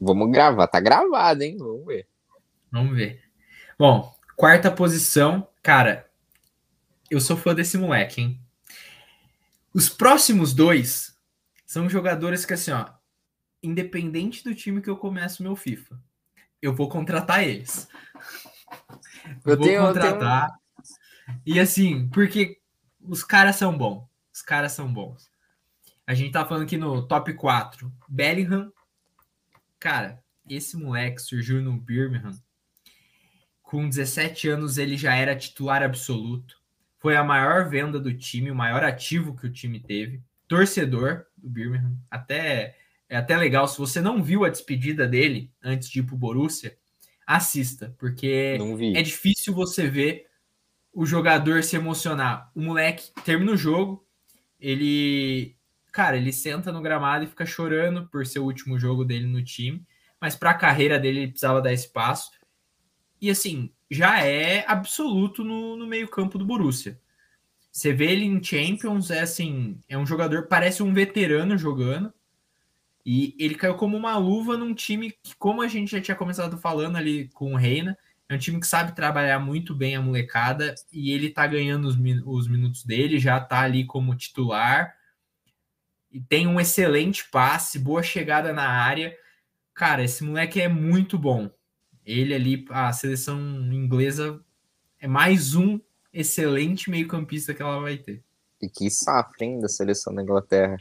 Vamos 0.00 0.30
gravar, 0.30 0.66
tá 0.68 0.80
gravado, 0.80 1.42
hein? 1.42 1.56
Vamos 1.58 1.84
ver. 1.84 2.08
Vamos 2.70 2.96
ver. 2.96 3.22
Bom, 3.78 4.14
quarta 4.36 4.70
posição, 4.70 5.48
cara, 5.62 6.08
eu 7.10 7.20
sou 7.20 7.36
fã 7.36 7.54
desse 7.54 7.76
moleque, 7.76 8.20
hein? 8.20 8.40
Os 9.74 9.88
próximos 9.88 10.52
dois 10.52 11.16
São 11.66 11.88
jogadores 11.88 12.46
que, 12.46 12.54
assim, 12.54 12.70
ó, 12.70 12.86
independente 13.62 14.42
do 14.42 14.54
time 14.54 14.80
que 14.80 14.88
eu 14.88 14.96
começo 14.96 15.42
meu 15.42 15.54
FIFA, 15.54 16.00
eu 16.62 16.74
vou 16.74 16.88
contratar 16.88 17.42
eles. 17.42 17.88
Eu, 19.44 19.56
vou 19.56 19.66
tenho, 19.66 19.82
contratar. 19.82 20.48
Tenho... 20.48 21.40
E 21.46 21.60
assim, 21.60 22.08
porque 22.08 22.58
os 23.00 23.22
caras 23.22 23.56
são 23.56 23.76
bons. 23.76 24.06
Os 24.32 24.42
caras 24.42 24.72
são 24.72 24.92
bons. 24.92 25.30
A 26.06 26.14
gente 26.14 26.32
tá 26.32 26.44
falando 26.44 26.64
aqui 26.64 26.76
no 26.76 27.06
top 27.06 27.32
4. 27.34 27.92
Bellingham. 28.08 28.72
Cara, 29.78 30.22
esse 30.48 30.76
moleque 30.76 31.20
surgiu 31.20 31.60
no 31.60 31.72
Birmingham. 31.72 32.32
Com 33.62 33.88
17 33.88 34.48
anos, 34.48 34.78
ele 34.78 34.96
já 34.96 35.14
era 35.14 35.36
titular 35.36 35.82
absoluto. 35.82 36.56
Foi 36.98 37.16
a 37.16 37.22
maior 37.22 37.68
venda 37.68 38.00
do 38.00 38.16
time, 38.16 38.50
o 38.50 38.54
maior 38.54 38.82
ativo 38.82 39.36
que 39.36 39.46
o 39.46 39.52
time 39.52 39.78
teve. 39.78 40.22
Torcedor 40.48 41.26
do 41.36 41.48
Birmingham. 41.48 41.96
Até 42.10 42.76
é 43.08 43.16
até 43.16 43.36
legal, 43.36 43.66
se 43.66 43.78
você 43.78 44.00
não 44.00 44.22
viu 44.22 44.44
a 44.44 44.50
despedida 44.50 45.06
dele 45.08 45.50
antes 45.62 45.88
de 45.88 46.00
ir 46.00 46.02
pro 46.02 46.16
Borussia, 46.16 46.76
assista, 47.28 47.94
porque 47.98 48.56
é 48.94 49.02
difícil 49.02 49.52
você 49.52 49.86
ver 49.86 50.26
o 50.90 51.04
jogador 51.04 51.62
se 51.62 51.76
emocionar. 51.76 52.50
O 52.54 52.60
moleque 52.62 53.12
termina 53.22 53.52
o 53.52 53.56
jogo, 53.56 54.02
ele, 54.58 55.54
cara, 55.92 56.16
ele 56.16 56.32
senta 56.32 56.72
no 56.72 56.80
gramado 56.80 57.24
e 57.24 57.28
fica 57.28 57.44
chorando 57.44 58.08
por 58.08 58.26
ser 58.26 58.38
o 58.38 58.44
último 58.44 58.78
jogo 58.78 59.04
dele 59.04 59.26
no 59.26 59.44
time, 59.44 59.86
mas 60.18 60.34
para 60.34 60.52
a 60.52 60.54
carreira 60.54 60.98
dele 60.98 61.20
ele 61.20 61.28
precisava 61.28 61.60
dar 61.60 61.70
espaço. 61.70 62.30
E 63.20 63.28
assim, 63.28 63.70
já 63.90 64.24
é 64.24 64.64
absoluto 64.66 65.44
no, 65.44 65.76
no 65.76 65.86
meio-campo 65.86 66.38
do 66.38 66.46
Borussia. 66.46 66.98
Você 67.70 67.92
vê 67.92 68.10
ele 68.10 68.24
em 68.24 68.42
Champions, 68.42 69.10
é 69.10 69.20
assim, 69.20 69.78
é 69.86 69.98
um 69.98 70.06
jogador, 70.06 70.46
parece 70.46 70.82
um 70.82 70.94
veterano 70.94 71.58
jogando, 71.58 72.10
e 73.04 73.34
ele 73.38 73.54
caiu 73.54 73.74
como 73.74 73.96
uma 73.96 74.16
luva 74.16 74.56
num 74.56 74.74
time 74.74 75.10
que, 75.10 75.34
como 75.36 75.62
a 75.62 75.68
gente 75.68 75.92
já 75.92 76.00
tinha 76.00 76.16
começado 76.16 76.58
falando 76.58 76.96
ali 76.96 77.28
com 77.28 77.54
o 77.54 77.56
Reina, 77.56 77.96
é 78.28 78.34
um 78.34 78.38
time 78.38 78.60
que 78.60 78.66
sabe 78.66 78.94
trabalhar 78.94 79.38
muito 79.38 79.74
bem 79.74 79.96
a 79.96 80.02
molecada 80.02 80.74
e 80.92 81.10
ele 81.12 81.30
tá 81.30 81.46
ganhando 81.46 81.86
os, 81.86 81.96
os 82.26 82.48
minutos 82.48 82.84
dele, 82.84 83.18
já 83.18 83.40
tá 83.40 83.60
ali 83.60 83.86
como 83.86 84.14
titular 84.14 84.94
e 86.10 86.20
tem 86.20 86.46
um 86.46 86.60
excelente 86.60 87.28
passe, 87.30 87.78
boa 87.78 88.02
chegada 88.02 88.52
na 88.52 88.68
área. 88.68 89.16
Cara, 89.74 90.02
esse 90.02 90.24
moleque 90.24 90.60
é 90.60 90.68
muito 90.68 91.18
bom. 91.18 91.50
Ele 92.04 92.34
ali, 92.34 92.66
a 92.70 92.92
seleção 92.92 93.38
inglesa 93.72 94.42
é 94.98 95.06
mais 95.06 95.54
um 95.54 95.78
excelente 96.12 96.90
meio-campista 96.90 97.52
que 97.52 97.62
ela 97.62 97.80
vai 97.80 97.98
ter. 97.98 98.24
E 98.60 98.68
que 98.68 98.90
safra, 98.90 99.44
hein, 99.44 99.60
da 99.60 99.68
seleção 99.68 100.14
da 100.14 100.22
Inglaterra. 100.22 100.78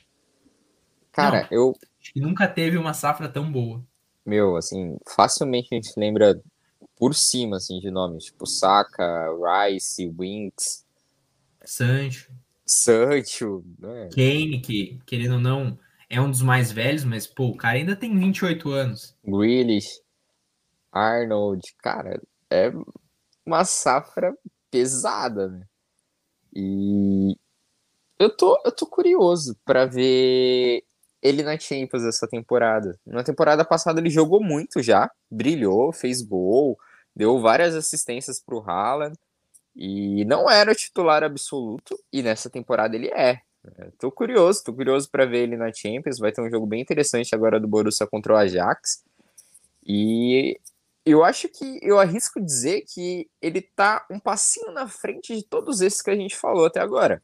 Cara, 1.12 1.42
Não, 1.42 1.48
eu. 1.52 1.74
Acho 2.08 2.14
que 2.14 2.22
nunca 2.22 2.48
teve 2.48 2.78
uma 2.78 2.94
safra 2.94 3.28
tão 3.28 3.52
boa. 3.52 3.84
Meu, 4.26 4.56
assim, 4.56 4.98
facilmente 5.06 5.68
a 5.74 5.76
gente 5.76 5.92
lembra 5.98 6.42
por 6.96 7.14
cima, 7.14 7.58
assim, 7.58 7.82
de 7.82 7.92
nomes, 7.92 8.26
tipo 8.26 8.46
Saka, 8.46 9.28
Rice, 9.36 10.10
Winks. 10.18 10.86
Sancho. 11.66 12.32
Sancho. 12.66 13.62
Né? 13.78 14.08
Kane, 14.14 14.62
que, 14.62 14.98
querendo 15.06 15.34
ou 15.34 15.42
não, 15.42 15.78
é 16.10 16.22
um 16.22 16.32
dos 16.32 16.42
mais 16.42 16.72
velhos, 16.72 17.04
mas, 17.04 17.28
pô, 17.28 17.48
o 17.48 17.58
cara 17.58 17.78
ainda 17.78 17.94
tem 17.94 18.18
28 18.18 18.70
anos. 18.72 19.14
Grealish, 19.26 20.02
Arnold, 20.90 21.62
cara, 21.80 22.22
é 22.50 22.72
uma 23.46 23.66
safra 23.66 24.34
pesada, 24.72 25.50
né? 25.50 25.68
E 26.56 27.36
eu 28.18 28.34
tô, 28.34 28.58
eu 28.64 28.72
tô 28.72 28.88
curioso 28.88 29.58
para 29.66 29.86
ver 29.86 30.87
ele 31.28 31.44
na 31.44 31.60
Champions 31.60 32.04
essa 32.04 32.28
temporada. 32.28 33.00
Na 33.06 33.24
temporada 33.24 33.66
passada 33.66 34.00
ele 34.00 34.10
jogou 34.10 34.42
muito 34.44 34.82
já, 34.82 35.10
brilhou, 35.30 35.92
fez 35.92 36.22
gol, 36.22 36.78
deu 37.16 37.40
várias 37.40 37.76
assistências 37.76 38.40
para 38.40 38.56
o 38.56 38.62
Haaland 38.62 39.18
e 39.76 40.26
não 40.26 40.50
era 40.50 40.74
titular 40.74 41.24
absoluto 41.24 41.98
e 42.12 42.24
nessa 42.24 42.50
temporada 42.50 42.96
ele 42.96 43.08
é. 43.10 43.40
Tô 44.00 44.12
curioso, 44.12 44.64
tô 44.64 44.74
curioso 44.74 45.10
para 45.10 45.26
ver 45.26 45.44
ele 45.44 45.58
na 45.58 45.72
Champions. 45.74 46.20
Vai 46.20 46.32
ter 46.32 46.42
um 46.42 46.50
jogo 46.50 46.66
bem 46.66 46.82
interessante 46.82 47.36
agora 47.36 47.60
do 47.60 47.68
Borussia 47.68 48.08
contra 48.08 48.34
o 48.34 48.38
Ajax. 48.38 49.04
E 49.86 50.60
eu 51.06 51.24
acho 51.24 51.48
que 51.50 51.80
eu 51.82 52.00
arrisco 52.00 52.42
dizer 52.42 52.84
que 52.88 53.30
ele 53.42 53.62
tá 53.62 54.06
um 54.10 54.20
passinho 54.20 54.72
na 54.72 54.88
frente 54.88 55.36
de 55.36 55.44
todos 55.44 55.82
esses 55.82 56.02
que 56.02 56.10
a 56.10 56.16
gente 56.16 56.36
falou 56.36 56.66
até 56.66 56.80
agora. 56.80 57.22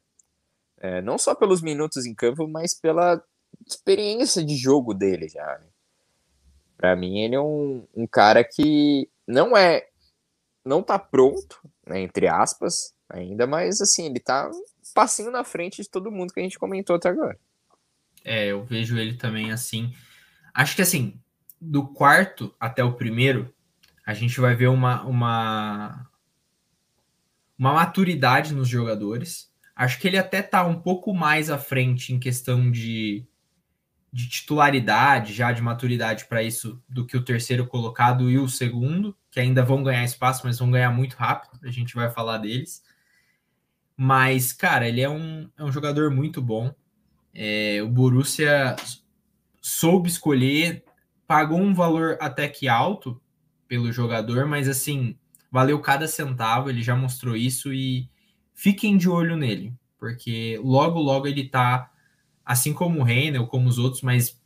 É, 0.78 1.02
não 1.02 1.18
só 1.18 1.34
pelos 1.34 1.62
minutos 1.62 2.06
em 2.06 2.14
campo, 2.14 2.48
mas 2.48 2.74
pela 2.74 3.24
experiência 3.68 4.44
de 4.44 4.56
jogo 4.56 4.94
dele 4.94 5.28
já. 5.28 5.46
Né? 5.60 5.68
Para 6.78 6.96
mim, 6.96 7.20
ele 7.20 7.36
é 7.36 7.40
um, 7.40 7.88
um 7.96 8.08
cara 8.08 8.44
que 8.44 9.10
não 9.28 9.56
é. 9.56 9.88
Não 10.66 10.82
tá 10.82 10.98
pronto, 10.98 11.60
né, 11.86 12.00
entre 12.00 12.26
aspas, 12.26 12.94
ainda, 13.10 13.46
mas 13.46 13.82
assim, 13.82 14.06
ele 14.06 14.20
tá 14.20 14.50
um 14.50 14.64
passinho 14.94 15.30
na 15.30 15.44
frente 15.44 15.82
de 15.82 15.90
todo 15.90 16.12
mundo 16.12 16.34
que 16.34 16.40
a 16.40 16.44
gente 16.44 16.58
comentou 16.58 16.96
até 16.96 17.10
agora. 17.10 17.38
É, 18.24 18.48
eu 18.48 18.64
vejo 18.64 18.98
ele 18.98 19.16
também 19.16 19.52
assim. 19.52 19.94
Acho 20.54 20.76
que 20.76 20.82
assim, 20.82 21.20
do 21.60 21.88
quarto 21.88 22.54
até 22.60 22.84
o 22.84 22.94
primeiro, 22.94 23.54
a 24.06 24.14
gente 24.14 24.40
vai 24.40 24.56
ver 24.56 24.68
uma, 24.68 25.04
uma, 25.04 26.10
uma 27.58 27.74
maturidade 27.74 28.54
nos 28.54 28.68
jogadores. 28.68 29.52
Acho 29.76 30.00
que 30.00 30.08
ele 30.08 30.18
até 30.18 30.42
tá 30.42 30.66
um 30.66 30.80
pouco 30.80 31.14
mais 31.14 31.50
à 31.50 31.58
frente 31.58 32.14
em 32.14 32.20
questão 32.20 32.70
de 32.70 33.26
de 34.14 34.30
titularidade, 34.30 35.34
já 35.34 35.52
de 35.52 35.60
maturidade 35.60 36.26
para 36.26 36.44
isso, 36.44 36.80
do 36.88 37.04
que 37.04 37.18
o 37.18 37.26
terceiro 37.26 37.66
colocado 37.66 38.30
e 38.30 38.38
o 38.38 38.48
segundo, 38.48 39.18
que 39.32 39.40
ainda 39.40 39.66
vão 39.66 39.82
ganhar 39.82 40.04
espaço, 40.04 40.44
mas 40.46 40.60
vão 40.60 40.70
ganhar 40.70 40.92
muito 40.92 41.16
rápido. 41.16 41.60
A 41.64 41.72
gente 41.72 41.96
vai 41.96 42.12
falar 42.12 42.38
deles. 42.38 42.84
Mas, 43.98 44.54
cara, 44.54 44.88
ele 44.88 45.02
é 45.02 45.10
um, 45.10 45.50
é 45.58 45.64
um 45.64 45.72
jogador 45.72 46.12
muito 46.12 46.44
bom. 46.44 46.72
É, 47.34 47.82
o 47.82 47.90
Borussia 47.90 48.76
soube 49.60 50.08
escolher, 50.10 50.84
pagou 51.26 51.60
um 51.60 51.74
valor 51.74 52.16
até 52.22 52.48
que 52.48 52.68
alto 52.68 53.20
pelo 53.68 53.92
jogador, 53.92 54.46
mas 54.46 54.70
assim, 54.70 55.18
valeu 55.52 55.80
cada 55.80 56.08
centavo, 56.08 56.70
ele 56.70 56.84
já 56.84 56.96
mostrou 56.96 57.36
isso 57.36 57.74
e 57.74 58.08
fiquem 58.54 58.96
de 58.96 59.10
olho 59.10 59.36
nele, 59.36 59.74
porque 59.98 60.60
logo, 60.64 61.00
logo 61.00 61.26
ele 61.26 61.50
tá 61.50 61.90
assim 62.46 62.74
como 62.74 63.00
o 63.00 63.04
Reiner, 63.04 63.46
como 63.48 63.68
os 63.68 63.78
outros, 63.78 64.02
mas 64.02 64.40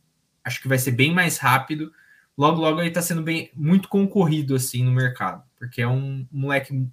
acho 0.44 0.60
que 0.60 0.68
vai 0.68 0.78
ser 0.78 0.92
bem 0.92 1.12
mais 1.12 1.38
rápido. 1.38 1.92
Logo, 2.36 2.60
logo 2.60 2.80
ele 2.80 2.88
está 2.88 3.02
sendo 3.02 3.22
bem 3.22 3.50
muito 3.54 3.88
concorrido 3.88 4.54
assim 4.54 4.84
no 4.84 4.92
mercado, 4.92 5.42
porque 5.56 5.82
é 5.82 5.88
um 5.88 6.26
moleque. 6.30 6.86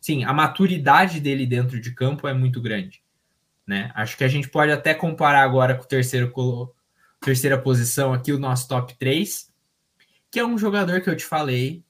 Sim, 0.00 0.24
a 0.24 0.32
maturidade 0.32 1.20
dele 1.20 1.46
dentro 1.46 1.80
de 1.80 1.92
campo 1.92 2.28
é 2.28 2.34
muito 2.34 2.60
grande. 2.60 3.02
Né? 3.66 3.90
Acho 3.94 4.16
que 4.16 4.24
a 4.24 4.28
gente 4.28 4.48
pode 4.48 4.70
até 4.70 4.94
comparar 4.94 5.42
agora 5.42 5.74
com 5.74 5.84
o 5.84 5.86
terceiro 5.86 6.32
terceira 7.20 7.58
posição 7.58 8.12
aqui, 8.12 8.32
o 8.32 8.38
nosso 8.38 8.68
top 8.68 8.94
3, 8.98 9.50
que 10.30 10.38
é 10.38 10.44
um 10.44 10.58
jogador 10.58 11.00
que 11.00 11.08
eu 11.08 11.16
te 11.16 11.24
falei. 11.24 11.82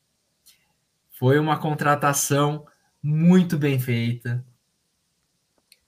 Foi 1.11 1.38
uma 1.40 1.59
contratação 1.59 2.64
muito 3.03 3.59
bem 3.59 3.81
feita. 3.81 4.44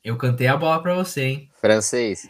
Eu 0.03 0.17
cantei 0.17 0.49
a 0.49 0.57
bola 0.57 0.83
para 0.83 0.95
você, 0.95 1.23
hein? 1.23 1.51
Francês 1.61 2.29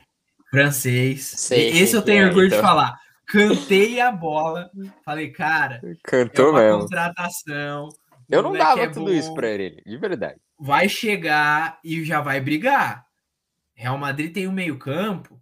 francês. 0.50 1.24
Sei, 1.24 1.68
Esse 1.70 1.94
eu 1.94 2.02
tenho 2.02 2.24
é, 2.24 2.26
orgulho 2.26 2.46
então. 2.46 2.58
de 2.58 2.64
falar. 2.64 2.98
Cantei 3.26 4.00
a 4.00 4.12
bola. 4.12 4.70
Falei, 5.04 5.30
cara. 5.30 5.80
Cantou 6.04 6.46
é 6.46 6.50
uma 6.50 6.60
mesmo. 6.60 6.80
contratação. 6.82 7.88
Eu 8.28 8.42
não 8.42 8.52
dava 8.52 8.82
é 8.82 8.88
tudo 8.88 9.06
bom, 9.06 9.12
isso 9.12 9.32
para 9.34 9.48
ele, 9.48 9.82
de 9.84 9.96
verdade. 9.96 10.40
Vai 10.58 10.88
chegar 10.88 11.78
e 11.84 12.04
já 12.04 12.20
vai 12.20 12.40
brigar. 12.40 13.06
Real 13.74 13.98
Madrid 13.98 14.32
tem 14.32 14.48
um 14.48 14.52
meio-campo 14.52 15.40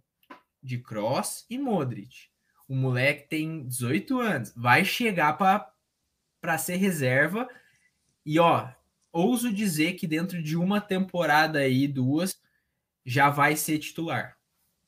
de 0.61 0.77
Cross 0.77 1.45
e 1.49 1.57
Modric. 1.57 2.27
O 2.67 2.75
moleque 2.75 3.27
tem 3.29 3.65
18 3.65 4.19
anos. 4.19 4.53
Vai 4.55 4.83
chegar 4.83 5.33
para 5.33 6.57
ser 6.57 6.75
reserva. 6.75 7.47
E, 8.25 8.39
ó, 8.39 8.67
ouso 9.11 9.53
dizer 9.53 9.93
que 9.93 10.05
dentro 10.05 10.41
de 10.41 10.57
uma 10.57 10.81
temporada 10.81 11.59
aí, 11.59 11.87
duas, 11.87 12.39
já 13.05 13.29
vai 13.29 13.55
ser 13.55 13.79
titular. 13.79 14.35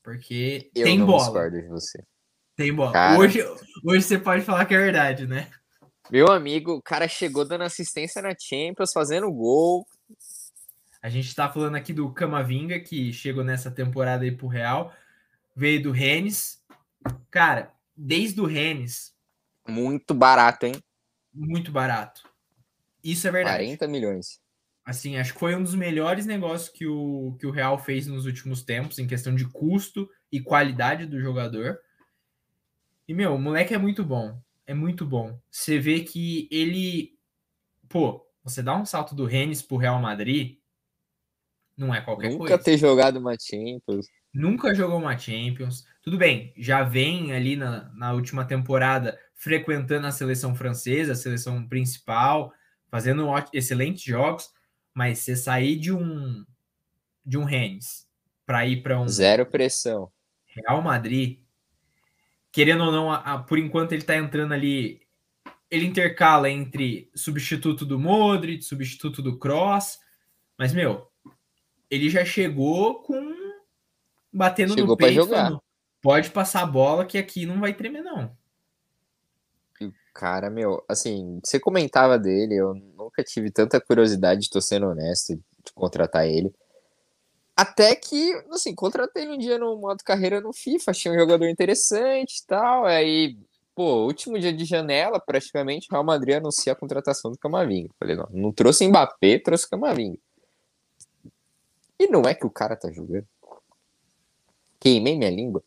Porque 0.07 0.71
eu 0.73 0.85
tem 0.85 1.05
bola. 1.05 1.51
de 1.51 1.63
você. 1.63 2.01
Tem 2.55 2.73
bola. 2.73 2.93
Cara... 2.93 3.19
Hoje, 3.19 3.43
hoje 3.83 4.03
você 4.05 4.17
pode 4.17 4.41
falar 4.41 4.63
que 4.63 4.73
é 4.73 4.77
verdade, 4.77 5.27
né? 5.27 5.51
Meu 6.09 6.31
amigo, 6.31 6.75
o 6.75 6.81
cara 6.81 7.09
chegou 7.09 7.43
dando 7.43 7.65
assistência 7.65 8.21
na 8.21 8.33
Champions, 8.33 8.93
fazendo 8.93 9.29
gol. 9.29 9.85
A 11.01 11.09
gente 11.09 11.35
tá 11.35 11.51
falando 11.51 11.75
aqui 11.75 11.91
do 11.91 12.09
Camavinga, 12.13 12.79
que 12.79 13.11
chegou 13.11 13.43
nessa 13.43 13.69
temporada 13.69 14.23
aí 14.23 14.31
pro 14.31 14.47
Real. 14.47 14.93
Veio 15.53 15.83
do 15.83 15.91
Rennes. 15.91 16.63
Cara, 17.29 17.73
desde 17.93 18.39
o 18.39 18.45
Rennes. 18.45 19.13
Muito 19.67 20.13
barato, 20.13 20.67
hein? 20.67 20.75
Muito 21.33 21.69
barato. 21.69 22.23
Isso 23.03 23.27
é 23.27 23.31
verdade. 23.31 23.57
40 23.57 23.87
milhões. 23.89 24.39
Assim, 24.87 25.17
acho 25.17 25.33
que 25.33 25.39
foi 25.41 25.53
um 25.53 25.61
dos 25.61 25.75
melhores 25.75 26.25
negócios 26.25 26.69
que 26.69 26.87
o, 26.87 27.35
que 27.37 27.45
o 27.45 27.51
Real 27.51 27.77
fez 27.77 28.07
nos 28.07 28.25
últimos 28.25 28.61
tempos, 28.61 28.97
em 28.97 29.05
questão 29.05 29.35
de 29.35 29.43
custo 29.43 30.09
e 30.31 30.39
qualidade 30.39 31.05
do 31.05 31.19
jogador. 31.19 31.77
E, 33.05 33.13
meu, 33.13 33.35
o 33.35 33.37
moleque 33.37 33.73
é 33.73 33.77
muito 33.77 34.01
bom. 34.01 34.41
É 34.65 34.73
muito 34.73 35.05
bom. 35.05 35.37
Você 35.51 35.77
vê 35.77 35.99
que 35.99 36.47
ele. 36.49 37.19
Pô, 37.89 38.25
você 38.41 38.63
dá 38.63 38.77
um 38.77 38.85
salto 38.85 39.13
do 39.13 39.25
Rennes 39.25 39.61
pro 39.61 39.75
Real 39.75 39.99
Madrid, 39.99 40.57
não 41.75 41.93
é 41.93 41.99
qualquer 41.99 42.29
Nunca 42.29 42.37
coisa. 42.37 42.53
Nunca 42.53 42.63
ter 42.63 42.77
jogado 42.77 43.17
uma 43.17 43.35
Champions. 43.37 44.07
Nunca 44.33 44.73
jogou 44.73 44.99
uma 44.99 45.17
Champions. 45.17 45.85
Tudo 46.01 46.17
bem, 46.17 46.53
já 46.55 46.83
vem 46.83 47.33
ali 47.33 47.57
na, 47.57 47.91
na 47.93 48.13
última 48.13 48.45
temporada 48.45 49.19
frequentando 49.35 50.07
a 50.07 50.11
seleção 50.11 50.55
francesa, 50.55 51.11
a 51.11 51.15
seleção 51.15 51.67
principal, 51.67 52.53
fazendo 52.89 53.27
excelentes 53.51 54.03
jogos 54.03 54.55
mas 54.97 55.19
você 55.19 55.35
sair 55.35 55.75
de 55.75 55.93
um 55.93 56.43
de 57.23 57.37
um 57.37 57.43
Rennes 57.43 58.07
para 58.47 58.65
ir 58.65 58.81
para 58.81 58.99
um 58.99 59.07
zero 59.07 59.45
pressão 59.45 60.11
Real 60.47 60.81
Madrid, 60.81 61.39
querendo 62.51 62.85
ou 62.85 62.91
não, 62.91 63.11
a, 63.11 63.17
a, 63.17 63.37
por 63.37 63.59
enquanto 63.59 63.91
ele 63.91 64.01
está 64.01 64.15
entrando 64.15 64.55
ali, 64.55 65.01
ele 65.69 65.85
intercala 65.85 66.49
entre 66.49 67.11
substituto 67.13 67.85
do 67.85 67.99
Modric, 67.99 68.63
substituto 68.63 69.21
do 69.21 69.37
Cross, 69.37 69.99
mas 70.57 70.73
meu, 70.73 71.07
ele 71.91 72.09
já 72.09 72.25
chegou 72.25 73.03
com 73.03 73.35
batendo 74.33 74.73
chegou 74.73 74.87
no 74.87 74.97
peito, 74.97 75.13
jogar. 75.13 75.43
Falando, 75.43 75.63
pode 76.01 76.31
passar 76.31 76.63
a 76.63 76.65
bola 76.65 77.05
que 77.05 77.19
aqui 77.19 77.45
não 77.45 77.59
vai 77.59 77.71
tremer 77.71 78.01
não. 78.01 78.35
Cara, 80.11 80.49
meu, 80.49 80.83
assim, 80.89 81.39
você 81.43 81.59
comentava 81.59 82.17
dele, 82.17 82.55
eu 82.55 82.73
nunca 83.17 83.23
tive 83.23 83.51
tanta 83.51 83.81
curiosidade, 83.81 84.49
tô 84.49 84.61
sendo 84.61 84.87
honesto, 84.87 85.35
de 85.35 85.73
contratar 85.73 86.27
ele. 86.27 86.53
Até 87.55 87.95
que, 87.95 88.33
assim, 88.51 88.75
contratei 88.75 89.23
ele 89.23 89.33
um 89.33 89.37
dia 89.37 89.57
no 89.57 89.75
modo 89.77 90.03
carreira 90.03 90.39
no 90.39 90.53
FIFA, 90.53 90.91
achei 90.91 91.11
um 91.11 91.17
jogador 91.17 91.47
interessante 91.47 92.37
e 92.37 92.45
tal. 92.45 92.85
Aí, 92.85 93.35
pô, 93.73 94.05
último 94.05 94.37
dia 94.37 94.53
de 94.53 94.63
janela, 94.63 95.19
praticamente, 95.19 95.87
Real 95.89 96.03
Madrid 96.03 96.35
anuncia 96.35 96.73
a 96.73 96.75
contratação 96.75 97.31
do 97.31 97.37
Camavinga. 97.37 97.89
Falei, 97.99 98.15
não, 98.15 98.27
não 98.31 98.51
trouxe 98.51 98.87
Mbappé, 98.87 99.39
trouxe 99.39 99.67
Camavinga. 99.67 100.19
E 101.99 102.07
não 102.07 102.21
é 102.21 102.35
que 102.35 102.45
o 102.45 102.51
cara 102.51 102.75
tá 102.75 102.91
jogando. 102.91 103.27
Queimei 104.79 105.17
minha 105.17 105.31
língua. 105.31 105.63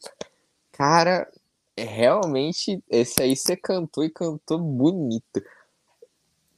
Cara, 0.71 1.29
é, 1.77 1.83
realmente, 1.83 2.81
esse 2.89 3.21
aí 3.21 3.35
você 3.35 3.57
cantou 3.57 4.05
e 4.05 4.11
cantou 4.11 4.61
bonito. 4.61 5.43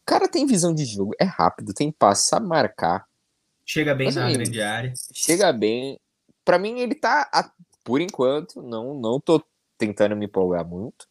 O 0.03 0.07
cara 0.07 0.29
tem 0.29 0.47
visão 0.47 0.75
de 0.75 0.85
jogo, 0.85 1.13
é 1.19 1.25
rápido, 1.25 1.73
tem 1.73 1.93
passe, 1.93 2.29
sabe 2.29 2.47
marcar. 2.47 3.07
Chega 3.65 3.95
bem 3.95 4.07
Mas, 4.07 4.17
na 4.17 4.27
assim, 4.27 4.35
grande 4.35 4.61
área. 4.61 4.93
Chega 5.13 5.53
bem. 5.53 5.99
Para 6.45 6.59
mim, 6.59 6.81
ele 6.81 6.95
tá, 6.95 7.55
por 7.85 8.01
enquanto, 8.01 8.61
não, 8.61 8.95
não 8.95 9.21
tô 9.21 9.43
tentando 9.79 10.17
me 10.17 10.27
empolgar 10.27 10.67
muito. 10.67 11.07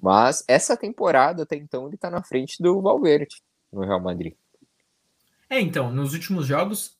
Mas 0.00 0.44
essa 0.46 0.76
temporada, 0.76 1.44
até 1.44 1.56
então, 1.56 1.86
ele 1.86 1.96
tá 1.96 2.10
na 2.10 2.22
frente 2.22 2.62
do 2.62 2.80
Valverde 2.80 3.40
no 3.72 3.80
Real 3.82 4.00
Madrid. 4.00 4.34
É, 5.48 5.60
então, 5.60 5.90
nos 5.90 6.12
últimos 6.12 6.46
jogos, 6.46 6.96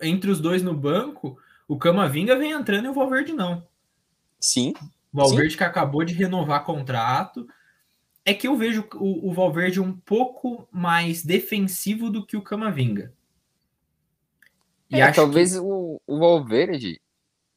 entre 0.00 0.30
os 0.30 0.40
dois 0.40 0.62
no 0.62 0.74
banco, 0.74 1.38
o 1.66 1.78
Camavinga 1.78 2.36
vem 2.36 2.52
entrando 2.52 2.86
e 2.86 2.88
o 2.88 2.94
Valverde 2.94 3.32
não. 3.32 3.66
Sim. 4.38 4.74
O 5.12 5.18
Valverde 5.18 5.52
Sim. 5.52 5.58
que 5.58 5.64
acabou 5.64 6.04
de 6.04 6.14
renovar 6.14 6.64
contrato. 6.64 7.46
É 8.24 8.32
que 8.32 8.46
eu 8.46 8.56
vejo 8.56 8.86
o, 8.94 9.30
o 9.30 9.32
Valverde 9.32 9.80
um 9.80 9.92
pouco 9.92 10.68
mais 10.70 11.24
defensivo 11.24 12.08
do 12.08 12.24
que 12.24 12.36
o 12.36 12.42
Camavinga. 12.42 13.12
E 14.90 15.00
é, 15.00 15.10
talvez 15.10 15.52
que... 15.54 15.58
o, 15.58 16.00
o 16.06 16.18
Valverde 16.18 17.00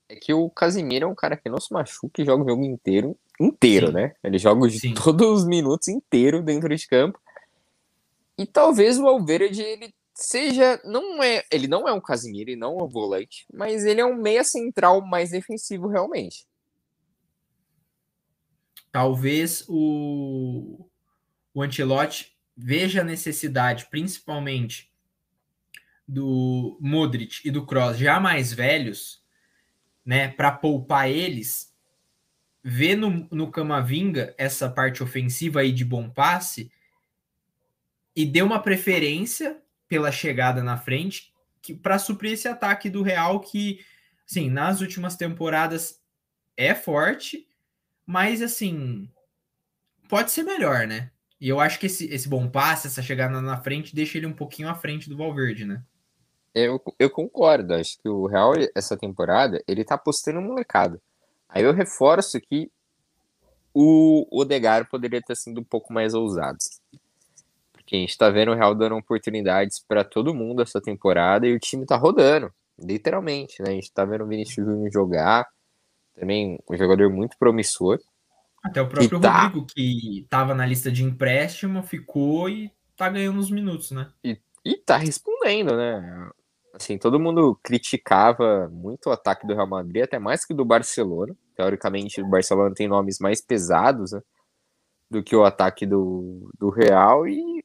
é 0.07 0.15
que 0.15 0.33
o 0.33 0.49
Casimiro 0.49 1.05
é 1.05 1.07
um 1.07 1.15
cara 1.15 1.35
que 1.35 1.49
não 1.49 1.59
se 1.59 1.73
machuca 1.73 2.21
e 2.21 2.25
joga 2.25 2.43
o 2.43 2.47
jogo 2.47 2.63
inteiro, 2.63 3.17
inteiro, 3.39 3.87
Sim. 3.87 3.93
né? 3.93 4.15
Ele 4.23 4.37
joga 4.37 4.69
Sim. 4.69 4.93
todos 4.93 5.41
os 5.41 5.47
minutos 5.47 5.87
inteiro 5.87 6.41
dentro 6.41 6.73
de 6.73 6.87
campo. 6.87 7.19
E 8.37 8.45
talvez 8.45 8.97
o 8.97 9.03
Valverde 9.03 9.61
ele 9.61 9.93
seja 10.13 10.79
não 10.85 11.21
é, 11.21 11.43
ele 11.51 11.67
não 11.67 11.87
é 11.87 11.93
um 11.93 12.01
Casimiro 12.01 12.49
e 12.49 12.55
não 12.55 12.79
é 12.79 12.83
um 12.83 12.87
volante, 12.87 13.45
mas 13.53 13.83
ele 13.85 13.99
é 13.99 14.05
um 14.05 14.15
meia 14.15 14.43
central 14.43 15.05
mais 15.05 15.31
defensivo 15.31 15.87
realmente. 15.87 16.45
Talvez 18.95 19.65
o, 19.67 20.89
o 21.53 21.61
Ancelotti 21.61 22.33
veja 22.55 23.01
a 23.01 23.03
necessidade, 23.03 23.87
principalmente 23.87 24.89
do 26.07 26.77
Modric 26.79 27.41
e 27.43 27.51
do 27.51 27.65
Kroos 27.65 27.97
já 27.97 28.21
mais 28.21 28.53
velhos, 28.53 29.21
né, 30.05 30.29
para 30.29 30.49
poupar 30.49 31.09
eles, 31.09 31.75
vê 32.63 32.95
no, 32.95 33.27
no 33.29 33.51
Camavinga 33.51 34.33
essa 34.37 34.69
parte 34.69 35.03
ofensiva 35.03 35.59
aí 35.59 35.73
de 35.73 35.83
bom 35.83 36.09
passe 36.09 36.71
e 38.15 38.25
deu 38.25 38.45
uma 38.45 38.61
preferência 38.61 39.61
pela 39.89 40.09
chegada 40.09 40.63
na 40.63 40.77
frente 40.77 41.33
para 41.81 41.99
suprir 41.99 42.31
esse 42.31 42.47
ataque 42.47 42.89
do 42.89 43.03
Real 43.03 43.41
que, 43.41 43.85
sim, 44.25 44.49
nas 44.49 44.79
últimas 44.79 45.17
temporadas 45.17 46.01
é 46.55 46.73
forte, 46.73 47.45
mas 48.05 48.41
assim, 48.41 49.09
pode 50.07 50.31
ser 50.31 50.43
melhor, 50.43 50.87
né? 50.87 51.11
E 51.39 51.49
eu 51.49 51.59
acho 51.59 51.79
que 51.79 51.87
esse, 51.87 52.05
esse 52.13 52.29
bom 52.29 52.47
passe, 52.49 52.87
essa 52.87 53.01
chegada 53.01 53.41
na 53.41 53.57
frente, 53.57 53.95
deixa 53.95 54.17
ele 54.17 54.27
um 54.27 54.33
pouquinho 54.33 54.69
à 54.69 54.75
frente 54.75 55.09
do 55.09 55.17
Valverde, 55.17 55.65
né? 55.65 55.83
Eu, 56.53 56.81
eu 56.97 57.09
concordo, 57.09 57.73
acho 57.73 57.97
que 58.01 58.07
o 58.07 58.27
Real, 58.27 58.53
essa 58.73 58.95
temporada, 58.95 59.61
ele 59.67 59.83
tá 59.83 59.95
apostando 59.95 60.39
no 60.39 60.47
molecado. 60.47 61.01
Aí 61.49 61.63
eu 61.63 61.73
reforço 61.73 62.39
que 62.39 62.71
o 63.73 64.25
Odegar 64.31 64.89
poderia 64.89 65.21
ter 65.21 65.35
sido 65.35 65.59
um 65.59 65.63
pouco 65.63 65.91
mais 65.91 66.13
ousado. 66.13 66.57
Porque 67.73 67.97
a 67.97 67.99
gente 67.99 68.17
tá 68.17 68.29
vendo 68.29 68.51
o 68.51 68.55
Real 68.55 68.73
dando 68.73 68.95
oportunidades 68.95 69.83
para 69.85 70.05
todo 70.05 70.33
mundo 70.33 70.61
essa 70.61 70.81
temporada 70.81 71.45
e 71.45 71.53
o 71.53 71.59
time 71.59 71.85
tá 71.85 71.97
rodando, 71.97 72.49
literalmente, 72.79 73.61
né? 73.61 73.71
A 73.71 73.73
gente 73.73 73.91
tá 73.91 74.05
vendo 74.05 74.23
o 74.23 74.27
Vinicius 74.27 74.65
Júnior 74.65 74.91
jogar, 74.91 75.45
também 76.15 76.59
um 76.69 76.77
jogador 76.77 77.09
muito 77.09 77.37
promissor. 77.37 77.99
Até 78.63 78.81
o 78.81 78.89
próprio 78.89 79.19
tá... 79.19 79.43
Rodrigo, 79.43 79.67
que 79.67 80.21
estava 80.21 80.55
na 80.55 80.65
lista 80.65 80.91
de 80.91 81.03
empréstimo, 81.03 81.83
ficou 81.83 82.49
e 82.49 82.71
tá 82.95 83.09
ganhando 83.09 83.39
os 83.39 83.51
minutos, 83.51 83.91
né? 83.91 84.09
E, 84.23 84.39
e 84.63 84.77
tá 84.77 84.97
respondendo, 84.97 85.75
né? 85.75 86.31
Assim, 86.73 86.97
todo 86.97 87.19
mundo 87.19 87.57
criticava 87.63 88.67
muito 88.69 89.07
o 89.07 89.11
ataque 89.11 89.45
do 89.45 89.53
Real 89.53 89.67
Madrid, 89.67 90.03
até 90.03 90.17
mais 90.19 90.43
que 90.43 90.53
do 90.53 90.65
Barcelona. 90.65 91.35
Teoricamente, 91.55 92.21
o 92.21 92.27
Barcelona 92.27 92.73
tem 92.73 92.87
nomes 92.87 93.19
mais 93.19 93.39
pesados 93.39 94.11
né, 94.11 94.21
do 95.09 95.23
que 95.23 95.35
o 95.35 95.45
ataque 95.45 95.85
do, 95.85 96.51
do 96.59 96.69
Real, 96.69 97.25
e 97.27 97.63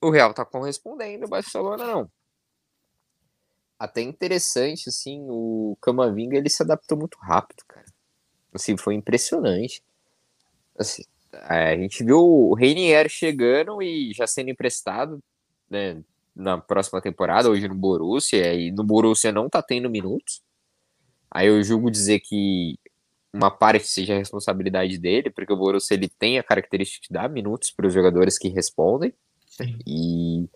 o 0.00 0.10
Real 0.10 0.32
tá 0.32 0.44
correspondendo, 0.46 1.26
o 1.26 1.28
Barcelona 1.28 1.84
não 1.84 2.10
até 3.78 4.00
interessante, 4.00 4.88
assim, 4.88 5.24
o 5.28 5.76
Camavinga, 5.80 6.36
ele 6.36 6.48
se 6.48 6.62
adaptou 6.62 6.98
muito 6.98 7.16
rápido, 7.18 7.62
cara. 7.66 7.86
Assim, 8.52 8.76
foi 8.76 8.94
impressionante. 8.94 9.82
Assim, 10.76 11.04
a 11.32 11.76
gente 11.76 12.02
viu 12.02 12.18
o 12.18 12.54
Reinier 12.54 13.08
chegando 13.08 13.80
e 13.82 14.12
já 14.12 14.26
sendo 14.26 14.50
emprestado, 14.50 15.22
né, 15.70 16.02
na 16.34 16.58
próxima 16.58 17.00
temporada, 17.00 17.50
hoje 17.50 17.68
no 17.68 17.74
Borussia, 17.74 18.54
e 18.54 18.70
no 18.70 18.84
Borussia 18.84 19.32
não 19.32 19.48
tá 19.48 19.62
tendo 19.62 19.90
minutos. 19.90 20.42
Aí 21.30 21.46
eu 21.46 21.62
julgo 21.62 21.90
dizer 21.90 22.20
que 22.20 22.78
uma 23.32 23.50
parte 23.50 23.86
seja 23.86 24.14
a 24.14 24.18
responsabilidade 24.18 24.98
dele, 24.98 25.30
porque 25.30 25.52
o 25.52 25.56
Borussia 25.56 25.94
ele 25.94 26.08
tem 26.08 26.38
a 26.38 26.42
característica 26.42 27.06
de 27.06 27.12
dar 27.12 27.28
minutos 27.28 27.70
para 27.70 27.86
os 27.86 27.92
jogadores 27.92 28.38
que 28.38 28.48
respondem. 28.48 29.12
Sim. 29.46 29.78
E 29.86 30.48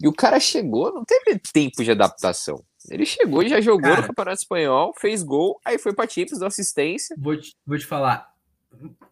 e 0.00 0.06
o 0.06 0.12
cara 0.12 0.38
chegou, 0.38 0.94
não 0.94 1.04
teve 1.04 1.38
tempo 1.52 1.82
de 1.82 1.90
adaptação. 1.90 2.62
Ele 2.88 3.04
chegou 3.04 3.42
e 3.42 3.48
já 3.48 3.60
jogou 3.60 3.90
cara, 3.90 4.00
no 4.00 4.06
Campeonato 4.06 4.38
Espanhol, 4.38 4.94
fez 4.96 5.22
gol, 5.22 5.60
aí 5.64 5.78
foi 5.78 5.92
para 5.92 6.08
Champions, 6.08 6.38
deu 6.38 6.46
assistência. 6.46 7.16
Vou 7.18 7.36
te, 7.36 7.56
vou 7.66 7.76
te 7.76 7.84
falar, 7.84 8.32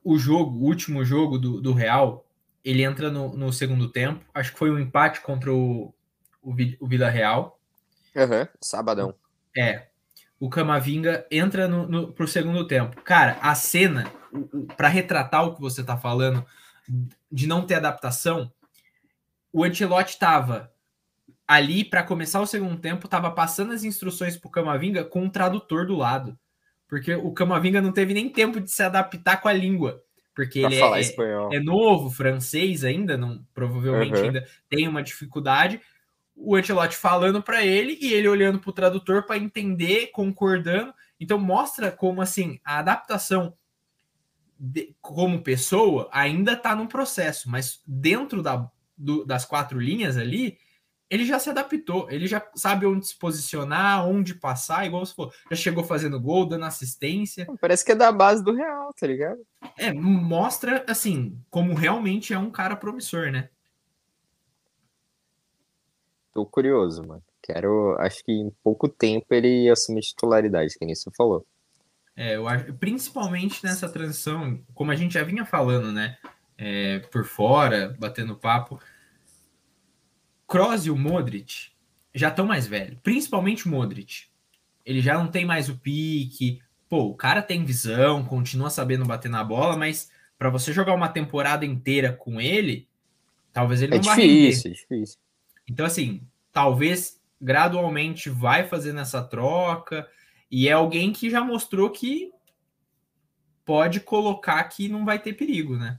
o 0.04 0.18
jogo, 0.18 0.58
o 0.58 0.64
último 0.64 1.04
jogo 1.04 1.38
do, 1.38 1.60
do 1.60 1.72
Real, 1.72 2.24
ele 2.64 2.82
entra 2.82 3.10
no, 3.10 3.36
no 3.36 3.52
segundo 3.52 3.88
tempo. 3.88 4.24
Acho 4.32 4.52
que 4.52 4.58
foi 4.58 4.70
um 4.70 4.78
empate 4.78 5.20
contra 5.20 5.52
o, 5.52 5.92
o, 6.40 6.54
o 6.80 6.86
Vila 6.86 7.08
Real. 7.08 7.58
Uhum, 8.14 8.46
sabadão. 8.60 9.14
É. 9.56 9.88
O 10.38 10.48
Camavinga 10.48 11.26
entra 11.30 11.66
no, 11.66 11.88
no, 11.88 12.12
pro 12.12 12.28
segundo 12.28 12.66
tempo. 12.66 13.00
Cara, 13.02 13.38
a 13.40 13.54
cena, 13.54 14.12
para 14.76 14.88
retratar 14.88 15.44
o 15.46 15.54
que 15.54 15.60
você 15.60 15.82
tá 15.82 15.96
falando, 15.96 16.44
de 17.32 17.46
não 17.46 17.66
ter 17.66 17.74
adaptação, 17.74 18.52
o 19.52 19.64
Ancelotti 19.64 20.18
tava 20.18 20.70
ali 21.46 21.84
para 21.84 22.02
começar 22.02 22.40
o 22.40 22.46
segundo 22.46 22.76
tempo, 22.80 23.08
tava 23.08 23.30
passando 23.30 23.72
as 23.72 23.84
instruções 23.84 24.36
pro 24.36 24.50
Camavinga 24.50 25.04
com 25.04 25.22
um 25.22 25.30
tradutor 25.30 25.86
do 25.86 25.96
lado. 25.96 26.38
Porque 26.88 27.14
o 27.14 27.32
Camavinga 27.32 27.80
não 27.80 27.92
teve 27.92 28.14
nem 28.14 28.28
tempo 28.28 28.60
de 28.60 28.70
se 28.70 28.82
adaptar 28.82 29.40
com 29.40 29.48
a 29.48 29.52
língua. 29.52 30.02
Porque 30.34 30.60
pra 30.60 30.70
ele 30.70 30.80
é, 30.80 31.56
é, 31.56 31.60
novo, 31.60 32.10
francês 32.10 32.84
ainda, 32.84 33.16
não, 33.16 33.42
provavelmente 33.54 34.18
uhum. 34.18 34.24
ainda 34.26 34.46
tem 34.68 34.86
uma 34.86 35.02
dificuldade. 35.02 35.80
o 36.34 36.54
Ancelotti 36.54 36.96
falando 36.96 37.42
para 37.42 37.64
ele 37.64 37.98
e 38.00 38.12
ele 38.12 38.28
olhando 38.28 38.58
para 38.58 38.68
o 38.68 38.74
tradutor 38.74 39.24
para 39.24 39.38
entender, 39.38 40.08
concordando. 40.08 40.92
Então 41.18 41.38
mostra 41.38 41.90
como 41.90 42.20
assim 42.20 42.60
a 42.62 42.78
adaptação 42.78 43.54
de, 44.58 44.94
como 45.00 45.42
pessoa 45.42 46.08
ainda 46.12 46.52
está 46.52 46.74
no 46.74 46.86
processo, 46.86 47.50
mas 47.50 47.80
dentro 47.86 48.42
da, 48.42 48.70
do, 48.96 49.24
das 49.24 49.44
quatro 49.44 49.80
linhas 49.80 50.16
ali, 50.16 50.58
ele 51.08 51.24
já 51.24 51.38
se 51.38 51.48
adaptou, 51.48 52.08
ele 52.10 52.26
já 52.26 52.44
sabe 52.54 52.84
onde 52.86 53.06
se 53.06 53.16
posicionar, 53.16 54.06
onde 54.06 54.34
passar, 54.34 54.86
igual 54.86 55.06
você 55.06 55.14
falou, 55.14 55.32
já 55.50 55.56
chegou 55.56 55.84
fazendo 55.84 56.20
gol, 56.20 56.46
dando 56.46 56.64
assistência. 56.64 57.46
Parece 57.60 57.84
que 57.84 57.92
é 57.92 57.94
da 57.94 58.10
base 58.10 58.42
do 58.42 58.54
Real, 58.54 58.92
tá 58.98 59.06
ligado? 59.06 59.38
É, 59.78 59.92
mostra, 59.92 60.84
assim, 60.88 61.40
como 61.48 61.74
realmente 61.74 62.32
é 62.32 62.38
um 62.38 62.50
cara 62.50 62.76
promissor, 62.76 63.30
né? 63.30 63.48
Tô 66.34 66.44
curioso, 66.44 67.02
mano. 67.06 67.22
Quero, 67.42 67.96
acho 68.00 68.24
que 68.24 68.32
em 68.32 68.50
pouco 68.62 68.88
tempo 68.88 69.26
ele 69.30 69.70
assume 69.70 70.00
titularidade, 70.00 70.76
que 70.76 70.84
nem 70.84 70.94
você 70.94 71.10
falou. 71.16 71.46
É, 72.16 72.34
eu 72.34 72.48
acho, 72.48 72.72
principalmente 72.74 73.62
nessa 73.64 73.88
transição, 73.88 74.60
como 74.74 74.90
a 74.90 74.96
gente 74.96 75.14
já 75.14 75.22
vinha 75.22 75.44
falando, 75.44 75.92
né? 75.92 76.18
É, 76.58 76.98
por 77.12 77.24
fora, 77.24 77.94
batendo 77.98 78.34
papo, 78.34 78.80
Kroos 80.46 80.86
e 80.86 80.90
o 80.90 80.96
Modric 80.96 81.70
já 82.14 82.28
estão 82.28 82.46
mais 82.46 82.66
velhos, 82.66 82.98
principalmente 83.02 83.66
o 83.66 83.70
Modric. 83.70 84.26
Ele 84.84 85.00
já 85.00 85.14
não 85.14 85.28
tem 85.28 85.44
mais 85.44 85.68
o 85.68 85.76
pique. 85.76 86.60
Pô, 86.88 87.04
o 87.06 87.14
cara 87.14 87.42
tem 87.42 87.64
visão, 87.64 88.24
continua 88.24 88.70
sabendo 88.70 89.04
bater 89.04 89.28
na 89.28 89.42
bola, 89.42 89.76
mas 89.76 90.10
para 90.38 90.48
você 90.48 90.72
jogar 90.72 90.94
uma 90.94 91.08
temporada 91.08 91.66
inteira 91.66 92.12
com 92.12 92.40
ele, 92.40 92.88
talvez 93.52 93.82
ele 93.82 93.94
é 93.94 93.98
não 93.98 94.02
difícil, 94.02 94.70
vá 94.70 94.76
É 94.76 94.80
difícil. 94.80 95.18
Então, 95.68 95.84
assim, 95.84 96.22
talvez 96.52 97.20
gradualmente 97.40 98.30
vai 98.30 98.66
fazendo 98.66 99.00
essa 99.00 99.22
troca 99.22 100.08
e 100.50 100.68
é 100.68 100.72
alguém 100.72 101.12
que 101.12 101.28
já 101.28 101.42
mostrou 101.42 101.90
que 101.90 102.30
pode 103.64 104.00
colocar 104.00 104.62
que 104.64 104.88
não 104.88 105.04
vai 105.04 105.18
ter 105.18 105.32
perigo, 105.32 105.76
né? 105.76 105.98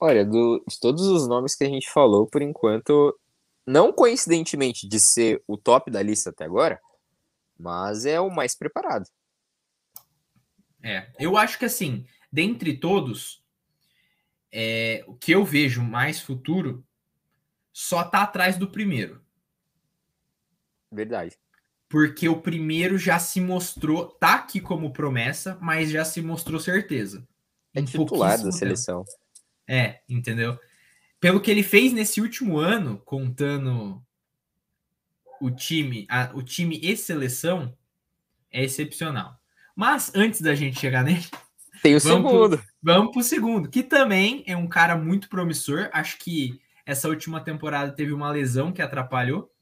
Olha, 0.00 0.24
do, 0.24 0.62
de 0.66 0.80
todos 0.80 1.06
os 1.06 1.28
nomes 1.28 1.54
que 1.54 1.64
a 1.64 1.68
gente 1.68 1.90
falou, 1.90 2.26
por 2.26 2.42
enquanto, 2.42 3.18
não 3.66 3.92
coincidentemente 3.92 4.88
de 4.88 5.00
ser 5.00 5.42
o 5.46 5.56
top 5.56 5.90
da 5.90 6.02
lista 6.02 6.30
até 6.30 6.44
agora, 6.44 6.80
mas 7.58 8.06
é 8.06 8.20
o 8.20 8.30
mais 8.30 8.54
preparado. 8.54 9.06
É, 10.82 11.10
eu 11.18 11.36
acho 11.36 11.58
que 11.58 11.64
assim, 11.64 12.06
dentre 12.30 12.76
todos, 12.76 13.42
é, 14.52 15.04
o 15.06 15.14
que 15.14 15.32
eu 15.32 15.44
vejo 15.44 15.82
mais 15.82 16.20
futuro 16.20 16.86
só 17.72 18.04
tá 18.04 18.22
atrás 18.22 18.56
do 18.56 18.70
primeiro. 18.70 19.20
Verdade. 20.90 21.36
Porque 21.88 22.28
o 22.28 22.40
primeiro 22.40 22.96
já 22.98 23.18
se 23.18 23.40
mostrou, 23.40 24.06
tá 24.06 24.34
aqui 24.34 24.60
como 24.60 24.92
promessa, 24.92 25.58
mas 25.60 25.90
já 25.90 26.04
se 26.04 26.22
mostrou 26.22 26.60
certeza. 26.60 27.26
É 27.74 27.82
titular 27.82 28.42
da 28.42 28.50
seleção. 28.50 29.04
É, 29.68 30.00
entendeu? 30.08 30.58
Pelo 31.20 31.40
que 31.40 31.50
ele 31.50 31.62
fez 31.62 31.92
nesse 31.92 32.20
último 32.20 32.58
ano, 32.58 32.98
contando 33.04 34.02
o 35.40 35.50
time, 35.50 36.06
a, 36.08 36.30
o 36.34 36.42
time 36.42 36.78
e 36.82 36.96
seleção, 36.96 37.76
é 38.50 38.64
excepcional. 38.64 39.38
Mas 39.74 40.12
antes 40.14 40.40
da 40.40 40.54
gente 40.54 40.78
chegar 40.78 41.04
nele, 41.04 41.24
tem 41.82 41.96
o 41.96 42.00
vamos 42.00 42.30
segundo. 42.30 42.58
Pro, 42.58 42.66
vamos 42.82 43.12
para 43.12 43.20
o 43.20 43.24
segundo, 43.24 43.68
que 43.68 43.82
também 43.82 44.42
é 44.46 44.56
um 44.56 44.68
cara 44.68 44.96
muito 44.96 45.28
promissor. 45.28 45.90
Acho 45.92 46.18
que 46.18 46.60
essa 46.84 47.08
última 47.08 47.40
temporada 47.40 47.92
teve 47.92 48.12
uma 48.12 48.30
lesão 48.30 48.72
que 48.72 48.80
atrapalhou. 48.80 49.52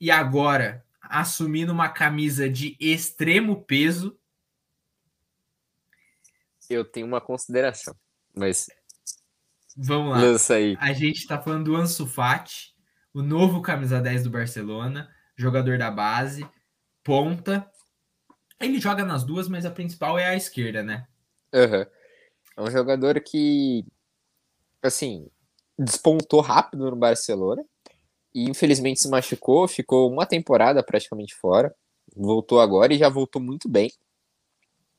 E 0.00 0.10
agora, 0.10 0.84
assumindo 1.00 1.72
uma 1.72 1.88
camisa 1.88 2.48
de 2.48 2.76
extremo 2.78 3.64
peso. 3.64 4.18
Eu 6.68 6.84
tenho 6.84 7.06
uma 7.06 7.20
consideração, 7.20 7.94
mas 8.34 8.66
Vamos 9.76 10.12
lá. 10.12 10.20
Lança 10.20 10.54
aí. 10.54 10.76
A 10.80 10.92
gente 10.92 11.18
está 11.18 11.40
falando 11.40 11.64
do 11.64 11.76
Ansu 11.76 12.06
Fati, 12.06 12.74
o 13.12 13.22
novo 13.22 13.62
camisa 13.62 14.00
10 14.00 14.24
do 14.24 14.30
Barcelona, 14.30 15.10
jogador 15.36 15.78
da 15.78 15.90
base, 15.90 16.46
ponta. 17.02 17.68
Ele 18.60 18.80
joga 18.80 19.04
nas 19.04 19.24
duas, 19.24 19.48
mas 19.48 19.66
a 19.66 19.70
principal 19.70 20.18
é 20.18 20.26
a 20.26 20.36
esquerda, 20.36 20.82
né? 20.82 21.06
Uhum. 21.52 21.86
É 22.56 22.62
um 22.62 22.70
jogador 22.70 23.20
que, 23.20 23.84
assim, 24.82 25.28
despontou 25.78 26.40
rápido 26.40 26.90
no 26.90 26.96
Barcelona 26.96 27.64
e 28.34 28.48
infelizmente 28.48 29.00
se 29.00 29.08
machucou, 29.08 29.66
ficou 29.68 30.10
uma 30.10 30.26
temporada 30.26 30.82
praticamente 30.82 31.34
fora, 31.34 31.74
voltou 32.14 32.60
agora 32.60 32.92
e 32.92 32.98
já 32.98 33.08
voltou 33.08 33.40
muito 33.40 33.68
bem. 33.68 33.90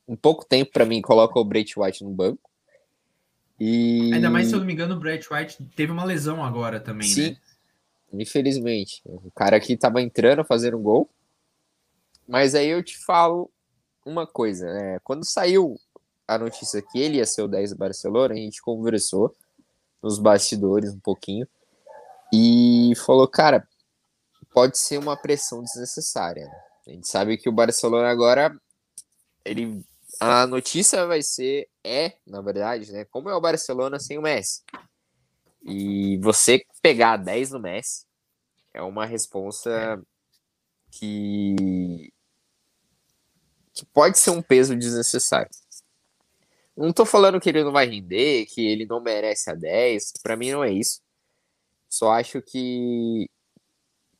Em 0.06 0.14
pouco 0.14 0.44
tempo, 0.44 0.72
para 0.72 0.84
mim, 0.84 1.00
coloca 1.00 1.38
o 1.38 1.44
Brait 1.44 1.72
White 1.76 2.04
no 2.04 2.10
banco. 2.10 2.50
E... 3.58 4.12
Ainda 4.12 4.30
mais, 4.30 4.48
se 4.48 4.54
eu 4.54 4.58
não 4.58 4.66
me 4.66 4.72
engano, 4.72 4.96
o 4.96 5.00
Brett 5.00 5.32
White 5.32 5.62
teve 5.76 5.92
uma 5.92 6.04
lesão 6.04 6.44
agora 6.44 6.80
também, 6.80 7.08
Sim, 7.08 7.30
né? 7.30 7.36
infelizmente. 8.12 9.00
O 9.04 9.30
cara 9.30 9.56
aqui 9.56 9.76
tava 9.76 10.02
entrando, 10.02 10.44
fazendo 10.44 10.76
um 10.76 10.82
gol. 10.82 11.08
Mas 12.26 12.54
aí 12.54 12.68
eu 12.68 12.82
te 12.82 12.98
falo 12.98 13.50
uma 14.04 14.26
coisa, 14.26 14.66
né? 14.72 14.98
Quando 15.04 15.24
saiu 15.24 15.78
a 16.26 16.38
notícia 16.38 16.82
que 16.82 16.98
ele 16.98 17.18
ia 17.18 17.26
ser 17.26 17.42
o 17.42 17.48
10 17.48 17.70
do 17.70 17.76
Barcelona, 17.76 18.34
a 18.34 18.36
gente 18.36 18.62
conversou 18.62 19.34
nos 20.02 20.18
bastidores 20.18 20.92
um 20.92 21.00
pouquinho 21.00 21.46
e 22.32 22.92
falou, 23.06 23.28
cara, 23.28 23.66
pode 24.52 24.78
ser 24.78 24.98
uma 24.98 25.16
pressão 25.16 25.62
desnecessária. 25.62 26.46
Né? 26.46 26.60
A 26.86 26.90
gente 26.90 27.08
sabe 27.08 27.36
que 27.36 27.48
o 27.48 27.52
Barcelona 27.52 28.08
agora 28.08 28.54
ele 29.44 29.84
a 30.26 30.46
notícia 30.46 31.06
vai 31.06 31.22
ser, 31.22 31.68
é, 31.84 32.14
na 32.26 32.40
verdade, 32.40 32.90
né? 32.90 33.04
Como 33.04 33.28
é 33.28 33.34
o 33.34 33.40
Barcelona 33.40 33.98
sem 33.98 34.16
o 34.16 34.22
Messi. 34.22 34.62
E 35.62 36.18
você 36.18 36.64
pegar 36.80 37.18
10 37.18 37.50
no 37.50 37.60
Messi 37.60 38.06
é 38.72 38.80
uma 38.80 39.04
responsa 39.04 40.02
que, 40.90 42.10
que 43.74 43.84
pode 43.92 44.18
ser 44.18 44.30
um 44.30 44.40
peso 44.40 44.74
desnecessário. 44.74 45.50
Não 46.74 46.92
tô 46.92 47.04
falando 47.04 47.38
que 47.38 47.50
ele 47.50 47.62
não 47.62 47.72
vai 47.72 47.86
render, 47.86 48.46
que 48.46 48.66
ele 48.66 48.86
não 48.86 49.00
merece 49.00 49.50
a 49.50 49.54
10. 49.54 50.14
Para 50.22 50.36
mim 50.36 50.52
não 50.52 50.64
é 50.64 50.72
isso. 50.72 51.02
Só 51.88 52.12
acho 52.12 52.40
que 52.40 53.28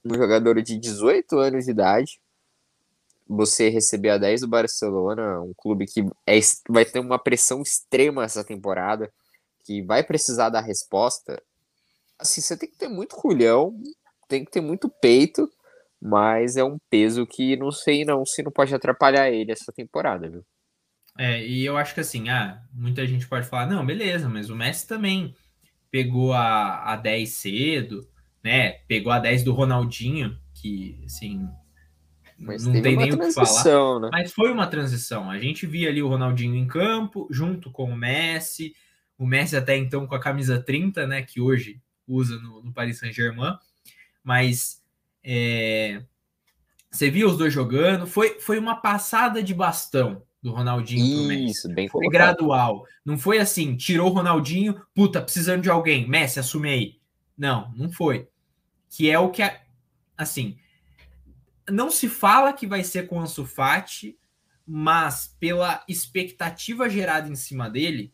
um 0.04 0.14
jogador 0.14 0.62
de 0.62 0.78
18 0.78 1.38
anos 1.38 1.64
de 1.64 1.70
idade 1.70 2.20
você 3.26 3.68
receber 3.68 4.10
a 4.10 4.18
10 4.18 4.42
do 4.42 4.48
Barcelona, 4.48 5.40
um 5.40 5.52
clube 5.56 5.86
que 5.86 6.00
é, 6.26 6.38
vai 6.68 6.84
ter 6.84 7.00
uma 7.00 7.18
pressão 7.18 7.62
extrema 7.62 8.24
essa 8.24 8.44
temporada, 8.44 9.10
que 9.64 9.82
vai 9.82 10.02
precisar 10.02 10.50
da 10.50 10.60
resposta. 10.60 11.42
Assim, 12.18 12.40
você 12.40 12.56
tem 12.56 12.70
que 12.70 12.76
ter 12.76 12.88
muito 12.88 13.16
culhão, 13.16 13.74
tem 14.28 14.44
que 14.44 14.50
ter 14.50 14.60
muito 14.60 14.88
peito, 15.00 15.48
mas 16.00 16.56
é 16.56 16.64
um 16.64 16.76
peso 16.90 17.26
que 17.26 17.56
não 17.56 17.70
sei 17.70 18.04
não 18.04 18.26
se 18.26 18.42
não 18.42 18.52
pode 18.52 18.74
atrapalhar 18.74 19.30
ele 19.30 19.52
essa 19.52 19.72
temporada, 19.72 20.28
viu? 20.28 20.44
É, 21.16 21.46
e 21.46 21.64
eu 21.64 21.76
acho 21.76 21.94
que 21.94 22.00
assim, 22.00 22.28
ah, 22.28 22.60
muita 22.72 23.06
gente 23.06 23.26
pode 23.28 23.46
falar, 23.46 23.66
não, 23.66 23.86
beleza, 23.86 24.28
mas 24.28 24.50
o 24.50 24.56
Messi 24.56 24.86
também 24.86 25.34
pegou 25.90 26.32
a, 26.32 26.92
a 26.92 26.96
10 26.96 27.30
cedo, 27.30 28.06
né? 28.42 28.72
Pegou 28.88 29.12
a 29.12 29.20
10 29.20 29.44
do 29.44 29.52
Ronaldinho, 29.52 30.36
que 30.52 31.00
assim, 31.06 31.48
mas 32.38 32.64
não 32.64 32.72
tem 32.80 32.96
nem 32.96 33.12
o 33.12 33.18
que 33.18 33.32
falar. 33.32 34.00
Né? 34.00 34.08
Mas 34.12 34.32
foi 34.32 34.50
uma 34.50 34.66
transição. 34.66 35.30
A 35.30 35.38
gente 35.38 35.66
via 35.66 35.88
ali 35.88 36.02
o 36.02 36.08
Ronaldinho 36.08 36.54
em 36.54 36.66
campo, 36.66 37.26
junto 37.30 37.70
com 37.70 37.84
o 37.84 37.96
Messi. 37.96 38.74
O 39.18 39.26
Messi 39.26 39.56
até 39.56 39.76
então 39.76 40.06
com 40.06 40.14
a 40.14 40.20
camisa 40.20 40.60
30, 40.60 41.06
né? 41.06 41.22
Que 41.22 41.40
hoje 41.40 41.80
usa 42.06 42.38
no, 42.38 42.62
no 42.62 42.72
Paris 42.72 42.98
Saint-Germain. 42.98 43.56
Mas 44.22 44.82
é, 45.22 46.02
você 46.90 47.10
via 47.10 47.26
os 47.26 47.36
dois 47.36 47.52
jogando. 47.52 48.06
Foi, 48.06 48.40
foi 48.40 48.58
uma 48.58 48.76
passada 48.76 49.42
de 49.42 49.54
bastão 49.54 50.22
do 50.42 50.52
Ronaldinho 50.52 51.04
Isso, 51.04 51.16
pro 51.16 51.28
Messi. 51.28 51.74
bem 51.74 51.88
Foi 51.88 52.06
gradual. 52.08 52.84
Não 53.04 53.16
foi 53.16 53.38
assim, 53.38 53.76
tirou 53.76 54.10
o 54.10 54.14
Ronaldinho, 54.14 54.80
puta, 54.94 55.22
precisando 55.22 55.62
de 55.62 55.70
alguém. 55.70 56.08
Messi, 56.08 56.38
assume 56.38 56.68
aí. 56.68 56.96
Não, 57.36 57.72
não 57.74 57.90
foi. 57.90 58.28
Que 58.90 59.10
é 59.10 59.18
o 59.18 59.30
que, 59.30 59.42
assim, 60.16 60.56
não 61.70 61.90
se 61.90 62.08
fala 62.08 62.52
que 62.52 62.66
vai 62.66 62.84
ser 62.84 63.06
com 63.06 63.16
o 63.16 63.20
Ansu 63.20 63.46
Fati, 63.46 64.18
mas 64.66 65.34
pela 65.38 65.84
expectativa 65.88 66.88
gerada 66.88 67.28
em 67.28 67.36
cima 67.36 67.68
dele, 67.68 68.12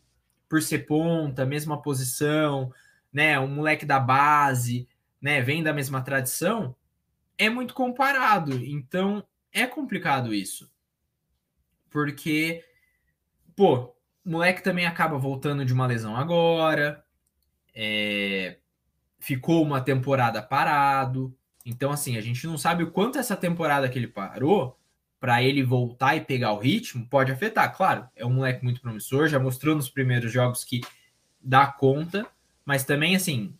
por 0.49 0.61
ser 0.61 0.79
ponta, 0.79 1.45
mesma 1.45 1.81
posição, 1.81 2.73
né, 3.11 3.39
um 3.39 3.47
moleque 3.47 3.85
da 3.85 3.99
base, 3.99 4.87
né, 5.21 5.41
vem 5.41 5.63
da 5.63 5.73
mesma 5.73 6.01
tradição, 6.01 6.75
é 7.37 7.49
muito 7.49 7.73
comparado. 7.73 8.53
Então, 8.65 9.25
é 9.51 9.65
complicado 9.65 10.33
isso. 10.33 10.69
Porque 11.89 12.63
pô, 13.55 13.95
moleque 14.25 14.63
também 14.63 14.85
acaba 14.85 15.17
voltando 15.17 15.65
de 15.65 15.73
uma 15.73 15.85
lesão 15.85 16.15
agora. 16.15 17.03
É, 17.73 18.57
ficou 19.19 19.63
uma 19.63 19.81
temporada 19.81 20.41
parado. 20.41 21.35
Então, 21.65 21.91
assim, 21.91 22.17
a 22.17 22.21
gente 22.21 22.45
não 22.47 22.57
sabe 22.57 22.83
o 22.83 22.91
quanto 22.91 23.19
essa 23.19 23.35
temporada 23.35 23.87
que 23.87 23.97
ele 23.97 24.07
parou 24.07 24.77
para 25.19 25.43
ele 25.43 25.63
voltar 25.63 26.15
e 26.15 26.21
pegar 26.21 26.53
o 26.53 26.59
ritmo 26.59 27.05
pode 27.07 27.31
afetar. 27.31 27.75
Claro, 27.75 28.07
é 28.15 28.25
um 28.25 28.33
moleque 28.33 28.63
muito 28.63 28.81
promissor, 28.81 29.27
já 29.27 29.39
mostrou 29.39 29.75
nos 29.75 29.89
primeiros 29.89 30.31
jogos 30.31 30.63
que 30.63 30.81
dá 31.39 31.67
conta, 31.67 32.25
mas 32.65 32.83
também, 32.83 33.15
assim, 33.15 33.55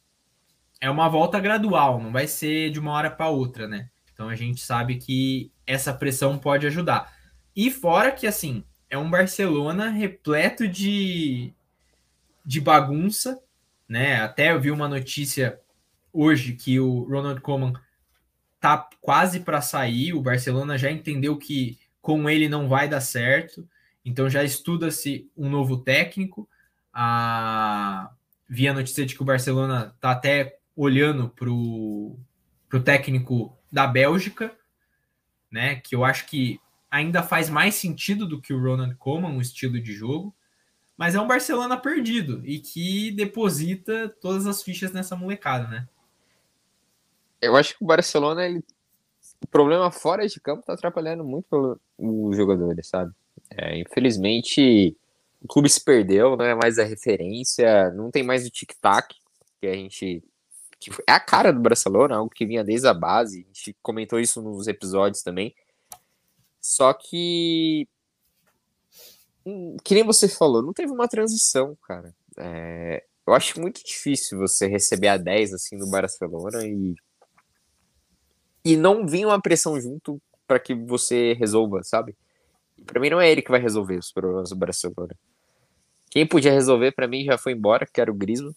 é 0.80 0.89
uma 0.89 1.08
volta 1.08 1.39
gradual, 1.39 2.02
não 2.02 2.12
vai 2.12 2.26
ser 2.26 2.72
de 2.72 2.80
uma 2.80 2.91
hora 2.91 3.12
para 3.12 3.30
outra, 3.30 3.68
né? 3.68 3.89
Então 4.12 4.28
a 4.28 4.36
gente 4.36 4.62
sabe 4.62 4.97
que 4.97 5.52
essa 5.66 5.93
pressão 5.93 6.39
pode 6.39 6.66
ajudar. 6.66 7.14
E 7.56 7.70
fora 7.70 8.12
que, 8.12 8.26
assim, 8.26 8.64
é 8.89 8.97
um 8.97 9.10
Barcelona 9.10 9.89
repleto 9.89 10.68
de, 10.68 11.54
de 12.43 12.60
bagunça, 12.60 13.39
né? 13.88 14.22
Até 14.22 14.52
eu 14.52 14.60
vi 14.60 14.72
uma 14.72 14.88
notícia 14.88 15.60
hoje 16.12 16.54
que 16.54 16.80
o 16.80 17.04
Ronald 17.04 17.39
Koeman 17.41 17.74
tá 18.62 18.88
quase 19.01 19.41
para 19.41 19.59
sair. 19.59 20.14
O 20.14 20.22
Barcelona 20.22 20.78
já 20.78 20.89
entendeu 20.89 21.36
que 21.36 21.80
com 21.99 22.30
ele 22.30 22.47
não 22.47 22.70
vai 22.70 22.88
dar 22.88 23.01
certo, 23.01 23.68
então 24.05 24.30
já 24.30 24.43
estuda-se 24.43 25.30
um 25.36 25.49
novo 25.49 25.78
técnico. 25.78 26.47
A... 26.93 28.12
Vi 28.47 28.68
a 28.68 28.74
notícia 28.74 29.05
de 29.05 29.16
que 29.16 29.22
o 29.22 29.26
Barcelona 29.26 29.95
tá 29.99 30.12
até 30.12 30.57
olhando 30.76 31.30
para 31.30 31.49
o 31.49 32.18
técnico 32.84 33.57
da 33.72 33.88
Bélgica, 33.88 34.55
né? 35.49 35.76
Que 35.76 35.95
eu 35.95 36.05
acho 36.05 36.26
que 36.28 36.59
ainda 36.89 37.24
faz 37.24 37.49
mais 37.49 37.76
sentido 37.76 38.28
do 38.28 38.41
que 38.41 38.53
o 38.53 38.62
Ronald 38.62 38.95
Koeman, 38.95 39.36
o 39.36 39.41
estilo 39.41 39.82
de 39.82 39.93
jogo. 39.93 40.36
Mas 40.97 41.16
é 41.16 41.22
um 41.22 41.28
Barcelona 41.28 41.78
perdido 41.78 42.45
e 42.45 42.59
que 42.59 43.09
deposita 43.12 44.09
todas 44.22 44.45
as 44.45 44.62
fichas 44.62 44.91
nessa 44.91 45.16
molecada, 45.16 45.68
né? 45.68 45.88
Eu 47.41 47.55
acho 47.55 47.77
que 47.77 47.83
o 47.83 47.87
Barcelona, 47.87 48.45
ele, 48.45 48.63
o 49.43 49.47
problema 49.47 49.91
fora 49.91 50.27
de 50.27 50.39
campo 50.39 50.65
tá 50.65 50.73
atrapalhando 50.73 51.23
muito 51.23 51.79
os 51.97 52.37
jogadores, 52.37 52.87
sabe? 52.87 53.11
É, 53.49 53.79
infelizmente, 53.79 54.95
o 55.41 55.47
clube 55.47 55.69
se 55.69 55.83
perdeu, 55.83 56.37
não 56.37 56.45
é 56.45 56.55
mais 56.55 56.77
a 56.77 56.83
referência, 56.83 57.91
não 57.91 58.11
tem 58.11 58.23
mais 58.23 58.45
o 58.45 58.49
tic-tac 58.49 59.15
que 59.59 59.67
a 59.67 59.73
gente. 59.73 60.23
Que 60.79 60.89
é 61.07 61.11
a 61.11 61.19
cara 61.19 61.51
do 61.51 61.59
Barcelona, 61.59 62.15
algo 62.15 62.29
que 62.29 62.45
vinha 62.45 62.63
desde 62.63 62.87
a 62.87 62.93
base. 62.93 63.45
A 63.45 63.53
gente 63.53 63.75
comentou 63.81 64.19
isso 64.19 64.41
nos 64.41 64.67
episódios 64.67 65.23
também. 65.23 65.53
Só 66.59 66.93
que. 66.93 67.87
Hum, 69.45 69.77
que 69.83 69.95
nem 69.95 70.03
você 70.03 70.27
falou, 70.27 70.61
não 70.61 70.73
teve 70.73 70.91
uma 70.91 71.07
transição, 71.07 71.75
cara. 71.87 72.13
É, 72.37 73.03
eu 73.27 73.33
acho 73.33 73.59
muito 73.59 73.83
difícil 73.83 74.37
você 74.37 74.67
receber 74.67 75.07
a 75.07 75.17
10 75.17 75.53
assim 75.53 75.77
no 75.77 75.89
Barcelona 75.89 76.65
e 76.65 76.95
e 78.64 78.76
não 78.76 79.05
vir 79.05 79.26
uma 79.26 79.41
pressão 79.41 79.80
junto 79.80 80.22
para 80.47 80.59
que 80.59 80.74
você 80.74 81.34
resolva, 81.34 81.82
sabe? 81.84 82.16
Para 82.86 82.99
mim 82.99 83.09
não 83.09 83.22
é 83.22 83.32
ele 83.32 83.41
que 83.41 83.51
vai 83.51 83.59
resolver 83.59 83.97
os 83.97 84.12
problemas 84.12 84.49
do 84.49 84.55
Barcelona. 84.55 85.16
Quem 86.09 86.28
podia 86.28 86.51
resolver 86.51 86.91
para 86.91 87.07
mim 87.07 87.24
já 87.24 87.38
foi 87.38 87.53
embora, 87.53 87.86
que 87.86 88.01
era 88.01 88.12
o 88.12 88.16
Griezmann. 88.16 88.53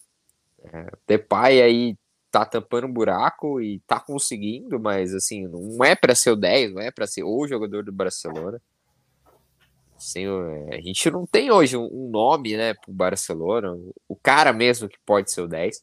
É, 0.63 0.91
Depay 1.07 1.61
aí 1.61 1.97
tá 2.29 2.45
tampando 2.45 2.87
um 2.87 2.91
buraco 2.91 3.61
e 3.61 3.79
tá 3.87 3.97
conseguindo, 3.97 4.77
mas 4.77 5.13
assim, 5.13 5.47
não 5.47 5.83
é 5.85 5.95
para 5.95 6.13
ser 6.13 6.31
o 6.31 6.35
10, 6.35 6.73
não 6.73 6.81
é 6.81 6.91
para 6.91 7.07
ser 7.07 7.23
o 7.23 7.47
jogador 7.47 7.83
do 7.83 7.93
Barcelona. 7.93 8.61
Assim, 9.95 10.25
a 10.69 10.81
gente 10.81 11.09
não 11.09 11.25
tem 11.25 11.49
hoje 11.49 11.77
um 11.77 12.09
nome, 12.09 12.57
né, 12.57 12.73
pro 12.73 12.91
Barcelona, 12.91 13.77
o 14.09 14.15
cara 14.17 14.51
mesmo 14.51 14.89
que 14.89 14.97
pode 15.05 15.31
ser 15.31 15.41
o 15.41 15.47
10. 15.47 15.81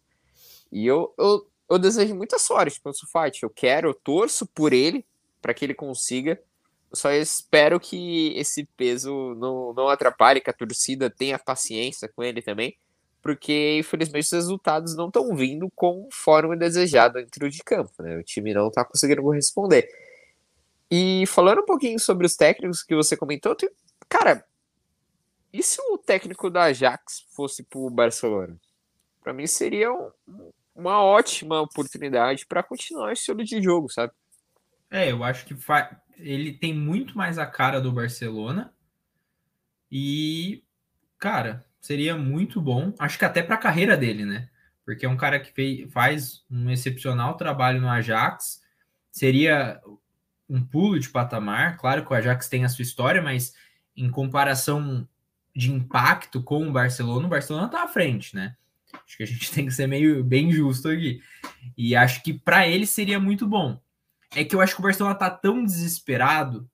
E 0.71 0.87
eu, 0.87 1.15
eu 1.19 1.47
eu 1.75 1.79
desejo 1.79 2.15
muita 2.15 2.39
sorte 2.39 2.81
pro 2.81 2.91
Ansu 2.91 3.07
Fati. 3.11 3.43
Eu 3.43 3.51
quero, 3.51 3.89
eu 3.89 3.95
torço 3.95 4.47
por 4.47 4.73
ele 4.73 5.05
para 5.41 5.55
que 5.55 5.65
ele 5.65 5.75
consiga. 5.75 6.41
Eu 6.91 6.97
só 6.97 7.11
espero 7.11 7.81
que 7.81 8.35
esse 8.37 8.65
peso 8.77 9.35
não, 9.37 9.73
não 9.73 9.89
atrapalhe, 9.89 10.41
que 10.41 10.51
a 10.51 10.53
torcida 10.53 11.09
tenha 11.09 11.39
paciência 11.39 12.09
com 12.15 12.23
ele 12.23 12.43
também, 12.43 12.77
porque 13.23 13.79
infelizmente 13.79 14.27
os 14.27 14.33
resultados 14.33 14.95
não 14.95 15.07
estão 15.07 15.35
vindo 15.35 15.71
conforme 15.75 16.57
desejado 16.57 17.15
dentro 17.15 17.49
de 17.49 17.63
campo. 17.65 17.91
Né? 18.03 18.19
O 18.19 18.23
time 18.23 18.53
não 18.53 18.69
está 18.69 18.85
conseguindo 18.85 19.23
corresponder. 19.23 19.89
E 20.91 21.25
falando 21.27 21.63
um 21.63 21.65
pouquinho 21.65 21.99
sobre 21.99 22.27
os 22.27 22.37
técnicos 22.37 22.83
que 22.83 22.95
você 22.95 23.17
comentou, 23.17 23.57
cara, 24.09 24.45
e 25.51 25.63
se 25.63 25.81
o 25.91 25.97
técnico 25.97 26.51
da 26.51 26.65
Ajax 26.65 27.25
fosse 27.35 27.63
pro 27.63 27.89
Barcelona? 27.89 28.59
Para 29.23 29.33
mim 29.33 29.47
seria 29.47 29.91
um, 29.93 30.11
uma 30.75 31.03
ótima 31.03 31.61
oportunidade 31.61 32.47
para 32.47 32.63
continuar 32.63 33.13
esse 33.13 33.21
estilo 33.21 33.45
de 33.45 33.63
jogo, 33.63 33.91
sabe? 33.91 34.13
É, 34.91 35.11
eu 35.11 35.25
acho 35.25 35.45
que 35.45 35.55
fa... 35.55 36.01
ele 36.19 36.53
tem 36.53 36.75
muito 36.75 37.17
mais 37.17 37.39
a 37.39 37.47
cara 37.47 37.81
do 37.81 37.93
Barcelona 37.93 38.73
e, 39.91 40.65
cara, 41.19 41.67
seria 41.81 42.17
muito 42.17 42.61
bom. 42.61 42.95
Acho 42.99 43.19
que 43.19 43.25
até 43.25 43.43
para 43.43 43.57
a 43.57 43.59
carreira 43.59 43.97
dele, 43.97 44.25
né? 44.25 44.49
Porque 44.85 45.07
é 45.07 45.09
um 45.09 45.17
cara 45.17 45.39
que 45.39 45.53
fez, 45.53 45.93
faz 45.93 46.45
um 46.51 46.71
excepcional 46.71 47.37
trabalho 47.37 47.81
no 47.81 47.89
Ajax. 47.89 48.63
Seria 49.11 49.81
um 50.49 50.65
pulo 50.65 50.99
de 50.99 51.09
patamar. 51.09 51.77
Claro 51.77 52.05
que 52.05 52.13
o 52.13 52.17
Ajax 52.17 52.49
tem 52.49 52.65
a 52.65 52.69
sua 52.69 52.83
história, 52.83 53.23
mas 53.23 53.55
em 53.97 54.11
comparação 54.11 55.07
de 55.55 55.71
impacto 55.71 56.43
com 56.43 56.67
o 56.67 56.73
Barcelona, 56.73 57.27
o 57.27 57.31
Barcelona 57.31 57.67
está 57.67 57.85
à 57.85 57.89
frente, 57.89 58.35
né? 58.35 58.57
Acho 58.93 59.17
que 59.17 59.23
a 59.23 59.27
gente 59.27 59.51
tem 59.53 59.67
que 59.67 59.73
ser 59.73 59.87
meio 59.87 60.23
bem 60.25 60.51
justo 60.51 60.89
aqui. 60.89 61.23
E 61.77 61.95
acho 61.95 62.23
que 62.23 62.33
para 62.33 62.67
ele 62.67 62.87
seria 62.87 63.21
muito 63.21 63.47
bom. 63.47 63.81
É 64.35 64.45
que 64.45 64.55
eu 64.55 64.61
acho 64.61 64.75
que 64.75 64.81
o 64.81 64.85
Barcelona 64.85 65.15
tá 65.15 65.31
tão 65.31 65.65
desesperado 65.65 66.69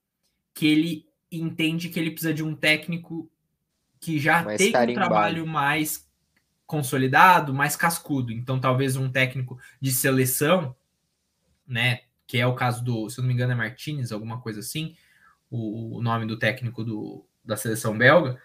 que 0.54 0.66
ele 0.66 1.08
entende 1.30 1.88
que 1.88 1.98
ele 1.98 2.10
precisa 2.10 2.32
de 2.32 2.42
um 2.42 2.54
técnico 2.54 3.30
que 4.00 4.18
já 4.18 4.42
mais 4.42 4.58
tem 4.58 4.72
um 4.72 4.94
trabalho 4.94 5.46
mais 5.46 6.08
consolidado, 6.66 7.52
mais 7.52 7.74
cascudo. 7.74 8.32
Então, 8.32 8.60
talvez 8.60 8.96
um 8.96 9.10
técnico 9.10 9.58
de 9.80 9.90
seleção, 9.90 10.74
né? 11.66 12.02
Que 12.26 12.38
é 12.38 12.46
o 12.46 12.54
caso 12.54 12.84
do, 12.84 13.08
se 13.08 13.18
eu 13.18 13.22
não 13.22 13.28
me 13.28 13.34
engano, 13.34 13.52
é 13.52 13.56
Martinez, 13.56 14.12
alguma 14.12 14.40
coisa 14.40 14.60
assim, 14.60 14.94
o, 15.50 15.96
o 15.96 16.02
nome 16.02 16.26
do 16.26 16.38
técnico 16.38 16.84
do, 16.84 17.24
da 17.44 17.56
seleção 17.56 17.96
belga 17.96 18.40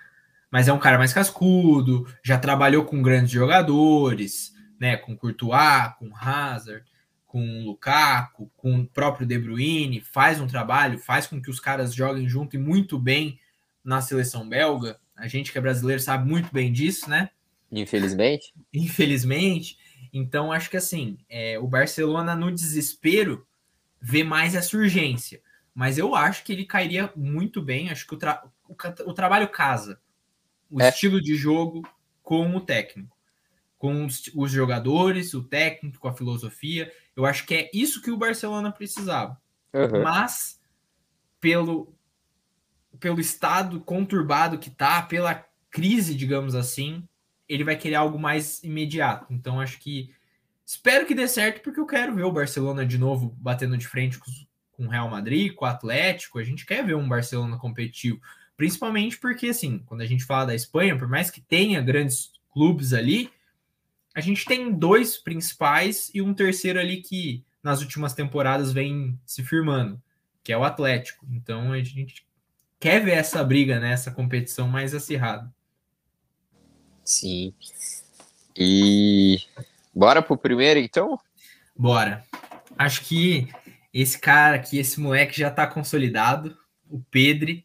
mas 0.54 0.68
é 0.68 0.74
um 0.74 0.78
cara 0.78 1.00
mais 1.00 1.12
cascudo, 1.12 2.06
já 2.24 2.38
trabalhou 2.38 2.86
com 2.86 3.02
grandes 3.02 3.32
jogadores, 3.32 4.54
né, 4.80 4.96
com 4.96 5.18
Courtois, 5.18 5.96
com 5.98 6.16
Hazard, 6.16 6.86
com 7.26 7.64
Lukaku, 7.66 8.52
com 8.56 8.82
o 8.82 8.86
próprio 8.86 9.26
De 9.26 9.36
Bruyne, 9.40 10.00
faz 10.00 10.40
um 10.40 10.46
trabalho, 10.46 11.00
faz 11.00 11.26
com 11.26 11.42
que 11.42 11.50
os 11.50 11.60
caras 11.60 11.92
joguem 11.92 12.30
junto 12.30 12.56
e 12.56 12.60
muito 12.60 13.00
bem 13.00 13.40
na 13.84 14.00
seleção 14.00 14.48
belga. 14.48 15.00
A 15.16 15.28
gente 15.28 15.52
que 15.52 15.58
é 15.58 15.62
brasileiro 15.62 16.00
sabe 16.00 16.30
muito 16.30 16.54
bem 16.54 16.72
disso, 16.72 17.10
né? 17.10 17.32
Infelizmente. 17.72 18.54
Infelizmente. 18.72 19.80
Então, 20.14 20.52
acho 20.52 20.70
que 20.70 20.78
assim, 20.78 21.18
é, 21.28 21.58
o 21.58 21.68
Barcelona 21.68 22.36
no 22.36 22.52
desespero 22.52 23.44
vê 24.00 24.24
mais 24.24 24.54
essa 24.54 24.78
urgência. 24.78 25.42
Mas 25.74 25.98
eu 25.98 26.14
acho 26.14 26.44
que 26.44 26.54
ele 26.54 26.64
cairia 26.64 27.12
muito 27.16 27.60
bem. 27.60 27.90
Acho 27.90 28.06
que 28.06 28.14
o, 28.14 28.18
tra 28.20 28.44
o, 28.70 28.76
o 29.10 29.14
trabalho 29.16 29.48
casa 29.48 30.00
o 30.74 30.82
é. 30.82 30.90
estilo 30.90 31.22
de 31.22 31.36
jogo 31.36 31.88
com 32.24 32.56
o 32.56 32.60
técnico, 32.60 33.16
com 33.78 34.06
os, 34.06 34.32
os, 34.34 34.52
jogadores, 34.52 35.36
o 35.36 35.44
técnico, 35.44 36.08
a 36.08 36.14
filosofia. 36.14 36.92
Eu 37.16 37.26
acho 37.26 37.46
que 37.46 37.54
é 37.54 37.70
isso 37.72 38.02
que 38.02 38.10
o 38.10 38.18
Barcelona 38.18 38.72
precisava. 38.72 39.40
Uhum. 39.72 40.02
Mas 40.02 40.60
pelo 41.40 41.94
pelo 43.00 43.20
estado 43.20 43.82
conturbado 43.82 44.58
que 44.58 44.70
tá, 44.70 45.02
pela 45.02 45.46
crise, 45.70 46.16
digamos 46.16 46.56
assim, 46.56 47.08
ele 47.50 47.64
vai 47.64 47.76
querer 47.76 47.96
algo 47.96 48.18
mais 48.18 48.64
imediato. 48.64 49.34
Então 49.34 49.60
acho 49.60 49.80
que 49.80 50.14
espero 50.66 51.06
que 51.06 51.16
dê 51.16 51.28
certo 51.28 51.62
porque 51.62 51.80
eu 51.80 51.86
quero 51.86 52.16
ver 52.16 52.24
o 52.24 52.32
Barcelona 52.32 52.86
de 52.86 52.98
novo 52.98 53.36
batendo 53.38 53.78
de 53.78 53.88
frente 53.88 54.20
com 54.72 54.86
o 54.86 54.90
Real 54.90 55.10
Madrid, 55.10 55.54
com 55.54 55.66
o 55.66 55.68
Atlético. 55.68 56.40
A 56.40 56.44
gente 56.44 56.66
quer 56.66 56.86
ver 56.86 56.96
um 56.96 57.08
Barcelona 57.08 57.58
competitivo. 57.58 58.22
Principalmente 58.56 59.18
porque, 59.18 59.48
assim, 59.48 59.80
quando 59.80 60.02
a 60.02 60.06
gente 60.06 60.24
fala 60.24 60.48
da 60.48 60.56
Espanha, 60.56 60.98
por 60.98 61.08
mais 61.08 61.32
que 61.32 61.42
tenha 61.42 61.82
grandes 61.82 62.32
clubes 62.52 62.94
ali, 62.94 63.32
a 64.16 64.22
gente 64.22 64.46
tem 64.46 64.72
dois 64.72 65.18
principais 65.18 66.12
e 66.14 66.22
um 66.22 66.34
terceiro 66.34 66.80
ali 66.80 67.02
que 67.02 67.44
nas 67.64 67.82
últimas 67.82 68.14
temporadas 68.14 68.72
vem 68.72 69.20
se 69.26 69.44
firmando, 69.44 70.00
que 70.44 70.54
é 70.54 70.58
o 70.58 70.64
Atlético. 70.64 71.26
Então 71.32 71.72
a 71.72 71.82
gente 71.82 72.26
quer 72.80 73.04
ver 73.04 73.14
essa 73.14 73.44
briga, 73.44 73.80
né, 73.80 73.94
essa 73.94 74.12
competição 74.12 74.68
mais 74.68 74.94
acirrada. 74.94 75.52
Sim. 77.04 77.54
E 78.56 79.40
bora 79.94 80.22
pro 80.22 80.38
primeiro, 80.38 80.80
então? 80.80 81.20
Bora. 81.76 82.24
Acho 82.78 83.04
que 83.06 83.48
esse 83.94 84.20
cara 84.20 84.58
aqui, 84.58 84.78
esse 84.78 85.00
moleque 85.00 85.40
já 85.40 85.50
tá 85.50 85.66
consolidado, 85.66 86.58
o 86.90 87.00
Pedro 87.00 87.64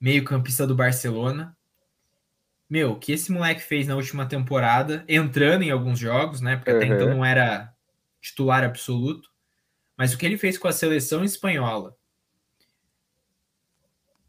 meio-campista 0.00 0.66
do 0.66 0.74
Barcelona. 0.74 1.56
meu, 2.68 2.92
o 2.92 2.98
que 2.98 3.12
esse 3.12 3.32
moleque 3.32 3.62
fez 3.62 3.86
na 3.86 3.96
última 3.96 4.26
temporada, 4.26 5.04
entrando 5.08 5.62
em 5.62 5.70
alguns 5.70 5.98
jogos, 5.98 6.40
né? 6.40 6.56
Porque 6.56 6.70
uhum. 6.70 6.76
até 6.76 6.86
então 6.86 7.08
não 7.08 7.24
era 7.24 7.74
titular 8.20 8.62
absoluto. 8.62 9.30
Mas 9.96 10.12
o 10.12 10.18
que 10.18 10.26
ele 10.26 10.38
fez 10.38 10.56
com 10.56 10.68
a 10.68 10.72
seleção 10.72 11.24
espanhola. 11.24 11.96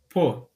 Pô, 0.10 0.50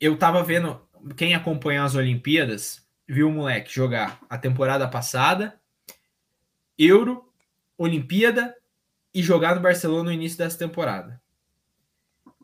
eu 0.00 0.18
tava 0.18 0.42
vendo. 0.42 0.80
Quem 1.16 1.34
acompanhou 1.34 1.84
as 1.84 1.94
Olimpíadas 1.94 2.84
viu 3.06 3.28
o 3.28 3.32
moleque 3.32 3.72
jogar 3.72 4.20
a 4.28 4.38
temporada 4.38 4.88
passada, 4.88 5.60
Euro, 6.78 7.30
Olimpíada 7.76 8.56
e 9.14 9.22
jogar 9.22 9.54
no 9.54 9.60
Barcelona 9.60 10.04
no 10.04 10.12
início 10.12 10.38
dessa 10.38 10.58
temporada. 10.58 11.20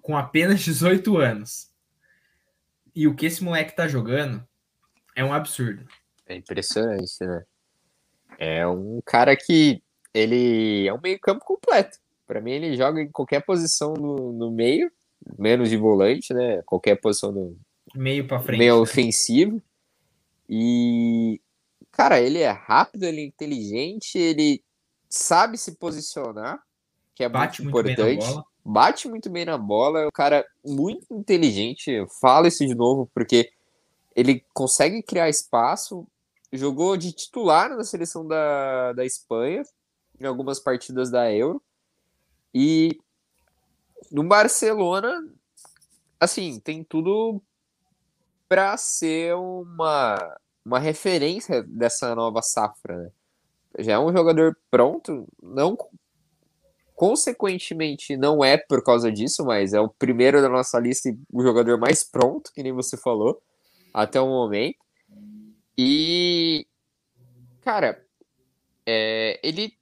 Com 0.00 0.16
apenas 0.16 0.60
18 0.62 1.16
anos. 1.16 1.68
E 2.98 3.06
o 3.06 3.14
que 3.14 3.26
esse 3.26 3.44
moleque 3.44 3.76
tá 3.76 3.86
jogando 3.86 4.44
é 5.14 5.24
um 5.24 5.32
absurdo. 5.32 5.86
É 6.26 6.34
impressionante, 6.34 7.24
né? 7.24 7.44
É 8.36 8.66
um 8.66 9.00
cara 9.06 9.36
que 9.36 9.80
ele 10.12 10.84
é 10.84 10.92
um 10.92 11.00
meio-campo 11.00 11.44
completo. 11.44 11.96
Para 12.26 12.40
mim, 12.40 12.50
ele 12.50 12.76
joga 12.76 13.00
em 13.00 13.08
qualquer 13.08 13.44
posição 13.46 13.94
no, 13.94 14.32
no 14.32 14.50
meio, 14.50 14.90
menos 15.38 15.70
de 15.70 15.76
volante, 15.76 16.34
né? 16.34 16.60
Qualquer 16.66 16.96
posição 16.96 17.30
no 17.30 17.56
meio 17.94 18.26
para 18.26 18.40
frente, 18.40 18.58
meio 18.58 18.74
né? 18.74 18.80
ofensivo. 18.80 19.62
E 20.48 21.40
cara, 21.92 22.20
ele 22.20 22.40
é 22.40 22.50
rápido, 22.50 23.04
ele 23.04 23.20
é 23.20 23.26
inteligente, 23.26 24.18
ele 24.18 24.60
sabe 25.08 25.56
se 25.56 25.76
posicionar, 25.76 26.60
que 27.14 27.22
é 27.22 27.28
Bate 27.28 27.62
muito, 27.62 27.74
muito 27.74 27.92
importante. 27.92 28.44
Bate 28.64 29.08
muito 29.08 29.30
bem 29.30 29.44
na 29.44 29.56
bola, 29.56 30.00
é 30.00 30.06
um 30.08 30.10
cara 30.12 30.44
muito 30.68 31.06
inteligente. 31.10 31.90
Eu 31.90 32.08
falo 32.08 32.46
isso 32.46 32.66
de 32.66 32.74
novo 32.74 33.10
porque 33.14 33.50
ele 34.14 34.44
consegue 34.52 35.02
criar 35.02 35.28
espaço. 35.28 36.06
Jogou 36.52 36.96
de 36.96 37.12
titular 37.12 37.70
na 37.76 37.84
seleção 37.84 38.26
da, 38.26 38.92
da 38.92 39.04
Espanha, 39.04 39.62
em 40.20 40.24
algumas 40.24 40.58
partidas 40.58 41.10
da 41.10 41.32
Euro. 41.32 41.62
E 42.54 42.98
no 44.10 44.24
Barcelona, 44.24 45.26
assim, 46.18 46.58
tem 46.58 46.82
tudo 46.82 47.42
para 48.48 48.76
ser 48.76 49.34
uma, 49.36 50.38
uma 50.64 50.78
referência 50.78 51.62
dessa 51.62 52.14
nova 52.14 52.40
safra. 52.42 52.96
Né? 52.96 53.10
Já 53.80 53.92
é 53.94 53.98
um 53.98 54.12
jogador 54.12 54.56
pronto, 54.70 55.28
não 55.42 55.76
consequentemente 56.98 58.16
não 58.16 58.44
é 58.44 58.56
por 58.56 58.82
causa 58.82 59.10
disso, 59.12 59.44
mas 59.44 59.72
é 59.72 59.80
o 59.80 59.88
primeiro 59.88 60.42
da 60.42 60.48
nossa 60.48 60.80
lista 60.80 61.08
e 61.08 61.16
o 61.32 61.42
jogador 61.44 61.78
mais 61.78 62.02
pronto, 62.02 62.50
que 62.52 62.60
nem 62.60 62.72
você 62.72 62.96
falou, 62.96 63.40
até 63.94 64.20
o 64.20 64.26
momento. 64.26 64.78
E 65.78 66.66
cara, 67.62 68.04
é, 68.84 69.38
ele 69.44 69.72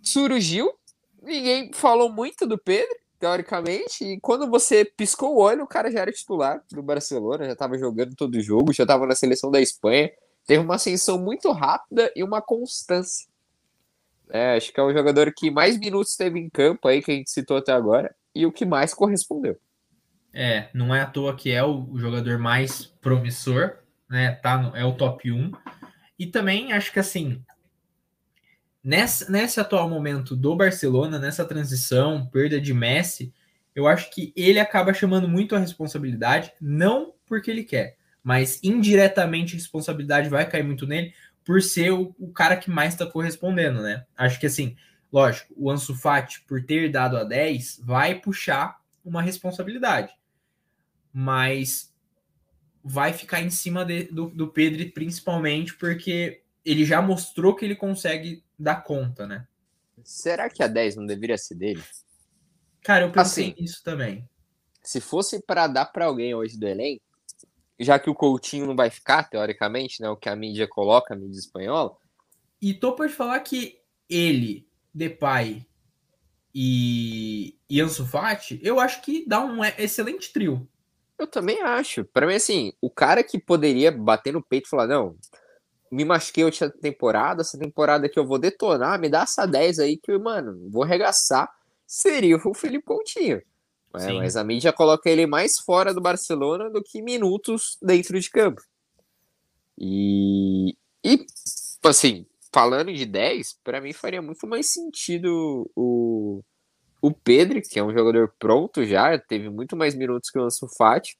surgiu, 0.00 0.72
ninguém 1.20 1.72
falou 1.72 2.08
muito 2.08 2.46
do 2.46 2.56
Pedro, 2.56 2.96
teoricamente, 3.18 4.04
e 4.04 4.20
quando 4.20 4.48
você 4.48 4.84
piscou 4.84 5.34
o 5.34 5.40
olho, 5.40 5.64
o 5.64 5.68
cara 5.68 5.90
já 5.90 5.98
era 5.98 6.12
titular 6.12 6.62
do 6.70 6.84
Barcelona, 6.84 7.46
já 7.46 7.52
estava 7.52 7.76
jogando 7.76 8.14
todo 8.14 8.40
jogo, 8.40 8.72
já 8.72 8.84
estava 8.84 9.08
na 9.08 9.16
seleção 9.16 9.50
da 9.50 9.60
Espanha, 9.60 10.08
teve 10.46 10.62
uma 10.62 10.76
ascensão 10.76 11.18
muito 11.18 11.50
rápida 11.50 12.12
e 12.14 12.22
uma 12.22 12.40
constância. 12.40 13.29
É, 14.32 14.56
acho 14.56 14.72
que 14.72 14.80
é 14.80 14.82
o 14.82 14.92
jogador 14.92 15.32
que 15.36 15.50
mais 15.50 15.78
minutos 15.78 16.16
teve 16.16 16.38
em 16.38 16.48
campo 16.48 16.88
aí, 16.88 17.02
que 17.02 17.10
a 17.10 17.14
gente 17.14 17.30
citou 17.30 17.56
até 17.56 17.72
agora, 17.72 18.14
e 18.34 18.46
o 18.46 18.52
que 18.52 18.64
mais 18.64 18.94
correspondeu. 18.94 19.58
É, 20.32 20.68
não 20.72 20.94
é 20.94 21.00
à 21.00 21.06
toa 21.06 21.34
que 21.34 21.50
é 21.50 21.62
o 21.64 21.96
jogador 21.96 22.38
mais 22.38 22.86
promissor, 23.00 23.78
né? 24.08 24.32
Tá 24.32 24.56
no, 24.56 24.76
é 24.76 24.84
o 24.84 24.92
top 24.92 25.30
1. 25.30 25.50
E 26.18 26.26
também 26.26 26.72
acho 26.72 26.92
que 26.92 27.00
assim, 27.00 27.42
nessa, 28.82 29.30
nesse 29.30 29.58
atual 29.58 29.88
momento 29.88 30.36
do 30.36 30.54
Barcelona, 30.54 31.18
nessa 31.18 31.44
transição, 31.44 32.26
perda 32.26 32.60
de 32.60 32.72
Messi, 32.72 33.32
eu 33.74 33.86
acho 33.86 34.10
que 34.10 34.32
ele 34.36 34.60
acaba 34.60 34.94
chamando 34.94 35.28
muito 35.28 35.56
a 35.56 35.58
responsabilidade, 35.58 36.52
não 36.60 37.14
porque 37.26 37.50
ele 37.50 37.64
quer, 37.64 37.96
mas 38.22 38.60
indiretamente 38.62 39.54
a 39.54 39.58
responsabilidade 39.58 40.28
vai 40.28 40.48
cair 40.48 40.64
muito 40.64 40.86
nele 40.86 41.14
por 41.50 41.60
ser 41.60 41.90
o, 41.90 42.14
o 42.16 42.32
cara 42.32 42.56
que 42.56 42.70
mais 42.70 42.94
está 42.94 43.04
correspondendo, 43.04 43.82
né? 43.82 44.06
Acho 44.16 44.38
que 44.38 44.46
assim, 44.46 44.76
lógico, 45.12 45.52
o 45.56 45.68
Ansu 45.68 45.96
Fati, 45.96 46.42
por 46.42 46.64
ter 46.64 46.88
dado 46.88 47.16
a 47.16 47.24
10, 47.24 47.80
vai 47.82 48.14
puxar 48.14 48.80
uma 49.04 49.20
responsabilidade, 49.20 50.12
mas 51.12 51.92
vai 52.84 53.12
ficar 53.12 53.40
em 53.40 53.50
cima 53.50 53.84
de, 53.84 54.04
do, 54.04 54.30
do 54.30 54.46
Pedro 54.46 54.88
principalmente 54.92 55.74
porque 55.74 56.44
ele 56.64 56.84
já 56.84 57.02
mostrou 57.02 57.56
que 57.56 57.64
ele 57.64 57.74
consegue 57.74 58.44
dar 58.56 58.84
conta, 58.84 59.26
né? 59.26 59.44
Será 60.04 60.48
que 60.48 60.62
a 60.62 60.68
10 60.68 60.94
não 60.94 61.04
deveria 61.04 61.36
ser 61.36 61.56
dele? 61.56 61.82
Cara, 62.80 63.06
eu 63.06 63.10
pensei 63.10 63.50
assim, 63.50 63.60
nisso 63.60 63.82
também. 63.82 64.24
Se 64.84 65.00
fosse 65.00 65.42
para 65.42 65.66
dar 65.66 65.86
para 65.86 66.04
alguém 66.04 66.32
hoje 66.32 66.56
do 66.56 66.68
elenco, 66.68 67.02
já 67.80 67.98
que 67.98 68.10
o 68.10 68.14
Coutinho 68.14 68.66
não 68.66 68.76
vai 68.76 68.90
ficar, 68.90 69.24
teoricamente, 69.24 70.02
né? 70.02 70.08
O 70.10 70.16
que 70.16 70.28
a 70.28 70.36
mídia 70.36 70.68
coloca, 70.68 71.14
a 71.14 71.16
mídia 71.16 71.38
espanhola. 71.38 71.96
E 72.60 72.74
tô 72.74 72.92
por 72.92 73.08
falar 73.08 73.40
que 73.40 73.80
ele, 74.08 74.68
Depay 74.92 75.66
e, 76.54 77.56
e 77.68 77.80
Ansu 77.80 78.06
Fati, 78.06 78.60
eu 78.62 78.78
acho 78.78 79.00
que 79.00 79.24
dá 79.26 79.40
um 79.40 79.64
excelente 79.64 80.32
trio. 80.32 80.68
Eu 81.18 81.26
também 81.26 81.62
acho. 81.62 82.04
Para 82.04 82.26
mim, 82.26 82.34
assim, 82.34 82.72
o 82.80 82.90
cara 82.90 83.22
que 83.22 83.38
poderia 83.38 83.90
bater 83.90 84.32
no 84.32 84.42
peito 84.42 84.66
e 84.66 84.70
falar, 84.70 84.86
não, 84.86 85.16
me 85.90 86.04
machuquei 86.04 86.44
outra 86.44 86.70
temporada, 86.70 87.40
essa 87.40 87.58
temporada 87.58 88.08
que 88.08 88.18
eu 88.18 88.26
vou 88.26 88.38
detonar, 88.38 89.00
me 89.00 89.08
dá 89.08 89.22
essa 89.22 89.46
10 89.46 89.78
aí 89.78 89.96
que, 89.96 90.16
mano, 90.18 90.68
vou 90.70 90.82
arregaçar, 90.82 91.50
seria 91.86 92.36
o 92.36 92.54
Felipe 92.54 92.84
Coutinho. 92.84 93.42
É, 93.94 94.12
mas 94.12 94.36
a 94.36 94.44
mídia 94.44 94.72
coloca 94.72 95.10
ele 95.10 95.26
mais 95.26 95.58
fora 95.58 95.92
do 95.92 96.00
Barcelona 96.00 96.70
do 96.70 96.82
que 96.82 97.02
minutos 97.02 97.76
dentro 97.82 98.18
de 98.20 98.30
campo. 98.30 98.62
E, 99.76 100.76
e 101.04 101.26
assim, 101.82 102.26
falando 102.52 102.92
de 102.92 103.04
10, 103.04 103.58
para 103.64 103.80
mim 103.80 103.92
faria 103.92 104.22
muito 104.22 104.46
mais 104.46 104.70
sentido 104.70 105.70
o, 105.74 106.42
o 107.00 107.12
Pedro, 107.12 107.60
que 107.62 107.78
é 107.78 107.84
um 107.84 107.92
jogador 107.92 108.32
pronto 108.38 108.84
já, 108.84 109.18
teve 109.18 109.48
muito 109.48 109.76
mais 109.76 109.94
minutos 109.94 110.30
que 110.30 110.38
o 110.38 110.42
Ansu 110.42 110.68
Fati, 110.76 111.18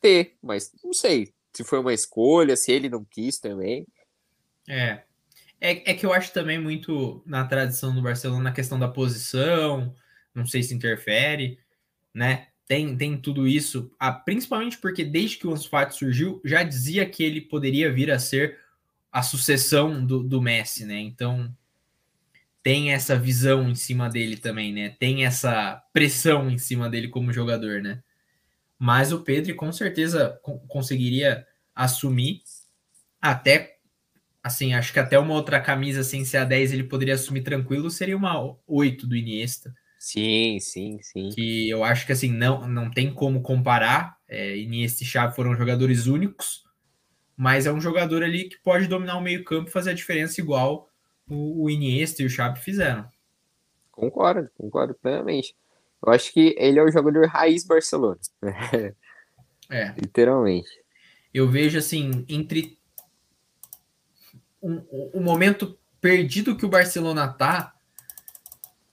ter, 0.00 0.36
mas 0.42 0.72
não 0.82 0.92
sei, 0.92 1.32
se 1.52 1.62
foi 1.62 1.78
uma 1.78 1.94
escolha, 1.94 2.56
se 2.56 2.72
ele 2.72 2.88
não 2.88 3.04
quis 3.04 3.38
também. 3.38 3.86
É. 4.68 5.02
É, 5.60 5.92
é 5.92 5.94
que 5.94 6.04
eu 6.04 6.12
acho 6.12 6.32
também 6.32 6.58
muito 6.58 7.22
na 7.24 7.44
tradição 7.44 7.94
do 7.94 8.02
Barcelona 8.02 8.50
a 8.50 8.52
questão 8.52 8.80
da 8.80 8.88
posição, 8.88 9.94
não 10.34 10.44
sei 10.44 10.60
se 10.62 10.74
interfere, 10.74 11.58
né? 12.14 12.48
Tem, 12.66 12.96
tem 12.96 13.16
tudo 13.16 13.46
isso, 13.46 13.90
ah, 13.98 14.12
principalmente 14.12 14.78
porque 14.78 15.04
desde 15.04 15.36
que 15.36 15.46
o 15.46 15.52
Ansu 15.52 15.68
Fati 15.68 15.94
surgiu, 15.94 16.40
já 16.44 16.62
dizia 16.62 17.04
que 17.04 17.22
ele 17.22 17.40
poderia 17.40 17.92
vir 17.92 18.10
a 18.10 18.18
ser 18.18 18.58
a 19.10 19.22
sucessão 19.22 20.04
do, 20.04 20.22
do 20.22 20.40
Messi, 20.40 20.86
né? 20.86 20.98
Então 20.98 21.54
tem 22.62 22.92
essa 22.92 23.18
visão 23.18 23.68
em 23.68 23.74
cima 23.74 24.08
dele 24.08 24.36
também, 24.36 24.72
né? 24.72 24.96
Tem 24.98 25.26
essa 25.26 25.82
pressão 25.92 26.48
em 26.48 26.58
cima 26.58 26.88
dele 26.88 27.08
como 27.08 27.32
jogador, 27.32 27.82
né? 27.82 28.02
Mas 28.78 29.12
o 29.12 29.20
Pedro 29.20 29.54
com 29.54 29.70
certeza 29.72 30.40
conseguiria 30.68 31.46
assumir 31.74 32.42
até 33.20 33.78
assim, 34.42 34.74
acho 34.74 34.92
que 34.92 34.98
até 34.98 35.18
uma 35.18 35.34
outra 35.34 35.60
camisa 35.60 36.02
sem 36.02 36.24
ser 36.24 36.38
a 36.38 36.44
10 36.44 36.72
ele 36.72 36.84
poderia 36.84 37.14
assumir 37.14 37.42
tranquilo, 37.42 37.90
seria 37.90 38.16
uma 38.16 38.56
8 38.66 39.06
do 39.06 39.14
Iniesta. 39.14 39.72
Sim, 40.02 40.58
sim, 40.58 40.98
sim. 41.00 41.28
Que 41.28 41.70
eu 41.70 41.84
acho 41.84 42.04
que 42.04 42.10
assim, 42.10 42.28
não, 42.28 42.66
não 42.66 42.90
tem 42.90 43.14
como 43.14 43.40
comparar. 43.40 44.16
É, 44.28 44.56
Iniesta 44.56 45.04
e 45.04 45.06
Xavi 45.06 45.32
foram 45.32 45.54
jogadores 45.54 46.08
únicos, 46.08 46.64
mas 47.36 47.66
é 47.66 47.72
um 47.72 47.80
jogador 47.80 48.24
ali 48.24 48.48
que 48.48 48.58
pode 48.64 48.88
dominar 48.88 49.16
o 49.16 49.20
meio-campo 49.20 49.68
e 49.68 49.72
fazer 49.72 49.90
a 49.90 49.94
diferença 49.94 50.40
igual 50.40 50.88
o, 51.28 51.62
o 51.62 51.70
Iniesta 51.70 52.20
e 52.20 52.26
o 52.26 52.28
Xavi 52.28 52.58
fizeram. 52.58 53.08
Concordo, 53.92 54.50
concordo 54.56 54.92
plenamente. 54.92 55.54
Eu 56.04 56.12
acho 56.12 56.32
que 56.32 56.52
ele 56.58 56.80
é 56.80 56.82
o 56.82 56.90
jogador 56.90 57.24
raiz 57.28 57.64
Barcelona. 57.64 58.18
É. 59.70 59.94
Literalmente. 59.96 60.68
Eu 61.32 61.48
vejo 61.48 61.78
assim, 61.78 62.26
entre 62.28 62.76
o 64.60 64.68
um, 64.68 65.10
um 65.14 65.22
momento 65.22 65.78
perdido 65.98 66.58
que 66.58 66.66
o 66.66 66.68
Barcelona 66.68 67.26
tá, 67.26 67.72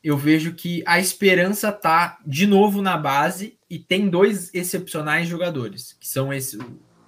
eu 0.04 0.18
vejo 0.18 0.54
que 0.54 0.84
a 0.86 1.00
esperança 1.00 1.72
tá 1.72 2.20
de 2.26 2.48
novo 2.48 2.82
na 2.82 2.98
base 2.98 3.58
e 3.70 3.78
tem 3.78 4.10
dois 4.10 4.54
excepcionais 4.54 5.28
jogadores, 5.28 5.94
que 6.00 6.08
são 6.08 6.34
esse, 6.34 6.58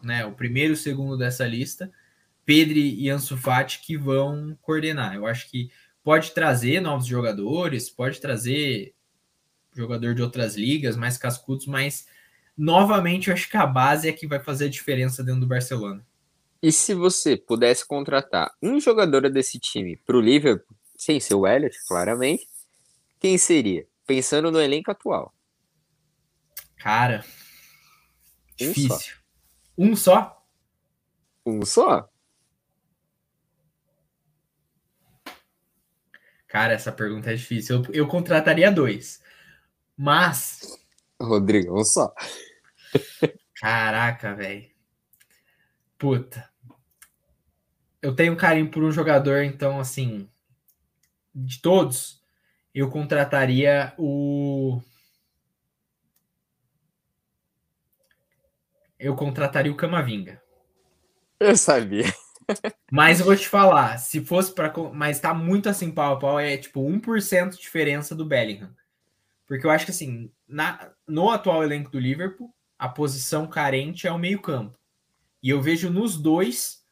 né, 0.03 0.25
o 0.25 0.33
primeiro 0.33 0.73
e 0.73 0.75
o 0.75 0.77
segundo 0.77 1.17
dessa 1.17 1.45
lista, 1.45 1.91
Pedri 2.45 2.95
e 2.99 3.09
Ansu 3.09 3.37
Fati, 3.37 3.81
que 3.81 3.97
vão 3.97 4.57
coordenar. 4.61 5.15
Eu 5.15 5.25
acho 5.25 5.49
que 5.49 5.71
pode 6.03 6.31
trazer 6.31 6.81
novos 6.81 7.07
jogadores, 7.07 7.89
pode 7.89 8.19
trazer 8.19 8.93
jogador 9.73 10.13
de 10.13 10.21
outras 10.21 10.55
ligas, 10.55 10.97
mais 10.97 11.17
cascudos, 11.17 11.65
mas 11.65 12.05
novamente 12.57 13.29
eu 13.29 13.33
acho 13.33 13.49
que 13.49 13.57
a 13.57 13.65
base 13.65 14.09
é 14.09 14.11
que 14.11 14.27
vai 14.27 14.39
fazer 14.39 14.65
a 14.65 14.69
diferença 14.69 15.23
dentro 15.23 15.41
do 15.41 15.47
Barcelona. 15.47 16.05
E 16.61 16.71
se 16.71 16.93
você 16.93 17.37
pudesse 17.37 17.87
contratar 17.87 18.51
um 18.61 18.79
jogador 18.79 19.27
desse 19.29 19.57
time 19.57 19.97
para 20.05 20.17
o 20.17 20.21
Liverpool, 20.21 20.75
sem 20.95 21.19
ser 21.19 21.33
o 21.33 21.47
Elliot, 21.47 21.75
claramente, 21.87 22.47
quem 23.21 23.37
seria? 23.37 23.87
Pensando 24.05 24.51
no 24.51 24.59
elenco 24.59 24.89
atual. 24.89 25.31
Cara, 26.75 27.23
difícil. 28.57 29.15
Um 29.77 29.95
só? 29.95 30.43
Um 31.45 31.63
só? 31.63 32.11
Cara, 36.47 36.73
essa 36.73 36.91
pergunta 36.91 37.31
é 37.31 37.35
difícil. 37.35 37.83
Eu, 37.85 37.93
eu 37.93 38.07
contrataria 38.07 38.71
dois. 38.71 39.21
Mas. 39.95 40.61
Rodrigo, 41.21 41.79
um 41.79 41.83
só. 41.85 42.13
Caraca, 43.55 44.33
velho. 44.33 44.69
Puta. 45.95 46.51
Eu 48.01 48.15
tenho 48.15 48.35
carinho 48.35 48.71
por 48.71 48.83
um 48.83 48.91
jogador, 48.91 49.43
então, 49.43 49.79
assim. 49.79 50.27
De 51.33 51.61
todos, 51.61 52.20
eu 52.73 52.89
contrataria 52.89 53.93
o. 53.97 54.81
Eu 58.99 59.15
contrataria 59.15 59.71
o 59.71 59.75
Camavinga. 59.75 60.41
Eu 61.39 61.57
sabia. 61.57 62.05
Mas 62.91 63.19
eu 63.19 63.25
vou 63.25 63.35
te 63.35 63.47
falar, 63.47 63.97
se 63.97 64.23
fosse 64.23 64.53
para, 64.53 64.73
mas 64.93 65.19
tá 65.19 65.33
muito 65.33 65.69
assim 65.69 65.89
pau 65.89 66.15
a 66.15 66.19
pau, 66.19 66.37
é 66.37 66.57
tipo 66.57 66.81
1% 66.81 67.51
de 67.51 67.61
diferença 67.61 68.13
do 68.13 68.25
Bellingham. 68.25 68.75
Porque 69.47 69.65
eu 69.65 69.71
acho 69.71 69.85
que 69.85 69.91
assim, 69.91 70.29
na, 70.47 70.91
no 71.07 71.29
atual 71.29 71.63
elenco 71.63 71.89
do 71.89 71.99
Liverpool, 71.99 72.53
a 72.77 72.89
posição 72.89 73.47
carente 73.47 74.05
é 74.05 74.11
o 74.11 74.19
meio-campo. 74.19 74.77
E 75.41 75.49
eu 75.49 75.61
vejo 75.61 75.89
nos 75.89 76.17
dois 76.17 76.85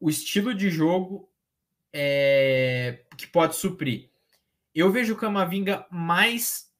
o 0.00 0.10
estilo 0.10 0.52
de 0.52 0.70
jogo 0.70 1.30
é, 1.92 3.04
que 3.16 3.26
pode 3.26 3.54
suprir. 3.54 4.09
Eu 4.74 4.90
vejo 4.90 5.14
o 5.14 5.16
Camavinga 5.16 5.86
mais 5.90 6.70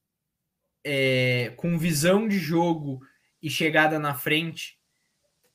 é, 0.85 1.53
com 1.57 1.79
visão 1.79 2.29
de 2.29 2.39
jogo 2.39 3.01
e 3.43 3.51
chegada 3.51 3.99
na 3.99 4.15
frente 4.15 4.79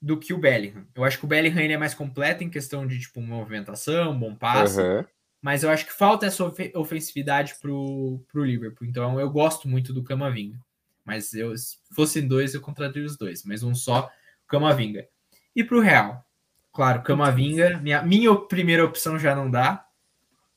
do 0.01 0.19
que 0.19 0.33
o 0.33 0.38
Bellingham. 0.38 0.86
Eu 0.93 1.03
acho 1.03 1.17
que 1.17 1.25
o 1.25 1.27
Bellingham 1.27 1.63
ele 1.63 1.73
é 1.73 1.77
mais 1.77 1.93
completo 1.93 2.43
em 2.43 2.49
questão 2.49 2.86
de 2.86 2.99
tipo 2.99 3.21
movimentação, 3.21 4.17
bom 4.17 4.36
passe, 4.36 4.79
uhum. 4.79 5.03
mas 5.41 5.63
eu 5.63 5.69
acho 5.69 5.86
que 5.86 5.93
falta 5.93 6.25
essa 6.25 6.43
of 6.43 6.71
ofensividade 6.75 7.55
pro, 7.59 8.23
pro 8.31 8.43
Liverpool. 8.43 8.88
Então 8.88 9.19
eu 9.19 9.29
gosto 9.29 9.67
muito 9.67 9.93
do 9.93 10.03
Camavinga. 10.03 10.59
Mas 11.03 11.33
eu, 11.33 11.55
se 11.55 11.77
fossem 11.93 12.27
dois, 12.27 12.53
eu 12.53 12.61
contrataria 12.61 13.05
os 13.05 13.15
dois, 13.15 13.43
mas 13.45 13.61
um 13.61 13.75
só, 13.75 14.11
Camavinga. 14.47 15.07
E 15.55 15.63
pro 15.63 15.79
Real, 15.79 16.25
claro, 16.73 17.03
Camavinga, 17.03 17.77
minha, 17.77 18.01
minha 18.01 18.36
primeira 18.36 18.83
opção 18.83 19.17
já 19.17 19.36
não 19.36 19.49
dá, 19.49 19.86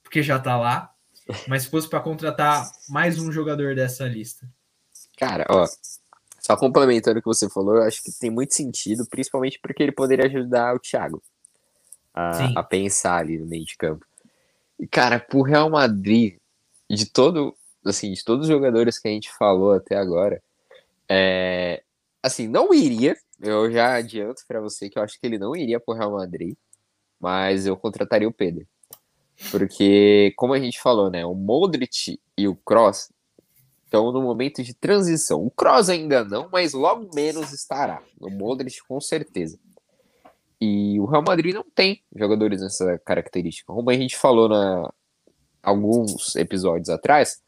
porque 0.02 0.22
já 0.22 0.38
tá 0.38 0.56
lá. 0.56 0.92
Mas 1.46 1.62
se 1.62 1.70
fosse 1.70 1.88
para 1.88 2.00
contratar 2.00 2.70
mais 2.88 3.18
um 3.18 3.30
jogador 3.30 3.74
dessa 3.74 4.06
lista. 4.06 4.48
Cara, 5.16 5.44
ó, 5.50 5.66
só 6.40 6.56
complementando 6.56 7.18
o 7.18 7.22
que 7.22 7.28
você 7.28 7.48
falou, 7.50 7.76
eu 7.76 7.82
acho 7.82 8.02
que 8.02 8.12
tem 8.12 8.30
muito 8.30 8.54
sentido, 8.54 9.06
principalmente 9.06 9.58
porque 9.60 9.82
ele 9.82 9.92
poderia 9.92 10.26
ajudar 10.26 10.74
o 10.74 10.78
Thiago 10.78 11.22
a, 12.14 12.60
a 12.60 12.62
pensar 12.62 13.18
ali 13.18 13.38
no 13.38 13.46
meio 13.46 13.64
de 13.64 13.76
campo. 13.76 14.06
E, 14.78 14.86
cara, 14.86 15.18
pro 15.18 15.42
Real 15.42 15.68
Madrid, 15.68 16.38
de 16.88 17.04
todo, 17.04 17.54
assim, 17.84 18.12
de 18.12 18.24
todos 18.24 18.46
os 18.46 18.52
jogadores 18.52 18.98
que 18.98 19.08
a 19.08 19.10
gente 19.10 19.30
falou 19.32 19.72
até 19.72 19.96
agora, 19.96 20.42
é, 21.08 21.82
assim, 22.22 22.46
não 22.46 22.72
iria, 22.72 23.16
eu 23.40 23.70
já 23.70 23.94
adianto 23.94 24.42
para 24.46 24.60
você 24.60 24.88
que 24.88 24.98
eu 24.98 25.02
acho 25.02 25.20
que 25.20 25.26
ele 25.26 25.38
não 25.38 25.54
iria 25.54 25.80
pro 25.80 25.94
Real 25.94 26.12
Madrid, 26.12 26.56
mas 27.20 27.66
eu 27.66 27.76
contrataria 27.76 28.28
o 28.28 28.32
Pedro. 28.32 28.66
Porque, 29.50 30.32
como 30.36 30.52
a 30.52 30.58
gente 30.58 30.80
falou, 30.80 31.10
né, 31.10 31.24
o 31.24 31.34
Modric 31.34 32.20
e 32.36 32.48
o 32.48 32.56
Cross 32.56 33.10
estão 33.84 34.12
no 34.12 34.20
momento 34.20 34.62
de 34.62 34.74
transição. 34.74 35.44
O 35.44 35.50
Kroos 35.50 35.88
ainda 35.88 36.24
não, 36.24 36.48
mas 36.52 36.74
logo 36.74 37.08
menos 37.14 37.52
estará. 37.52 38.02
O 38.20 38.30
Modric 38.30 38.82
com 38.86 39.00
certeza. 39.00 39.58
E 40.60 40.98
o 41.00 41.06
Real 41.06 41.22
Madrid 41.26 41.54
não 41.54 41.64
tem 41.64 42.02
jogadores 42.14 42.60
nessa 42.60 42.98
característica. 42.98 43.72
Como 43.72 43.90
a 43.90 43.94
gente 43.94 44.16
falou 44.16 44.48
na 44.48 44.92
alguns 45.62 46.34
episódios 46.36 46.88
atrás, 46.88 47.42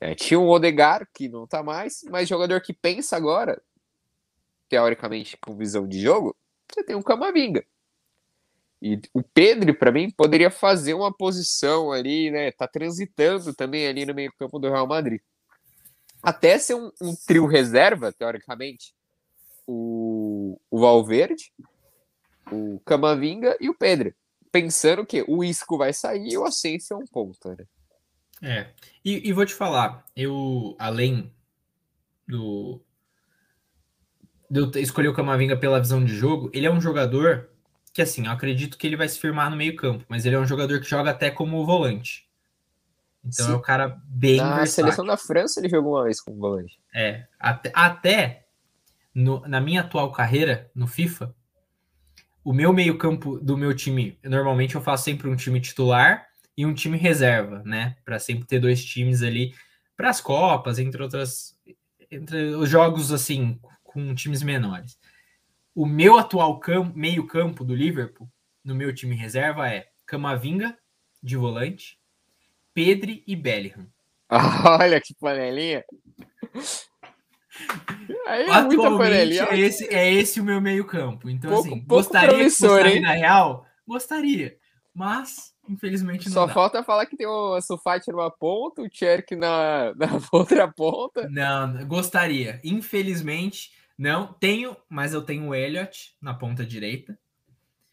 é, 0.00 0.14
tinha 0.14 0.38
um 0.38 0.48
Odegar 0.48 1.06
que 1.14 1.28
não 1.28 1.46
tá 1.46 1.62
mais, 1.62 2.02
mas 2.10 2.28
jogador 2.28 2.60
que 2.60 2.72
pensa 2.72 3.16
agora, 3.16 3.60
teoricamente 4.68 5.36
com 5.36 5.56
visão 5.56 5.86
de 5.86 6.00
jogo, 6.00 6.36
você 6.70 6.82
tem 6.82 6.96
um 6.96 7.02
Camavinga. 7.02 7.64
E 8.82 9.00
o 9.14 9.22
Pedro, 9.22 9.72
para 9.74 9.92
mim, 9.92 10.10
poderia 10.10 10.50
fazer 10.50 10.92
uma 10.94 11.16
posição 11.16 11.92
ali, 11.92 12.30
né? 12.32 12.50
Tá 12.50 12.66
transitando 12.66 13.54
também 13.54 13.86
ali 13.86 14.04
no 14.04 14.12
meio-campo 14.12 14.58
do 14.58 14.68
Real 14.68 14.88
Madrid 14.88 15.20
até 16.22 16.58
ser 16.58 16.74
um, 16.74 16.90
um, 17.00 17.14
trio 17.26 17.46
reserva, 17.46 18.12
teoricamente, 18.12 18.94
o, 19.66 20.58
o 20.70 20.78
Valverde, 20.78 21.52
o 22.50 22.80
Camavinga 22.86 23.56
e 23.60 23.68
o 23.68 23.74
Pedro. 23.74 24.14
Pensando 24.52 25.04
que 25.04 25.24
o 25.26 25.42
Isco 25.42 25.76
vai 25.76 25.92
sair 25.92 26.28
e 26.28 26.38
o 26.38 26.44
Asensio 26.44 26.94
é 26.94 26.96
um 26.96 27.06
ponto, 27.06 27.48
né? 27.48 27.66
É. 28.42 28.70
E, 29.04 29.28
e, 29.28 29.32
vou 29.32 29.46
te 29.46 29.54
falar, 29.54 30.04
eu, 30.14 30.76
além 30.78 31.32
do. 32.26 32.80
De 34.50 34.60
eu 34.60 34.70
escolher 34.82 35.08
o 35.08 35.14
Camavinga 35.14 35.56
pela 35.56 35.80
visão 35.80 36.04
de 36.04 36.14
jogo, 36.14 36.50
ele 36.52 36.66
é 36.66 36.70
um 36.70 36.80
jogador 36.80 37.48
que, 37.92 38.02
assim, 38.02 38.26
eu 38.26 38.32
acredito 38.32 38.78
que 38.78 38.86
ele 38.86 38.96
vai 38.96 39.08
se 39.08 39.18
firmar 39.18 39.50
no 39.50 39.56
meio-campo, 39.56 40.04
mas 40.08 40.24
ele 40.24 40.34
é 40.34 40.38
um 40.38 40.46
jogador 40.46 40.80
que 40.80 40.88
joga 40.88 41.10
até 41.10 41.30
como 41.30 41.64
volante. 41.66 42.26
Então 43.24 43.46
Sim. 43.46 43.52
é 43.52 43.56
um 43.56 43.60
cara 43.60 44.00
bem 44.04 44.38
Na 44.38 44.56
versátil. 44.56 44.84
seleção 44.84 45.04
da 45.04 45.16
França 45.16 45.60
ele 45.60 45.68
jogou 45.68 45.94
uma 45.94 46.04
vez 46.04 46.20
com 46.20 46.34
volante. 46.36 46.80
É, 46.94 47.26
até, 47.38 47.70
até 47.74 48.46
no, 49.14 49.40
na 49.46 49.60
minha 49.60 49.82
atual 49.82 50.10
carreira 50.10 50.70
no 50.74 50.86
FIFA, 50.86 51.34
o 52.44 52.52
meu 52.52 52.72
meio-campo 52.72 53.38
do 53.38 53.56
meu 53.56 53.74
time, 53.74 54.18
normalmente 54.24 54.74
eu 54.74 54.80
faço 54.80 55.04
sempre 55.04 55.28
um 55.28 55.36
time 55.36 55.60
titular 55.60 56.26
e 56.56 56.66
um 56.66 56.74
time 56.74 56.98
reserva, 56.98 57.62
né? 57.64 57.96
Para 58.04 58.18
sempre 58.18 58.44
ter 58.44 58.58
dois 58.58 58.84
times 58.84 59.22
ali 59.22 59.54
para 59.96 60.10
as 60.10 60.20
Copas, 60.20 60.78
entre 60.78 61.00
outras 61.00 61.56
entre 62.10 62.54
os 62.56 62.68
jogos 62.68 63.12
assim 63.12 63.58
com 63.84 64.14
times 64.14 64.42
menores. 64.42 64.98
O 65.74 65.86
meu 65.86 66.18
atual 66.18 66.60
meio-campo 66.94 67.64
do 67.64 67.74
Liverpool, 67.74 68.28
no 68.64 68.74
meu 68.74 68.94
time 68.94 69.14
reserva 69.14 69.68
é 69.68 69.88
Camavinga 70.04 70.76
de 71.22 71.36
volante, 71.36 71.98
Pedri 72.74 73.22
e 73.26 73.34
Bellingham. 73.34 73.86
Olha 74.80 75.00
que 75.00 75.14
panelinha. 75.14 75.84
Aí 78.26 78.42
é 78.42 78.50
Atualmente 78.50 79.38
é 79.38 79.58
esse, 79.58 79.94
é 79.94 80.12
esse 80.12 80.40
o 80.40 80.44
meu 80.44 80.60
meio 80.60 80.86
campo. 80.86 81.28
Então, 81.28 81.50
pouco, 81.50 81.68
assim, 81.68 81.80
pouco 81.80 81.94
gostaria 82.02 82.44
que 82.44 82.50
fosse 82.50 83.00
na 83.00 83.12
real? 83.12 83.66
Gostaria. 83.86 84.56
Mas, 84.94 85.54
infelizmente, 85.68 86.26
não 86.26 86.32
Só 86.32 86.46
dá. 86.46 86.52
falta 86.52 86.82
falar 86.82 87.06
que 87.06 87.16
tem 87.16 87.26
o 87.26 87.60
Sulfate 87.60 88.10
numa 88.10 88.30
ponta, 88.30 88.82
o 88.82 88.88
Cherk 88.90 89.34
na, 89.36 89.94
na 89.96 90.08
outra 90.30 90.68
ponta. 90.68 91.28
Não, 91.28 91.86
gostaria. 91.86 92.60
Infelizmente, 92.62 93.70
não. 94.02 94.32
Tenho, 94.34 94.76
mas 94.88 95.14
eu 95.14 95.22
tenho 95.22 95.46
o 95.46 95.54
Elliot 95.54 96.16
na 96.20 96.34
ponta 96.34 96.66
direita. 96.66 97.16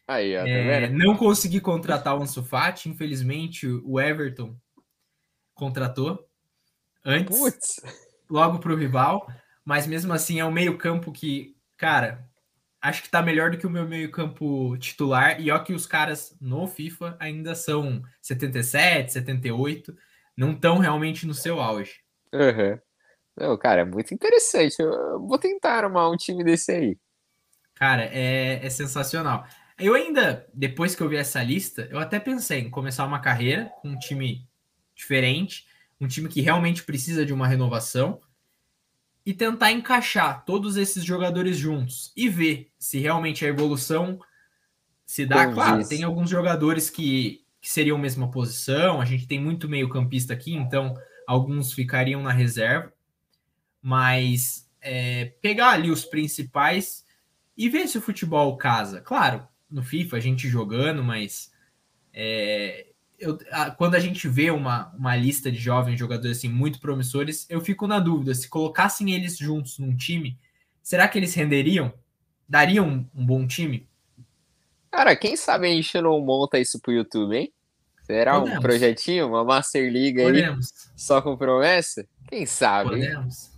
Aí, 0.06 0.36
ó, 0.36 0.42
tá 0.42 0.48
é, 0.48 0.90
não 0.90 1.16
consegui 1.16 1.60
contratar 1.60 2.18
o 2.18 2.22
Ansu 2.22 2.42
Fati, 2.42 2.88
infelizmente 2.88 3.64
o 3.68 4.00
Everton 4.00 4.56
contratou 5.54 6.28
antes, 7.04 7.38
Putz. 7.38 7.80
logo 8.28 8.58
para 8.58 8.72
o 8.72 8.76
rival, 8.76 9.32
mas 9.64 9.86
mesmo 9.86 10.12
assim 10.12 10.40
é 10.40 10.44
um 10.44 10.50
meio-campo 10.50 11.12
que, 11.12 11.56
cara, 11.76 12.28
acho 12.82 13.04
que 13.04 13.08
tá 13.08 13.22
melhor 13.22 13.52
do 13.52 13.58
que 13.58 13.66
o 13.66 13.70
meu 13.70 13.86
meio-campo 13.86 14.76
titular. 14.78 15.40
E 15.40 15.48
ó, 15.52 15.60
que 15.60 15.72
os 15.72 15.86
caras 15.86 16.36
no 16.40 16.66
FIFA 16.66 17.16
ainda 17.20 17.54
são 17.54 18.02
77, 18.20 19.12
78, 19.12 19.96
não 20.36 20.52
estão 20.52 20.78
realmente 20.78 21.24
no 21.24 21.34
seu 21.34 21.60
auge. 21.60 22.00
Uhum. 22.34 22.80
Não, 23.40 23.56
cara, 23.56 23.80
é 23.80 23.84
muito 23.84 24.12
interessante. 24.12 24.76
Eu 24.78 25.18
vou 25.26 25.38
tentar 25.38 25.84
armar 25.84 26.10
um 26.10 26.16
time 26.16 26.44
desse 26.44 26.72
aí. 26.72 26.98
Cara, 27.74 28.04
é, 28.04 28.60
é 28.62 28.68
sensacional. 28.68 29.46
Eu 29.78 29.94
ainda, 29.94 30.46
depois 30.52 30.94
que 30.94 31.02
eu 31.02 31.08
vi 31.08 31.16
essa 31.16 31.42
lista, 31.42 31.88
eu 31.90 31.98
até 31.98 32.20
pensei 32.20 32.60
em 32.60 32.70
começar 32.70 33.06
uma 33.06 33.18
carreira 33.18 33.72
com 33.80 33.88
um 33.88 33.98
time 33.98 34.46
diferente, 34.94 35.66
um 35.98 36.06
time 36.06 36.28
que 36.28 36.42
realmente 36.42 36.84
precisa 36.84 37.24
de 37.24 37.32
uma 37.32 37.48
renovação 37.48 38.20
e 39.24 39.32
tentar 39.32 39.72
encaixar 39.72 40.44
todos 40.44 40.76
esses 40.76 41.02
jogadores 41.02 41.56
juntos 41.56 42.12
e 42.14 42.28
ver 42.28 42.70
se 42.78 42.98
realmente 42.98 43.42
a 43.46 43.48
evolução 43.48 44.20
se 45.06 45.24
dá. 45.24 45.44
Como 45.44 45.54
claro, 45.54 45.88
tem 45.88 46.02
alguns 46.02 46.28
jogadores 46.28 46.90
que, 46.90 47.42
que 47.58 47.70
seriam 47.70 47.96
a 47.96 48.00
mesma 48.00 48.30
posição, 48.30 49.00
a 49.00 49.06
gente 49.06 49.26
tem 49.26 49.40
muito 49.40 49.66
meio-campista 49.66 50.34
aqui, 50.34 50.52
então 50.52 50.94
alguns 51.26 51.72
ficariam 51.72 52.22
na 52.22 52.32
reserva, 52.32 52.92
mas 53.82 54.68
é, 54.80 55.26
pegar 55.40 55.70
ali 55.70 55.90
os 55.90 56.04
principais 56.04 57.04
e 57.56 57.68
ver 57.68 57.86
se 57.88 57.98
o 57.98 58.02
futebol 58.02 58.56
casa. 58.56 59.00
Claro, 59.00 59.46
no 59.70 59.82
FIFA, 59.82 60.16
a 60.16 60.20
gente 60.20 60.48
jogando, 60.48 61.04
mas 61.04 61.52
é, 62.12 62.86
eu, 63.18 63.38
a, 63.52 63.70
quando 63.70 63.94
a 63.94 64.00
gente 64.00 64.26
vê 64.26 64.50
uma, 64.50 64.90
uma 64.96 65.14
lista 65.14 65.50
de 65.50 65.58
jovens 65.58 65.98
jogadores 65.98 66.38
assim 66.38 66.48
muito 66.48 66.80
promissores, 66.80 67.46
eu 67.48 67.60
fico 67.60 67.86
na 67.86 68.00
dúvida 68.00 68.34
se 68.34 68.48
colocassem 68.48 69.12
eles 69.12 69.36
juntos 69.36 69.78
num 69.78 69.94
time, 69.94 70.38
será 70.82 71.06
que 71.06 71.18
eles 71.18 71.34
renderiam? 71.34 71.92
Dariam 72.48 72.88
um, 72.88 73.06
um 73.14 73.24
bom 73.24 73.46
time? 73.46 73.88
Cara, 74.90 75.14
quem 75.14 75.36
sabe 75.36 75.68
a 75.68 75.70
gente 75.70 76.00
não 76.00 76.20
monta 76.20 76.58
isso 76.58 76.80
pro 76.80 76.92
YouTube, 76.92 77.36
hein? 77.36 77.52
Será 78.02 78.40
Podemos. 78.40 78.58
um 78.58 78.62
projetinho, 78.62 79.28
uma 79.28 79.44
Master 79.44 79.92
League 79.92 80.20
Podemos. 80.20 80.72
aí, 80.72 80.92
só 80.96 81.22
com 81.22 81.36
promessa? 81.36 82.04
Quem 82.28 82.44
sabe? 82.44 82.90
Podemos. 82.90 83.49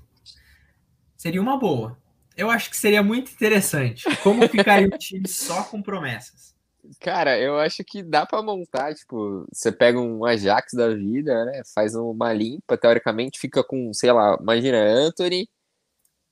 Seria 1.22 1.40
uma 1.40 1.56
boa. 1.56 1.96
Eu 2.36 2.50
acho 2.50 2.68
que 2.68 2.76
seria 2.76 3.00
muito 3.00 3.30
interessante. 3.30 4.02
Como 4.24 4.48
ficaria 4.48 4.88
o 4.88 4.98
time 4.98 5.28
só 5.28 5.62
com 5.62 5.80
promessas? 5.80 6.52
Cara, 6.98 7.38
eu 7.38 7.60
acho 7.60 7.84
que 7.84 8.02
dá 8.02 8.26
para 8.26 8.42
montar, 8.42 8.92
tipo, 8.92 9.46
você 9.52 9.70
pega 9.70 10.00
um 10.00 10.24
Ajax 10.24 10.72
da 10.72 10.92
vida, 10.92 11.44
né? 11.44 11.62
Faz 11.72 11.94
uma 11.94 12.32
limpa, 12.32 12.76
teoricamente 12.76 13.38
fica 13.38 13.62
com, 13.62 13.94
sei 13.94 14.10
lá, 14.10 14.36
imagina 14.40 14.82
Anthony, 14.82 15.48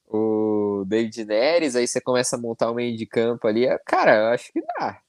o 0.09 0.83
David 0.85 1.25
Neres, 1.25 1.77
aí 1.77 1.87
você 1.87 2.01
começa 2.01 2.35
a 2.35 2.41
montar 2.41 2.69
o 2.69 2.75
meio 2.75 2.97
de 2.97 3.07
campo 3.07 3.47
ali. 3.47 3.69
Cara, 3.87 4.17
eu 4.17 4.27
acho 4.31 4.53
que 4.53 4.61
dá. 4.61 5.01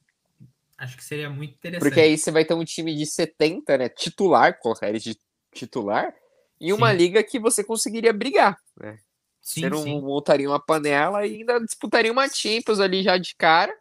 Acho 0.78 0.96
que 0.96 1.02
seria 1.02 1.28
muito 1.28 1.54
interessante. 1.54 1.82
Porque 1.82 2.00
aí 2.00 2.16
você 2.16 2.30
vai 2.30 2.44
ter 2.44 2.54
um 2.54 2.64
time 2.64 2.94
de 2.94 3.04
70, 3.04 3.78
né? 3.78 3.88
Titular, 3.88 4.60
colocar 4.60 4.88
eles 4.88 5.02
de 5.02 5.18
titular, 5.52 6.14
e 6.60 6.72
uma 6.72 6.92
Sim. 6.92 6.98
liga 6.98 7.24
que 7.24 7.40
você 7.40 7.64
conseguiria 7.64 8.12
brigar, 8.12 8.56
né? 8.80 9.00
Sim, 9.42 9.62
você 9.62 9.68
não 9.68 9.82
sim. 9.82 10.00
montaria 10.00 10.48
uma 10.48 10.60
panela 10.60 11.26
e 11.26 11.38
ainda 11.38 11.58
disputaria 11.58 12.12
uma 12.12 12.28
Champions 12.28 12.78
ali 12.78 13.02
já 13.02 13.18
de 13.18 13.34
cara 13.34 13.76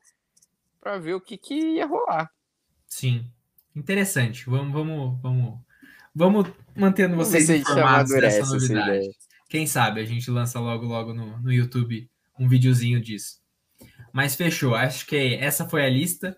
para 0.82 0.98
ver 0.98 1.14
o 1.14 1.22
que, 1.22 1.38
que 1.38 1.54
ia 1.54 1.86
rolar. 1.86 2.32
Sim. 2.88 3.32
Interessante. 3.76 4.50
Vamos, 4.50 4.74
vamos, 4.74 5.22
vamos, 5.22 5.60
vamos 6.14 6.50
mantendo 6.76 7.16
vocês 7.16 7.48
vamos 7.48 7.62
informados 7.62 8.12
dessa 8.12 8.46
novidade. 8.46 9.12
Quem 9.48 9.68
sabe 9.68 10.02
a 10.02 10.06
gente 10.06 10.32
lança 10.32 10.60
logo, 10.60 10.86
logo 10.86 11.14
no, 11.14 11.38
no 11.40 11.54
YouTube 11.54 12.10
um 12.38 12.48
videozinho 12.48 13.00
disso. 13.00 13.40
Mas 14.12 14.36
fechou. 14.36 14.76
Acho 14.76 15.06
que 15.06 15.36
essa 15.36 15.70
foi 15.70 15.86
a 15.86 15.90
lista. 15.90 16.36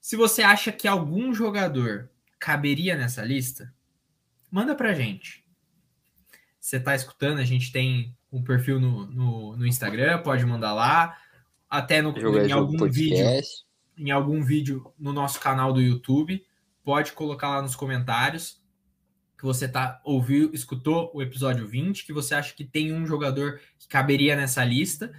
Se 0.00 0.16
você 0.16 0.42
acha 0.42 0.70
que 0.70 0.86
algum 0.86 1.34
jogador 1.34 2.08
caberia 2.38 2.96
nessa 2.96 3.24
lista, 3.24 3.74
manda 4.50 4.74
pra 4.74 4.94
gente. 4.94 5.44
Você 6.60 6.78
tá 6.78 6.94
escutando, 6.94 7.40
a 7.40 7.44
gente 7.44 7.72
tem 7.72 8.16
um 8.32 8.42
perfil 8.42 8.80
no, 8.80 9.06
no, 9.06 9.56
no 9.56 9.66
Instagram, 9.66 10.22
pode 10.22 10.44
mandar 10.44 10.74
lá, 10.74 11.16
até 11.68 12.02
no, 12.02 12.16
em 12.16 12.52
algum 12.52 12.88
vídeo, 12.88 13.24
em 13.96 14.10
algum 14.10 14.42
vídeo 14.42 14.92
no 14.98 15.12
nosso 15.12 15.40
canal 15.40 15.72
do 15.72 15.80
YouTube, 15.80 16.44
pode 16.82 17.12
colocar 17.12 17.48
lá 17.48 17.62
nos 17.62 17.76
comentários 17.76 18.62
que 19.38 19.44
você 19.44 19.68
tá 19.68 20.00
ouviu, 20.04 20.50
escutou 20.52 21.12
o 21.14 21.22
episódio 21.22 21.66
20, 21.66 22.04
que 22.04 22.12
você 22.12 22.34
acha 22.34 22.52
que 22.52 22.64
tem 22.64 22.92
um 22.92 23.06
jogador 23.06 23.60
que 23.78 23.86
caberia 23.86 24.34
nessa 24.34 24.64
lista. 24.64 25.14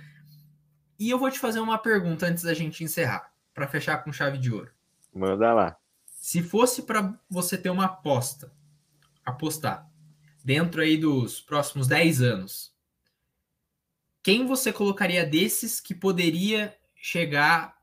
E 0.99 1.09
eu 1.09 1.17
vou 1.17 1.31
te 1.31 1.39
fazer 1.39 1.61
uma 1.61 1.77
pergunta 1.77 2.27
antes 2.27 2.43
da 2.43 2.53
gente 2.53 2.83
encerrar, 2.83 3.31
para 3.53 3.65
fechar 3.65 4.03
com 4.03 4.11
chave 4.11 4.37
de 4.37 4.51
ouro. 4.51 4.71
Manda 5.15 5.53
lá. 5.53 5.77
Se 6.05 6.43
fosse 6.43 6.81
para 6.81 7.17
você 7.29 7.57
ter 7.57 7.69
uma 7.69 7.85
aposta, 7.85 8.51
apostar 9.23 9.89
dentro 10.43 10.81
aí 10.81 10.97
dos 10.97 11.39
próximos 11.39 11.87
10 11.87 12.21
anos, 12.21 12.73
quem 14.29 14.45
você 14.45 14.71
colocaria 14.71 15.25
desses 15.25 15.79
que 15.79 15.95
poderia 15.95 16.77
chegar 16.93 17.75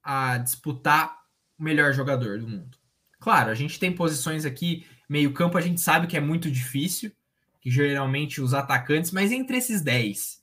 a 0.00 0.38
disputar 0.38 1.24
o 1.58 1.62
melhor 1.64 1.92
jogador 1.92 2.38
do 2.38 2.46
mundo? 2.46 2.78
Claro, 3.18 3.50
a 3.50 3.54
gente 3.54 3.80
tem 3.80 3.92
posições 3.92 4.44
aqui, 4.44 4.86
meio 5.08 5.34
campo 5.34 5.58
a 5.58 5.60
gente 5.60 5.80
sabe 5.80 6.06
que 6.06 6.16
é 6.16 6.20
muito 6.20 6.48
difícil, 6.48 7.10
que 7.60 7.68
geralmente 7.68 8.40
os 8.40 8.54
atacantes, 8.54 9.10
mas 9.10 9.32
entre 9.32 9.56
esses 9.56 9.82
10, 9.82 10.40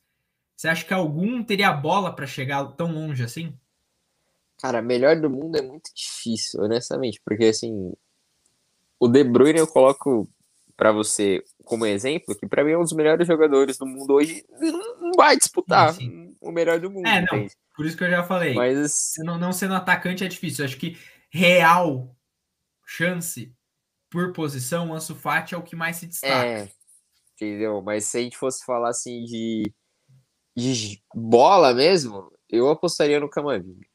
você 0.57 0.67
acha 0.67 0.83
que 0.83 0.93
algum 0.93 1.41
teria 1.41 1.71
bola 1.71 2.13
para 2.13 2.27
chegar 2.27 2.65
tão 2.73 2.91
longe 2.91 3.23
assim? 3.23 3.57
Cara, 4.57 4.81
melhor 4.81 5.15
do 5.21 5.29
mundo 5.29 5.55
é 5.55 5.61
muito 5.61 5.89
difícil, 5.95 6.63
honestamente, 6.63 7.21
porque 7.23 7.45
assim, 7.45 7.93
o 8.99 9.07
De 9.07 9.23
Bruyne 9.23 9.59
eu 9.59 9.67
coloco 9.67 10.27
para 10.77 10.91
você 10.91 11.43
como 11.63 11.85
exemplo, 11.85 12.35
que 12.35 12.47
para 12.47 12.63
mim 12.63 12.71
é 12.71 12.77
um 12.77 12.83
dos 12.83 12.93
melhores 12.93 13.27
jogadores 13.27 13.77
do 13.77 13.85
mundo 13.85 14.13
hoje, 14.13 14.45
não 14.59 15.11
vai 15.15 15.37
disputar 15.37 15.93
sim, 15.93 16.35
o 16.41 16.51
melhor 16.51 16.79
do 16.79 16.91
mundo. 16.91 17.07
É, 17.07 17.21
não, 17.21 17.47
por 17.75 17.85
isso 17.85 17.97
que 17.97 18.03
eu 18.03 18.09
já 18.09 18.23
falei. 18.23 18.53
Mas 18.53 19.13
não, 19.19 19.37
não 19.37 19.51
sendo 19.51 19.73
atacante 19.73 20.23
é 20.23 20.27
difícil. 20.27 20.63
Eu 20.63 20.69
acho 20.69 20.77
que 20.77 20.97
real 21.29 22.15
chance 22.85 23.53
por 24.09 24.31
posição, 24.31 24.89
o 24.89 24.93
Ansu 24.93 25.15
Fati 25.15 25.55
é 25.55 25.57
o 25.57 25.63
que 25.63 25.75
mais 25.75 25.97
se 25.97 26.05
destaca. 26.05 26.45
É, 26.45 26.69
entendeu? 27.33 27.81
Mas 27.81 28.05
se 28.05 28.17
a 28.17 28.21
gente 28.21 28.37
fosse 28.37 28.63
falar 28.63 28.89
assim 28.89 29.23
de, 29.25 29.73
de 30.55 31.01
bola 31.13 31.73
mesmo, 31.73 32.31
eu 32.49 32.69
apostaria 32.69 33.19
no 33.19 33.29
Camavinga. 33.29 33.85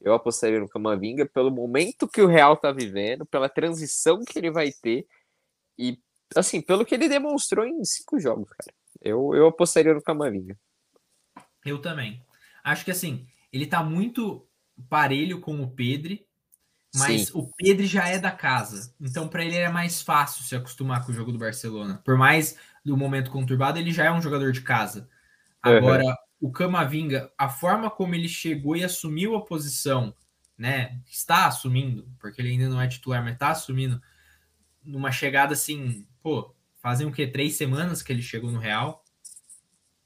Eu 0.00 0.14
apostaria 0.14 0.60
no 0.60 0.68
Camavinga 0.68 1.26
pelo 1.26 1.50
momento 1.50 2.08
que 2.08 2.22
o 2.22 2.26
Real 2.26 2.56
tá 2.56 2.70
vivendo, 2.70 3.26
pela 3.26 3.48
transição 3.48 4.22
que 4.24 4.38
ele 4.38 4.50
vai 4.50 4.70
ter 4.70 5.06
e, 5.78 5.98
assim, 6.34 6.60
pelo 6.60 6.84
que 6.84 6.94
ele 6.94 7.08
demonstrou 7.08 7.66
em 7.66 7.84
cinco 7.84 8.18
jogos, 8.18 8.48
cara. 8.50 8.74
Eu, 9.00 9.34
eu 9.34 9.46
apostaria 9.48 9.94
no 9.94 10.02
Camavinga. 10.02 10.58
Eu 11.64 11.80
também. 11.80 12.22
Acho 12.64 12.84
que, 12.84 12.90
assim, 12.90 13.26
ele 13.52 13.66
tá 13.66 13.82
muito 13.82 14.46
parelho 14.88 15.40
com 15.40 15.60
o 15.62 15.70
Pedri, 15.70 16.26
mas 16.94 17.26
Sim. 17.26 17.32
o 17.34 17.46
Pedri 17.56 17.86
já 17.86 18.08
é 18.08 18.18
da 18.18 18.30
casa. 18.30 18.94
Então, 19.00 19.28
para 19.28 19.44
ele 19.44 19.56
é 19.56 19.68
mais 19.68 20.00
fácil 20.02 20.44
se 20.44 20.56
acostumar 20.56 21.04
com 21.04 21.12
o 21.12 21.14
jogo 21.14 21.30
do 21.30 21.38
Barcelona. 21.38 22.00
Por 22.04 22.16
mais 22.16 22.58
do 22.84 22.96
momento 22.96 23.30
conturbado, 23.30 23.78
ele 23.78 23.92
já 23.92 24.04
é 24.04 24.12
um 24.12 24.22
jogador 24.22 24.52
de 24.52 24.62
casa. 24.62 25.08
Agora, 25.62 26.04
uhum. 26.04 26.14
o 26.40 26.52
Camavinga, 26.52 27.30
a 27.36 27.48
forma 27.48 27.90
como 27.90 28.14
ele 28.14 28.28
chegou 28.28 28.76
e 28.76 28.84
assumiu 28.84 29.36
a 29.36 29.44
posição, 29.44 30.14
né? 30.56 31.00
Está 31.06 31.46
assumindo, 31.46 32.08
porque 32.18 32.40
ele 32.40 32.50
ainda 32.50 32.68
não 32.68 32.80
é 32.80 32.88
titular, 32.88 33.22
mas 33.22 33.34
está 33.34 33.50
assumindo 33.50 34.00
numa 34.86 35.10
chegada 35.10 35.52
assim, 35.52 36.06
pô, 36.22 36.54
fazem 36.76 37.06
o 37.06 37.12
que? 37.12 37.26
Três 37.26 37.54
semanas 37.54 38.02
que 38.02 38.12
ele 38.12 38.22
chegou 38.22 38.50
no 38.50 38.58
Real. 38.58 39.04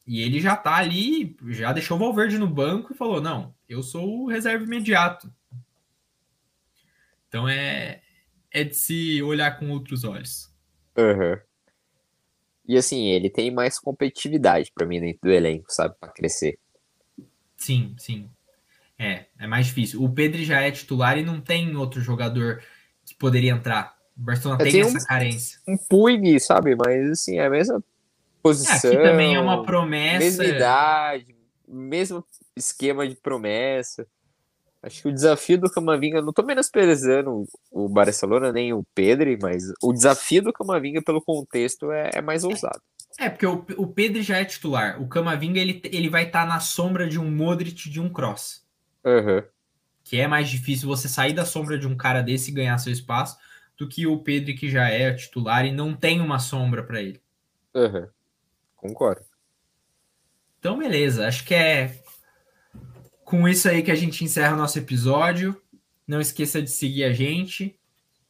E 0.06 0.22
ele 0.22 0.40
já 0.40 0.56
tá 0.56 0.76
ali, 0.76 1.36
já 1.48 1.72
deixou 1.72 1.96
o 1.96 2.00
Valverde 2.00 2.38
no 2.38 2.48
banco 2.48 2.92
e 2.92 2.96
falou: 2.96 3.20
não, 3.20 3.54
eu 3.68 3.82
sou 3.82 4.22
o 4.22 4.28
reserva 4.28 4.64
imediato. 4.64 5.32
Então 7.28 7.48
é, 7.48 8.02
é 8.50 8.64
de 8.64 8.74
se 8.74 9.22
olhar 9.22 9.58
com 9.58 9.70
outros 9.70 10.02
olhos. 10.02 10.52
Uhum. 10.96 11.38
E 12.66 12.76
assim, 12.76 13.08
ele 13.08 13.30
tem 13.30 13.50
mais 13.50 13.78
competitividade 13.78 14.72
para 14.74 14.86
mim 14.86 15.00
dentro 15.00 15.20
do 15.22 15.30
elenco, 15.30 15.66
sabe? 15.68 15.94
para 15.98 16.12
crescer. 16.12 16.58
Sim, 17.56 17.94
sim. 17.98 18.30
É, 18.98 19.26
é 19.38 19.46
mais 19.46 19.66
difícil. 19.66 20.02
O 20.02 20.12
Pedro 20.12 20.42
já 20.44 20.60
é 20.60 20.70
titular 20.70 21.16
e 21.18 21.24
não 21.24 21.40
tem 21.40 21.74
outro 21.76 22.00
jogador 22.00 22.62
que 23.04 23.14
poderia 23.14 23.52
entrar. 23.52 23.99
O 24.20 24.22
Barcelona 24.22 24.62
tem, 24.62 24.80
essa 24.82 24.98
um, 24.98 25.04
carência. 25.04 25.60
Um 25.66 25.76
Puig, 25.78 26.38
sabe? 26.40 26.76
Mas 26.76 27.10
assim, 27.10 27.38
é 27.38 27.46
a 27.46 27.50
mesma 27.50 27.82
posição. 28.42 28.92
Aqui 28.92 29.02
também 29.02 29.34
é 29.34 29.40
uma 29.40 29.64
promessa. 29.64 30.18
Mesma 30.18 30.44
idade, 30.44 31.34
mesmo 31.66 32.22
esquema 32.54 33.08
de 33.08 33.16
promessa. 33.16 34.06
Acho 34.82 35.02
que 35.02 35.08
o 35.08 35.12
desafio 35.12 35.58
do 35.58 35.70
Camavinga, 35.70 36.22
não 36.22 36.32
tô 36.32 36.42
menosprezando 36.42 37.46
o 37.70 37.88
Barcelona 37.88 38.52
nem 38.52 38.72
o 38.72 38.84
Pedro, 38.94 39.30
mas 39.40 39.64
o 39.82 39.92
desafio 39.92 40.42
do 40.42 40.52
Camavinga 40.52 41.02
pelo 41.02 41.22
contexto 41.22 41.90
é, 41.90 42.10
é 42.14 42.22
mais 42.22 42.44
ousado. 42.44 42.80
É, 43.18 43.28
porque 43.28 43.46
o, 43.46 43.64
o 43.76 43.86
Pedro 43.86 44.22
já 44.22 44.38
é 44.38 44.44
titular. 44.44 45.00
O 45.00 45.08
Camavinga 45.08 45.58
ele, 45.58 45.82
ele 45.84 46.08
vai 46.08 46.24
estar 46.24 46.42
tá 46.42 46.46
na 46.46 46.60
sombra 46.60 47.08
de 47.08 47.18
um 47.18 47.30
Modric 47.30 47.90
de 47.90 48.00
um 48.00 48.08
Cross. 48.08 48.64
Uhum. 49.04 49.42
Que 50.04 50.20
é 50.20 50.26
mais 50.26 50.48
difícil 50.48 50.88
você 50.88 51.08
sair 51.08 51.32
da 51.32 51.44
sombra 51.44 51.78
de 51.78 51.86
um 51.86 51.96
cara 51.96 52.22
desse 52.22 52.50
e 52.50 52.54
ganhar 52.54 52.76
seu 52.78 52.92
espaço 52.92 53.36
do 53.80 53.88
que 53.88 54.06
o 54.06 54.18
Pedro 54.18 54.54
que 54.54 54.68
já 54.68 54.90
é 54.90 55.10
titular 55.14 55.64
e 55.64 55.72
não 55.72 55.96
tem 55.96 56.20
uma 56.20 56.38
sombra 56.38 56.84
para 56.84 57.00
ele. 57.00 57.18
Uhum. 57.74 58.06
Concordo. 58.76 59.24
Então, 60.58 60.78
beleza. 60.78 61.26
Acho 61.26 61.46
que 61.46 61.54
é 61.54 62.02
com 63.24 63.48
isso 63.48 63.66
aí 63.70 63.82
que 63.82 63.90
a 63.90 63.94
gente 63.94 64.22
encerra 64.22 64.52
o 64.52 64.58
nosso 64.58 64.78
episódio. 64.78 65.58
Não 66.06 66.20
esqueça 66.20 66.60
de 66.60 66.70
seguir 66.70 67.04
a 67.04 67.12
gente. 67.14 67.74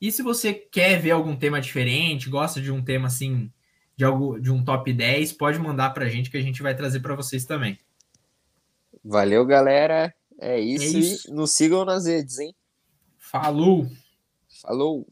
E 0.01 0.13
se 0.13 0.23
você 0.23 0.55
quer 0.55 1.01
ver 1.01 1.11
algum 1.11 1.35
tema 1.35 1.61
diferente, 1.61 2.31
gosta 2.31 2.61
de 2.61 2.71
um 2.71 2.81
tema 2.81 3.09
assim, 3.09 3.53
de 3.97 4.05
algo 4.05 4.39
de 4.39 4.53
um 4.53 4.65
top 4.65 4.93
10, 4.93 5.33
pode 5.33 5.59
mandar 5.59 5.91
para 5.91 6.05
a 6.05 6.09
gente 6.09 6.31
que 6.31 6.37
a 6.37 6.43
gente 6.43 6.63
vai 6.63 6.77
trazer 6.77 7.01
para 7.01 7.17
vocês 7.17 7.45
também. 7.45 7.77
Valeu, 9.03 9.45
galera. 9.45 10.15
É 10.39 10.61
isso. 10.61 10.97
É 10.97 11.01
isso. 11.01 11.29
E 11.29 11.35
nos 11.35 11.51
sigam 11.51 11.85
nas 11.85 12.07
redes, 12.07 12.39
hein? 12.39 12.55
Falou! 13.19 13.91
Falou! 14.63 15.09